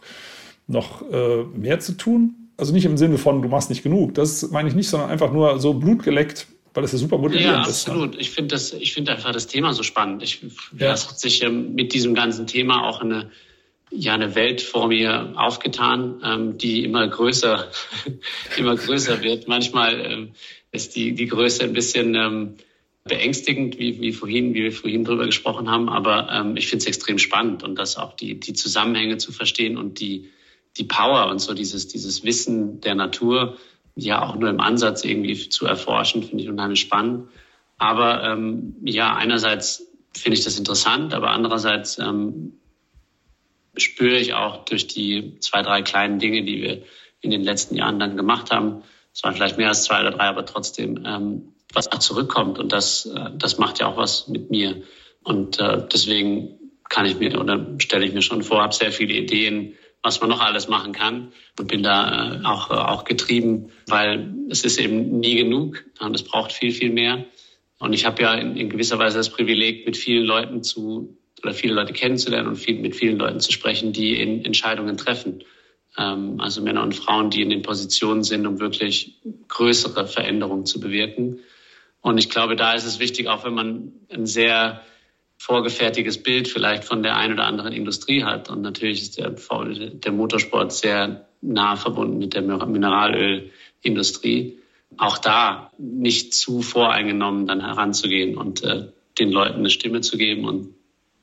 noch 0.66 1.03
äh, 1.11 1.44
mehr 1.55 1.81
zu 1.81 1.92
tun? 1.92 2.35
Also 2.59 2.72
nicht 2.72 2.85
im 2.85 2.96
Sinne 2.96 3.18
von, 3.18 3.42
du 3.42 3.49
machst 3.49 3.70
nicht 3.70 3.83
genug, 3.83 4.14
das 4.14 4.51
meine 4.51 4.68
ich 4.68 4.75
nicht, 4.75 4.88
sondern 4.88 5.11
einfach 5.11 5.33
nur 5.33 5.59
so 5.59 5.75
blutgeleckt, 5.75 6.46
weil 6.75 6.83
das 6.83 6.92
ja 6.92 6.99
super 6.99 7.18
motivierend 7.18 7.66
ist. 7.66 7.87
Ja, 7.87 7.92
absolut. 7.92 8.11
Ist, 8.11 8.16
ne? 8.16 8.20
Ich 8.20 8.31
finde 8.33 8.49
das, 8.55 8.75
einfach 9.16 9.33
das 9.33 9.46
Thema 9.46 9.72
so 9.72 9.83
spannend. 9.83 10.22
Ich, 10.22 10.42
ja. 10.42 10.88
Das 10.88 11.09
hat 11.09 11.18
sich 11.18 11.42
ähm, 11.42 11.75
mit 11.75 11.94
diesem 11.94 12.14
ganzen 12.14 12.46
Thema 12.46 12.87
auch 12.87 13.01
eine 13.01 13.31
ja 13.90 14.14
eine 14.14 14.35
Welt 14.35 14.62
vor 14.62 14.88
mir 14.88 15.35
aufgetan, 15.37 16.20
ähm, 16.25 16.59
die 16.59 16.85
immer 16.85 17.07
größer, 17.07 17.70
immer 18.57 18.77
größer 18.77 19.22
wird. 19.22 19.49
Manchmal 19.49 20.01
ähm, 20.01 20.33
ist 20.72 20.96
die, 20.96 21.14
die 21.14 21.27
Größe 21.27 21.64
ein 21.64 21.72
bisschen 21.72 22.14
ähm, 22.14 22.55
beängstigend, 23.05 23.79
wie, 23.79 24.01
wie 24.01 24.12
vorhin, 24.12 24.55
wie 24.55 24.64
wir 24.64 24.72
vorhin 24.72 25.05
drüber 25.05 25.27
gesprochen 25.27 25.70
haben. 25.70 25.88
Aber 25.88 26.29
ähm, 26.33 26.57
ich 26.57 26.68
finde 26.68 26.83
es 26.83 26.87
extrem 26.88 27.18
spannend 27.18 27.62
und 27.62 27.77
das 27.77 27.96
auch 27.96 28.14
die, 28.14 28.38
die 28.40 28.53
Zusammenhänge 28.53 29.18
zu 29.18 29.33
verstehen 29.33 29.77
und 29.79 30.01
die, 30.01 30.31
die 30.77 30.85
Power 30.85 31.29
und 31.31 31.38
so 31.38 31.55
dieses, 31.55 31.88
dieses 31.88 32.25
Wissen 32.25 32.81
der 32.81 32.94
Natur 32.94 33.57
ja 33.94 34.22
auch 34.22 34.37
nur 34.37 34.51
im 34.51 34.61
Ansatz 34.61 35.05
irgendwie 35.05 35.49
zu 35.49 35.64
erforschen, 35.66 36.22
finde 36.22 36.42
ich 36.42 36.51
unheimlich 36.51 36.81
spannend. 36.81 37.29
Aber 37.79 38.22
ähm, 38.25 38.77
ja, 38.85 39.14
einerseits 39.14 39.87
finde 40.14 40.38
ich 40.38 40.44
das 40.44 40.59
interessant, 40.59 41.14
aber 41.14 41.31
andererseits 41.31 41.99
ähm, 41.99 42.55
spüre 43.77 44.17
ich 44.17 44.35
auch 44.35 44.65
durch 44.65 44.87
die 44.87 45.39
zwei, 45.41 45.62
drei 45.62 45.83
kleinen 45.83 46.19
Dinge, 46.19 46.45
die 46.45 46.62
wir 46.62 46.83
in 47.21 47.31
den 47.31 47.43
letzten 47.43 47.77
Jahren 47.77 47.99
dann 47.99 48.17
gemacht 48.17 48.51
haben, 48.51 48.83
es 49.17 49.23
waren 49.23 49.35
vielleicht 49.35 49.57
mehr 49.57 49.69
als 49.69 49.85
zwei 49.85 50.01
oder 50.01 50.11
drei, 50.11 50.25
aber 50.25 50.45
trotzdem, 50.45 51.03
ähm, 51.07 51.55
was 51.73 51.89
da 51.89 51.99
zurückkommt. 51.99 52.59
Und 52.59 52.73
das, 52.73 53.07
äh, 53.07 53.31
das 53.35 53.57
macht 53.57 53.79
ja 53.79 53.87
auch 53.87 53.97
was 53.97 54.29
mit 54.29 54.51
mir. 54.51 54.83
Und 55.23 55.59
äh, 55.59 55.87
deswegen 55.91 56.59
kann 56.91 57.07
ich 57.07 57.19
mir 57.19 57.41
oder 57.41 57.67
stelle 57.79 58.05
ich 58.05 58.12
mir 58.12 58.21
schon 58.21 58.43
vor, 58.43 58.62
habe 58.62 58.75
sehr 58.75 58.93
viele 58.93 59.15
Ideen, 59.15 59.73
was 60.03 60.21
man 60.21 60.29
noch 60.29 60.41
alles 60.41 60.69
machen 60.69 60.93
kann 60.93 61.33
und 61.59 61.67
bin 61.67 61.83
da 61.83 62.37
äh, 62.37 62.45
auch, 62.45 62.71
äh, 62.71 62.75
auch 62.75 63.05
getrieben, 63.05 63.71
weil 63.87 64.35
es 64.51 64.65
ist 64.65 64.79
eben 64.79 65.19
nie 65.19 65.35
genug 65.35 65.85
und 65.99 66.15
es 66.15 66.23
braucht 66.23 66.53
viel, 66.53 66.73
viel 66.73 66.93
mehr. 66.93 67.25
Und 67.79 67.95
ich 67.95 68.05
habe 68.05 68.23
ja 68.23 68.35
in, 68.35 68.57
in 68.57 68.69
gewisser 68.69 68.99
Weise 68.99 69.17
das 69.17 69.31
Privileg, 69.31 69.87
mit 69.87 69.97
vielen 69.97 70.25
Leuten 70.25 70.62
zu 70.62 71.17
oder 71.42 71.55
viele 71.55 71.75
Leute 71.75 71.92
kennenzulernen 71.92 72.49
und 72.49 72.57
viel, 72.57 72.79
mit 72.79 72.96
vielen 72.96 73.18
Leuten 73.18 73.40
zu 73.40 73.53
sprechen, 73.53 73.92
die 73.92 74.20
in 74.20 74.44
Entscheidungen 74.44 74.96
treffen. 74.96 75.44
Ähm, 75.99 76.40
also 76.40 76.62
Männer 76.62 76.83
und 76.83 76.94
Frauen, 76.94 77.31
die 77.31 77.42
in 77.42 77.51
den 77.51 77.62
Positionen 77.62 78.22
sind, 78.22 78.46
um 78.46 78.61
wirklich 78.61 79.18
größere 79.49 80.07
Veränderungen 80.07 80.66
zu 80.66 80.81
bewirken. 80.81 81.40
Und 82.01 82.18
ich 82.18 82.31
glaube, 82.31 82.57
da 82.57 82.72
ist 82.72 82.85
es 82.85 83.01
wichtig, 83.01 83.29
auch 83.29 83.44
wenn 83.44 83.55
man 83.55 83.92
ein 84.12 84.27
sehr 84.27 84.83
vorgefertigtes 85.38 86.22
Bild 86.22 86.49
vielleicht 86.49 86.85
von 86.85 87.03
der 87.03 87.16
einen 87.16 87.35
oder 87.35 87.44
anderen 87.44 87.72
Industrie 87.72 88.25
hat. 88.25 88.49
Und 88.49 88.62
natürlich 88.62 89.03
ist 89.03 89.18
der, 89.18 89.31
der 89.31 90.12
Motorsport 90.12 90.72
sehr 90.72 91.29
nah 91.42 91.77
verbunden 91.77 92.18
mit 92.18 92.35
der 92.35 92.42
Mineralölindustrie 92.42 94.59
auch 94.99 95.18
da 95.18 95.70
nicht 95.79 96.35
zu 96.35 96.62
voreingenommen 96.62 97.46
dann 97.46 97.61
heranzugehen 97.61 98.37
und 98.37 98.62
äh, 98.64 98.88
den 99.18 99.31
Leuten 99.31 99.59
eine 99.59 99.70
Stimme 99.70 100.01
zu 100.01 100.16
geben 100.16 100.44
und 100.44 100.75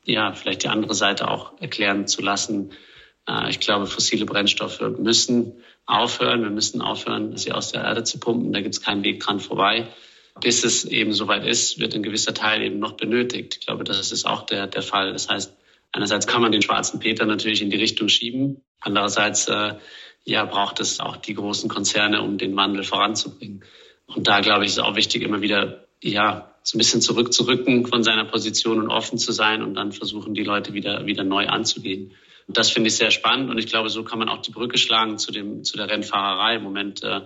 ja, 0.04 0.34
vielleicht 0.34 0.63
die 0.63 0.70
andere 0.70 0.94
Seite 0.94 1.30
auch 1.30 1.60
erklären 1.60 2.08
zu 2.08 2.22
lassen. 2.22 2.72
Äh, 3.28 3.50
ich 3.50 3.60
glaube, 3.60 3.86
fossile 3.86 4.26
Brennstoffe 4.26 4.82
müssen 4.98 5.54
aufhören. 5.86 6.44
Wir 6.44 6.50
müssen 6.50 6.82
aufhören, 6.82 7.38
sie 7.38 7.52
aus 7.52 7.72
der 7.72 7.84
Erde 7.84 8.04
zu 8.04 8.20
pumpen. 8.20 8.54
Da 8.54 8.62
gibt 8.62 8.76
es 8.76 8.82
keinen 8.82 9.04
Weg 9.04 9.22
dran 9.22 9.39
vorbei. 9.39 9.88
Bis 10.42 10.63
es 10.63 10.86
eben 10.86 11.13
soweit 11.13 11.46
ist, 11.46 11.80
wird 11.80 11.94
ein 11.94 12.04
gewisser 12.04 12.34
Teil 12.34 12.63
eben 12.63 12.80
noch 12.80 12.94
benötigt. 12.94 13.58
Ich 13.60 13.66
glaube, 13.66 13.84
das 13.84 14.12
ist 14.12 14.26
auch 14.26 14.46
der, 14.46 14.68
der 14.68 14.82
Fall. 14.82 15.13
Das 15.13 15.30
heißt, 15.30 15.56
einerseits 15.92 16.26
kann 16.26 16.42
man 16.42 16.52
den 16.52 16.63
schwarzen 16.63 17.00
Peter 17.00 17.26
natürlich 17.26 17.62
in 17.62 17.70
die 17.70 17.78
Richtung 17.78 18.10
schieben. 18.10 18.62
Andererseits 18.80 19.48
äh, 19.48 19.76
ja, 20.26 20.46
braucht 20.46 20.80
es 20.80 21.00
auch 21.00 21.18
die 21.18 21.36
großen 21.36 21.70
Konzerne, 21.70 22.22
um 22.22 22.38
den 22.38 22.56
Wandel 22.56 22.84
voranzubringen. 22.84 23.63
Und 24.08 24.28
da, 24.28 24.39
glaube 24.42 24.66
ich, 24.66 24.72
ist 24.72 24.80
auch 24.80 24.96
wichtig, 24.96 25.22
immer 25.22 25.42
wieder, 25.42 25.86
ja, 26.04 26.54
so 26.63 26.78
ein 26.78 26.80
bisschen 26.80 27.02
zurückzurücken 27.02 27.86
von 27.88 28.04
seiner 28.04 28.26
Position 28.26 28.80
und 28.80 28.89
offen 28.89 29.18
zu 29.18 29.32
sein 29.32 29.63
und 29.63 29.74
dann 29.76 29.92
versuchen, 29.92 30.34
die 30.34 30.44
Leute 30.44 30.74
wieder, 30.74 31.06
wieder 31.06 31.24
neu 31.24 31.48
anzugehen. 31.48 32.12
Und 32.48 32.58
das 32.58 32.70
finde 32.70 32.89
ich 32.89 32.96
sehr 32.96 33.12
spannend 33.12 33.50
und 33.50 33.58
ich 33.58 33.68
glaube, 33.68 33.89
so 33.89 34.04
kann 34.04 34.20
man 34.20 34.30
auch 34.30 34.42
die 34.42 34.52
Brücke 34.52 34.78
schlagen 34.78 35.18
zu 35.18 35.32
dem, 35.32 35.63
zu 35.63 35.78
der 35.78 35.89
Rennfahrerei. 35.89 36.56
Im 36.56 36.63
Moment 36.63 37.04
äh, 37.04 37.22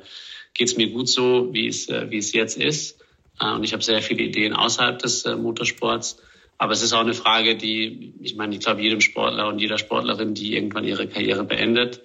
geht 0.53 0.67
es 0.67 0.77
mir 0.77 0.89
gut 0.91 1.09
so, 1.09 1.49
wie 1.53 1.67
es, 1.67 1.89
äh, 1.89 2.09
wie 2.09 2.17
es 2.17 2.33
jetzt 2.33 2.57
ist. 2.57 3.01
Äh, 3.39 3.51
und 3.51 3.63
ich 3.63 3.73
habe 3.73 3.83
sehr 3.83 4.01
viele 4.01 4.23
Ideen 4.23 4.53
außerhalb 4.53 4.99
des 4.99 5.25
äh, 5.25 5.35
Motorsports. 5.35 6.21
Aber 6.59 6.73
es 6.73 6.81
ist 6.81 6.93
auch 6.93 7.01
eine 7.01 7.13
Frage, 7.13 7.55
die, 7.55 8.13
ich 8.21 8.35
meine, 8.35 8.55
ich 8.55 8.61
glaube, 8.61 8.81
jedem 8.81 9.01
Sportler 9.01 9.47
und 9.47 9.59
jeder 9.59 9.77
Sportlerin, 9.77 10.33
die 10.33 10.55
irgendwann 10.55 10.83
ihre 10.83 11.07
Karriere 11.07 11.43
beendet, 11.43 12.01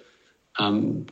ähm, 0.59 1.07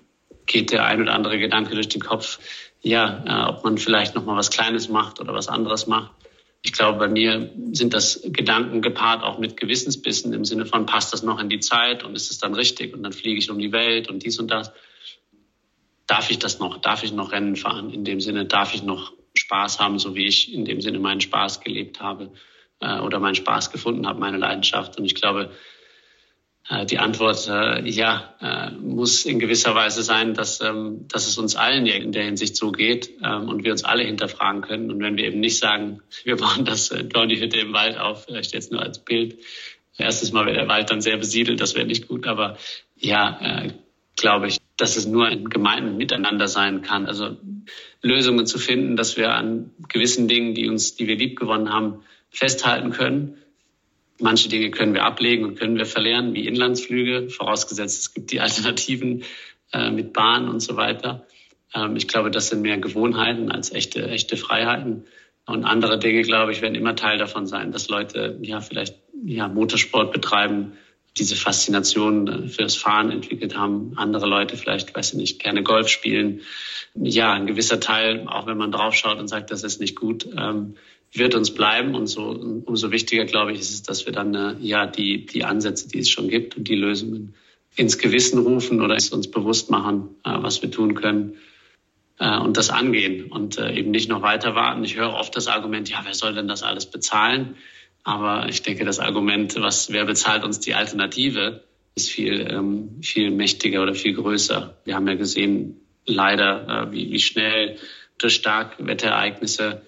geht 0.46 0.72
der 0.72 0.86
ein 0.86 1.02
oder 1.02 1.14
andere 1.14 1.40
Gedanke 1.40 1.74
durch 1.74 1.90
den 1.90 2.02
Kopf, 2.02 2.40
ja, 2.82 3.24
äh, 3.26 3.50
ob 3.50 3.64
man 3.64 3.78
vielleicht 3.78 4.16
noch 4.16 4.26
mal 4.26 4.36
was 4.36 4.50
Kleines 4.50 4.90
macht 4.90 5.20
oder 5.20 5.34
was 5.34 5.48
anderes 5.48 5.88
macht. 5.88 6.12
Ich 6.64 6.74
glaube, 6.74 7.00
bei 7.00 7.08
mir 7.08 7.52
sind 7.72 7.94
das 7.94 8.22
Gedanken 8.24 8.82
gepaart 8.82 9.24
auch 9.24 9.40
mit 9.40 9.58
Gewissensbissen 9.58 10.32
im 10.34 10.46
Sinne 10.46 10.66
von, 10.66 10.86
passt 10.86 11.12
das 11.12 11.24
noch 11.24 11.40
in 11.40 11.50
die 11.50 11.60
Zeit 11.60 12.04
und 12.04 12.16
ist 12.16 12.30
es 12.30 12.38
dann 12.38 12.54
richtig 12.54 12.94
und 12.94 13.02
dann 13.04 13.14
fliege 13.14 13.40
ich 13.40 13.50
um 13.50 13.58
die 13.58 13.72
Welt 13.72 14.10
und 14.10 14.24
dies 14.24 14.40
und 14.40 14.52
das. 14.52 14.72
Darf 16.06 16.30
ich 16.30 16.40
das 16.40 16.60
noch? 16.60 16.78
Darf 16.80 17.04
ich 17.04 17.14
noch 17.14 17.32
Rennen 17.32 17.56
fahren? 17.56 17.90
In 17.90 18.04
dem 18.04 18.20
Sinne, 18.20 18.46
darf 18.46 18.76
ich 18.76 18.84
noch 18.84 19.14
Spaß 19.34 19.80
haben, 19.80 19.98
so 19.98 20.14
wie 20.16 20.28
ich 20.28 20.54
in 20.54 20.66
dem 20.66 20.82
Sinne 20.82 21.00
meinen 21.00 21.22
Spaß 21.22 21.62
gelebt 21.62 22.00
habe 22.00 22.32
äh, 22.80 23.00
oder 23.00 23.20
meinen 23.20 23.36
Spaß 23.36 23.72
gefunden 23.72 24.06
habe, 24.08 24.20
meine 24.20 24.38
Leidenschaft. 24.38 24.98
Und 24.98 25.06
ich 25.06 25.16
glaube, 25.16 25.52
die 26.86 27.00
Antwort 27.00 27.48
äh, 27.50 27.88
ja 27.90 28.36
äh, 28.40 28.72
muss 28.72 29.26
in 29.26 29.40
gewisser 29.40 29.76
Weise 29.76 30.04
sein, 30.04 30.34
dass, 30.34 30.62
ähm, 30.62 31.08
dass 31.08 31.28
es 31.28 31.38
uns 31.38 31.56
allen 31.56 31.86
in 31.88 32.12
der 32.12 32.24
Hinsicht 32.24 32.56
so 32.56 32.72
geht 32.72 33.10
ähm, 33.24 33.50
und 33.50 33.64
wir 33.64 33.72
uns 33.72 33.84
alle 33.84 34.04
hinterfragen 34.04 34.62
können. 34.62 34.92
Und 34.92 35.02
wenn 35.02 35.18
wir 35.18 35.26
eben 35.26 35.40
nicht 35.40 35.58
sagen, 35.58 36.02
wir 36.24 36.38
bauen 36.38 36.64
das, 36.64 36.90
bauen 37.12 37.30
die 37.30 37.40
Hütte 37.40 37.60
im 37.60 37.74
Wald 37.74 37.98
auf, 37.98 38.26
vielleicht 38.26 38.54
jetzt 38.54 38.72
nur 38.72 38.82
als 38.82 39.00
Bild. 39.00 39.40
Erstes 39.98 40.32
Mal 40.32 40.46
wäre 40.46 40.56
der 40.56 40.68
Wald 40.68 40.90
dann 40.90 41.02
sehr 41.02 41.18
besiedelt, 41.18 41.60
das 41.60 41.76
wäre 41.76 41.86
nicht 41.86 42.08
gut. 42.08 42.26
Aber 42.26 42.58
ja, 42.98 43.68
glaube 44.16 44.48
ich, 44.48 44.58
dass 44.78 44.96
es 44.96 45.06
nur 45.06 45.28
ein 45.28 45.50
gemeinsames 45.50 45.98
Miteinander 45.98 46.48
sein 46.48 46.82
kann. 46.82 47.06
Also 47.06 47.38
Lösungen 48.02 48.48
zu 48.48 48.58
finden, 48.58 48.96
dass 48.96 49.18
wir 49.18 49.34
an 49.36 49.72
gewissen 49.90 50.28
Dingen, 50.28 50.56
die 50.56 50.70
uns, 50.70 50.96
die 50.96 51.08
wir 51.08 51.18
lieb 51.18 51.38
gewonnen 51.38 51.72
haben, 51.72 52.04
festhalten 52.30 52.92
können 52.92 53.41
Manche 54.22 54.50
Dinge 54.50 54.72
können 54.72 54.94
wir 54.94 55.04
ablegen 55.04 55.46
und 55.46 55.60
können 55.60 55.78
wir 55.78 55.86
verlernen, 55.86 56.34
wie 56.34 56.48
Inlandsflüge, 56.48 57.30
vorausgesetzt 57.30 58.00
es 58.00 58.14
gibt 58.14 58.32
die 58.32 58.40
Alternativen 58.40 59.24
äh, 59.74 59.90
mit 59.90 60.14
Bahn 60.14 60.48
und 60.48 60.60
so 60.60 60.76
weiter. 60.76 61.26
Ähm, 61.74 61.96
ich 61.96 62.08
glaube, 62.08 62.32
das 62.32 62.50
sind 62.50 62.62
mehr 62.62 62.78
Gewohnheiten 62.78 63.52
als 63.52 63.72
echte, 63.72 64.08
echte 64.08 64.38
Freiheiten. 64.38 65.06
Und 65.46 65.66
andere 65.66 65.98
Dinge, 65.98 66.22
glaube 66.22 66.52
ich, 66.52 66.62
werden 66.62 66.76
immer 66.76 66.96
Teil 66.96 67.18
davon 67.18 67.48
sein, 67.48 67.72
dass 67.72 67.90
Leute 67.90 68.38
ja 68.42 68.62
vielleicht 68.62 68.98
ja, 69.26 69.48
Motorsport 69.48 70.12
betreiben, 70.12 70.74
diese 71.18 71.36
Faszination 71.36 72.28
äh, 72.28 72.48
fürs 72.48 72.76
Fahren 72.76 73.12
entwickelt 73.12 73.58
haben. 73.58 73.94
Andere 73.98 74.28
Leute 74.28 74.56
vielleicht, 74.56 74.96
weiß 74.96 75.14
ich 75.14 75.18
nicht, 75.18 75.42
gerne 75.42 75.64
Golf 75.64 75.90
spielen. 75.90 76.42
Ja, 76.94 77.34
ein 77.34 77.48
gewisser 77.48 77.80
Teil, 77.80 78.28
auch 78.28 78.48
wenn 78.48 78.58
man 78.58 78.72
draufschaut 78.72 79.18
und 79.18 79.28
sagt, 79.28 79.52
das 79.52 79.64
ist 79.64 79.80
nicht 79.80 79.96
gut, 79.96 80.28
ähm, 80.38 80.76
wird 81.14 81.36
uns 81.36 81.54
bleiben. 81.54 81.96
Und 81.96 82.08
so 82.08 82.30
umso 82.66 82.92
wichtiger, 82.92 83.26
glaube 83.26 83.52
ich, 83.52 83.60
ist 83.60 83.72
es, 83.72 83.84
dass 83.84 84.06
wir 84.06 84.14
dann 84.14 84.34
äh, 84.34 84.56
ja 84.60 84.86
die, 84.86 85.26
die 85.26 85.44
Ansätze, 85.44 85.88
die 85.88 86.00
es 86.00 86.10
schon 86.10 86.30
gibt 86.30 86.58
und 86.58 86.68
die 86.68 86.76
Lösungen 86.76 87.34
ins 87.76 87.98
Gewissen 87.98 88.40
rufen 88.40 88.82
oder 88.82 88.96
uns 88.96 89.32
bewusst 89.32 89.70
machen, 89.70 90.10
äh, 90.24 90.32
was 90.34 90.62
wir 90.62 90.72
tun 90.72 90.96
können 90.96 91.38
äh, 92.20 92.38
und 92.38 92.58
das 92.58 92.70
angehen 92.70 93.32
und 93.32 93.58
äh, 93.58 93.74
eben 93.74 93.92
nicht 93.92 94.10
noch 94.10 94.22
weiter 94.22 94.56
warten. 94.56 94.84
Ich 94.84 94.96
höre 94.96 95.14
oft 95.14 95.36
das 95.36 95.48
Argument, 95.48 95.90
ja, 95.90 96.02
wer 96.04 96.14
soll 96.14 96.34
denn 96.34 96.48
das 96.48 96.64
alles 96.64 96.86
bezahlen? 96.86 97.56
Aber 98.04 98.50
ich 98.50 98.64
denke, 98.64 98.84
das 98.84 99.00
Argument, 99.00 99.56
was 99.62 99.92
wer 99.92 100.06
bezahlt 100.06 100.44
uns 100.44 100.60
die 100.60 100.74
Alternative, 100.74 101.64
ist 101.94 102.10
viel 102.10 102.48
ähm, 102.50 103.02
viel 103.02 103.32
mächtiger 103.32 103.84
oder 103.84 103.94
viel 103.94 104.14
größer. 104.14 104.78
Wir 104.86 104.96
haben 104.96 105.08
ja 105.08 105.16
gesehen, 105.16 105.78
leider, 106.08 106.90
wie, 106.92 107.12
wie 107.12 107.20
schnell 107.20 107.78
durch 108.18 108.34
starke 108.34 108.88
Wetterereignisse 108.88 109.84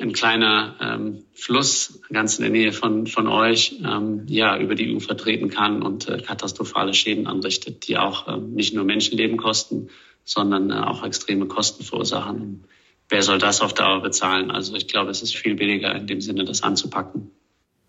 ein 0.00 0.12
kleiner 0.12 0.74
ähm, 0.80 1.24
Fluss 1.32 2.00
ganz 2.12 2.38
in 2.38 2.42
der 2.42 2.50
Nähe 2.50 2.72
von, 2.72 3.06
von 3.06 3.28
euch 3.28 3.80
ähm, 3.84 4.24
ja, 4.26 4.58
über 4.58 4.74
die 4.74 4.92
Ufer 4.94 5.16
treten 5.16 5.50
kann 5.50 5.82
und 5.82 6.08
äh, 6.08 6.18
katastrophale 6.18 6.94
Schäden 6.94 7.26
anrichtet, 7.26 7.86
die 7.86 7.96
auch 7.96 8.26
ähm, 8.26 8.54
nicht 8.54 8.74
nur 8.74 8.84
Menschenleben 8.84 9.36
kosten, 9.36 9.88
sondern 10.24 10.70
äh, 10.70 10.74
auch 10.74 11.04
extreme 11.04 11.46
Kosten 11.46 11.84
verursachen. 11.84 12.64
Wer 13.08 13.22
soll 13.22 13.38
das 13.38 13.60
auf 13.60 13.74
Dauer 13.74 14.02
bezahlen? 14.02 14.50
Also 14.50 14.74
ich 14.74 14.88
glaube, 14.88 15.10
es 15.10 15.22
ist 15.22 15.36
viel 15.36 15.54
billiger 15.54 15.94
in 15.94 16.06
dem 16.06 16.20
Sinne, 16.20 16.44
das 16.44 16.62
anzupacken. 16.62 17.30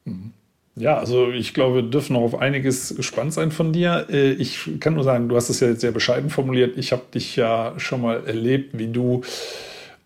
Mhm. 0.03 0.33
Ja, 0.75 0.97
also 0.97 1.31
ich 1.31 1.53
glaube, 1.53 1.75
wir 1.75 1.83
dürfen 1.83 2.13
noch 2.13 2.21
auf 2.21 2.35
einiges 2.35 2.95
gespannt 2.95 3.33
sein 3.33 3.51
von 3.51 3.73
dir. 3.73 4.07
Äh, 4.09 4.33
ich 4.33 4.79
kann 4.79 4.93
nur 4.93 5.05
sagen, 5.05 5.27
du 5.27 5.37
hast 5.37 5.49
es 5.49 5.59
ja 5.59 5.69
jetzt 5.69 5.81
sehr 5.81 5.93
bescheiden 5.93 6.29
formuliert. 6.29 6.77
Ich 6.77 6.91
habe 6.91 7.03
dich 7.13 7.35
ja 7.35 7.73
schon 7.77 8.01
mal 8.01 8.27
erlebt, 8.27 8.77
wie 8.77 8.89
du 8.89 9.23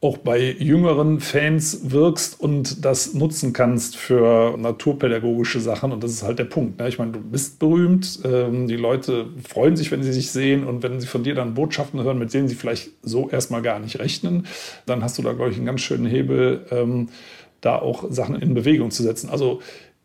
auch 0.02 0.18
bei 0.18 0.56
jüngeren 0.58 1.20
Fans 1.20 1.92
wirkst 1.92 2.40
und 2.40 2.86
das 2.86 3.14
nutzen 3.14 3.52
kannst 3.52 3.98
für 3.98 4.56
naturpädagogische 4.58 5.60
Sachen. 5.60 5.92
Und 5.92 6.04
das 6.04 6.12
ist 6.12 6.24
halt 6.24 6.40
der 6.40 6.46
Punkt. 6.46 6.80
Ne? 6.80 6.88
Ich 6.88 7.00
meine, 7.00 7.12
du 7.12 7.20
bist 7.20 7.60
berühmt. 7.60 8.20
Ähm, 8.24 8.68
die 8.68 8.78
Leute 8.78 9.28
freuen 9.46 9.76
sich, 9.76 9.92
wenn 9.92 10.02
sie 10.02 10.14
sich 10.14 10.32
sehen 10.32 10.64
und 10.64 10.84
wenn 10.84 11.02
sie 11.02 11.08
von 11.08 11.24
dir 11.24 11.36
dann 11.36 11.54
Botschaften 11.54 12.02
hören, 12.02 12.18
mit 12.18 12.34
denen 12.34 12.48
sie 12.48 12.56
vielleicht 12.56 12.92
so 13.02 13.30
erstmal 13.30 13.62
gar 13.62 13.80
nicht 13.80 14.00
rechnen, 14.00 14.48
dann 14.86 15.04
hast 15.04 15.18
du 15.18 15.22
da, 15.22 15.34
glaube 15.34 15.52
ich, 15.52 15.58
einen 15.58 15.66
ganz 15.66 15.82
schönen 15.82 16.06
Hebel, 16.06 16.66
ähm, 16.72 17.10
da 17.60 17.78
auch 17.78 18.06
Sachen 18.10 18.36
in 18.36 18.54
Bewegung 18.54 18.92
zu 18.92 19.04
setzen. 19.04 19.30
Also 19.30 19.60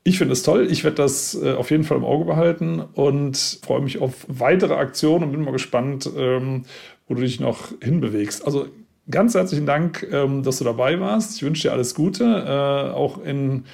Ich 0.07 0.19
finde 0.19 0.35
es 0.35 0.43
toll. 0.43 0.69
Ich 0.71 0.85
werde 0.85 0.97
das 0.97 1.35
äh, 1.41 1.53
auf 1.55 1.71
jeden 1.71 1.85
Fall 1.85 1.97
im 1.97 2.05
Auge 2.05 2.25
behalten 2.27 2.81
und 2.81 3.37
freue 3.65 3.81
mich 3.81 4.01
auf 4.01 4.27
weitere 4.29 4.75
Aktionen 4.75 5.25
und 5.25 5.33
bin 5.33 5.43
mal 5.43 5.53
gespannt, 5.53 6.11
ähm, 6.17 6.65
wo 7.09 7.15
du 7.15 7.23
dich 7.23 7.41
noch 7.41 7.73
hinbewegst. 7.83 8.45
Also 8.45 8.67
ganz 9.11 9.35
herzlichen 9.35 9.67
Dank, 9.67 10.07
ähm, 10.11 10.43
dass 10.43 10.59
du 10.59 10.65
dabei 10.65 11.01
warst. 11.01 11.37
Ich 11.37 11.43
wünsche 11.43 11.69
dir 11.69 11.73
alles 11.73 11.95
Gute, 11.95 12.25
äh, 12.25 12.95
auch 12.95 13.23
in 13.23 13.65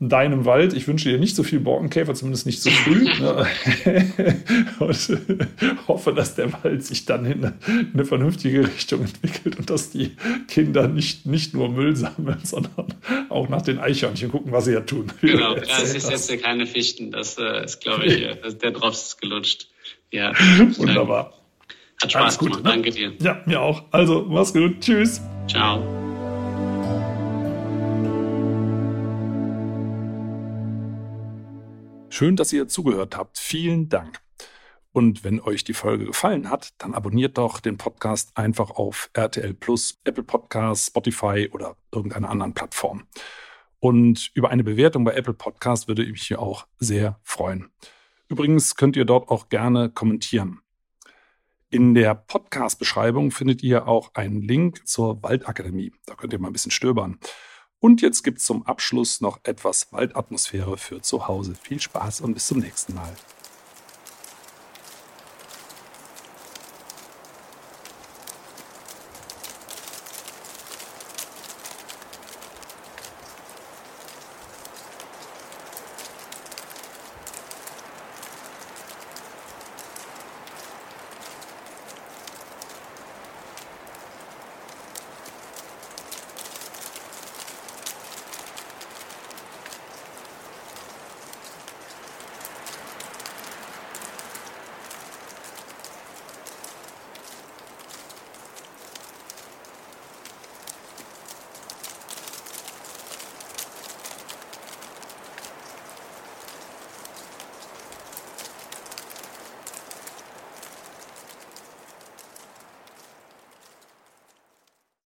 deinem 0.00 0.44
Wald. 0.44 0.74
Ich 0.74 0.86
wünsche 0.88 1.08
dir 1.08 1.18
nicht 1.18 1.36
so 1.36 1.42
viel 1.42 1.60
Borkenkäfer, 1.60 2.14
zumindest 2.14 2.46
nicht 2.46 2.60
so 2.60 2.70
früh. 2.70 3.04
ne? 3.20 3.46
und 4.78 5.18
hoffe, 5.88 6.12
dass 6.12 6.34
der 6.34 6.52
Wald 6.64 6.84
sich 6.84 7.06
dann 7.06 7.24
in 7.24 7.44
eine, 7.44 7.54
in 7.66 7.90
eine, 7.94 8.04
vernünftige 8.04 8.66
Richtung 8.66 9.02
entwickelt 9.02 9.58
und 9.58 9.70
dass 9.70 9.90
die 9.90 10.16
Kinder 10.48 10.88
nicht, 10.88 11.26
nicht 11.26 11.54
nur 11.54 11.70
Müll 11.70 11.96
sammeln, 11.96 12.40
sondern 12.42 12.94
auch 13.28 13.48
nach 13.48 13.62
den 13.62 13.78
Eichhörnchen 13.78 14.30
gucken, 14.30 14.52
was 14.52 14.66
sie 14.66 14.72
ja 14.72 14.80
tun. 14.80 15.12
Genau, 15.20 15.56
ja, 15.56 15.62
es 15.82 15.94
ist 15.94 16.10
jetzt 16.10 16.42
keine 16.42 16.66
Fichten. 16.66 17.10
Das 17.10 17.38
äh, 17.38 17.64
ist, 17.64 17.80
glaube 17.80 18.06
ich, 18.06 18.22
äh, 18.22 18.36
der 18.62 18.72
Drops 18.72 19.08
ist 19.08 19.20
gelutscht. 19.20 19.68
Ja. 20.10 20.32
Wunderbar. 20.76 21.32
Hat 22.04 22.12
Spaß 22.12 22.38
gut, 22.38 22.48
gemacht. 22.48 22.64
Ne? 22.64 22.70
Danke 22.70 22.90
dir. 22.90 23.12
Ja, 23.18 23.42
mir 23.46 23.62
auch. 23.62 23.84
Also, 23.90 24.26
mach's 24.28 24.52
gut. 24.52 24.78
Tschüss. 24.80 25.22
Ciao. 25.48 25.82
Schön, 32.10 32.36
dass 32.36 32.52
ihr 32.52 32.68
zugehört 32.68 33.16
habt. 33.16 33.38
Vielen 33.38 33.88
Dank. 33.88 34.20
Und 34.92 35.24
wenn 35.24 35.40
euch 35.40 35.64
die 35.64 35.72
Folge 35.72 36.04
gefallen 36.04 36.50
hat, 36.50 36.74
dann 36.76 36.92
abonniert 36.92 37.38
doch 37.38 37.58
den 37.58 37.78
Podcast 37.78 38.36
einfach 38.36 38.70
auf 38.72 39.08
RTL 39.14 39.54
Plus, 39.54 39.98
Apple 40.04 40.24
Podcasts, 40.24 40.88
Spotify 40.88 41.48
oder 41.52 41.74
irgendeiner 41.90 42.28
anderen 42.28 42.52
Plattform. 42.52 43.04
Und 43.80 44.30
über 44.34 44.50
eine 44.50 44.62
Bewertung 44.62 45.04
bei 45.04 45.14
Apple 45.14 45.32
Podcast 45.32 45.88
würde 45.88 46.04
ich 46.04 46.12
mich 46.12 46.22
hier 46.24 46.38
auch 46.38 46.66
sehr 46.78 47.18
freuen. 47.22 47.70
Übrigens 48.28 48.76
könnt 48.76 48.94
ihr 48.94 49.06
dort 49.06 49.30
auch 49.30 49.48
gerne 49.48 49.88
kommentieren. 49.88 50.60
In 51.74 51.92
der 51.92 52.14
Podcast-Beschreibung 52.14 53.32
findet 53.32 53.64
ihr 53.64 53.88
auch 53.88 54.14
einen 54.14 54.40
Link 54.42 54.86
zur 54.86 55.20
Waldakademie. 55.24 55.92
Da 56.06 56.14
könnt 56.14 56.32
ihr 56.32 56.38
mal 56.38 56.46
ein 56.46 56.52
bisschen 56.52 56.70
stöbern. 56.70 57.18
Und 57.80 58.00
jetzt 58.00 58.22
gibt 58.22 58.38
es 58.38 58.44
zum 58.44 58.64
Abschluss 58.64 59.20
noch 59.20 59.40
etwas 59.42 59.92
Waldatmosphäre 59.92 60.76
für 60.76 61.02
zu 61.02 61.26
Hause. 61.26 61.56
Viel 61.60 61.80
Spaß 61.80 62.20
und 62.20 62.34
bis 62.34 62.46
zum 62.46 62.60
nächsten 62.60 62.94
Mal. 62.94 63.12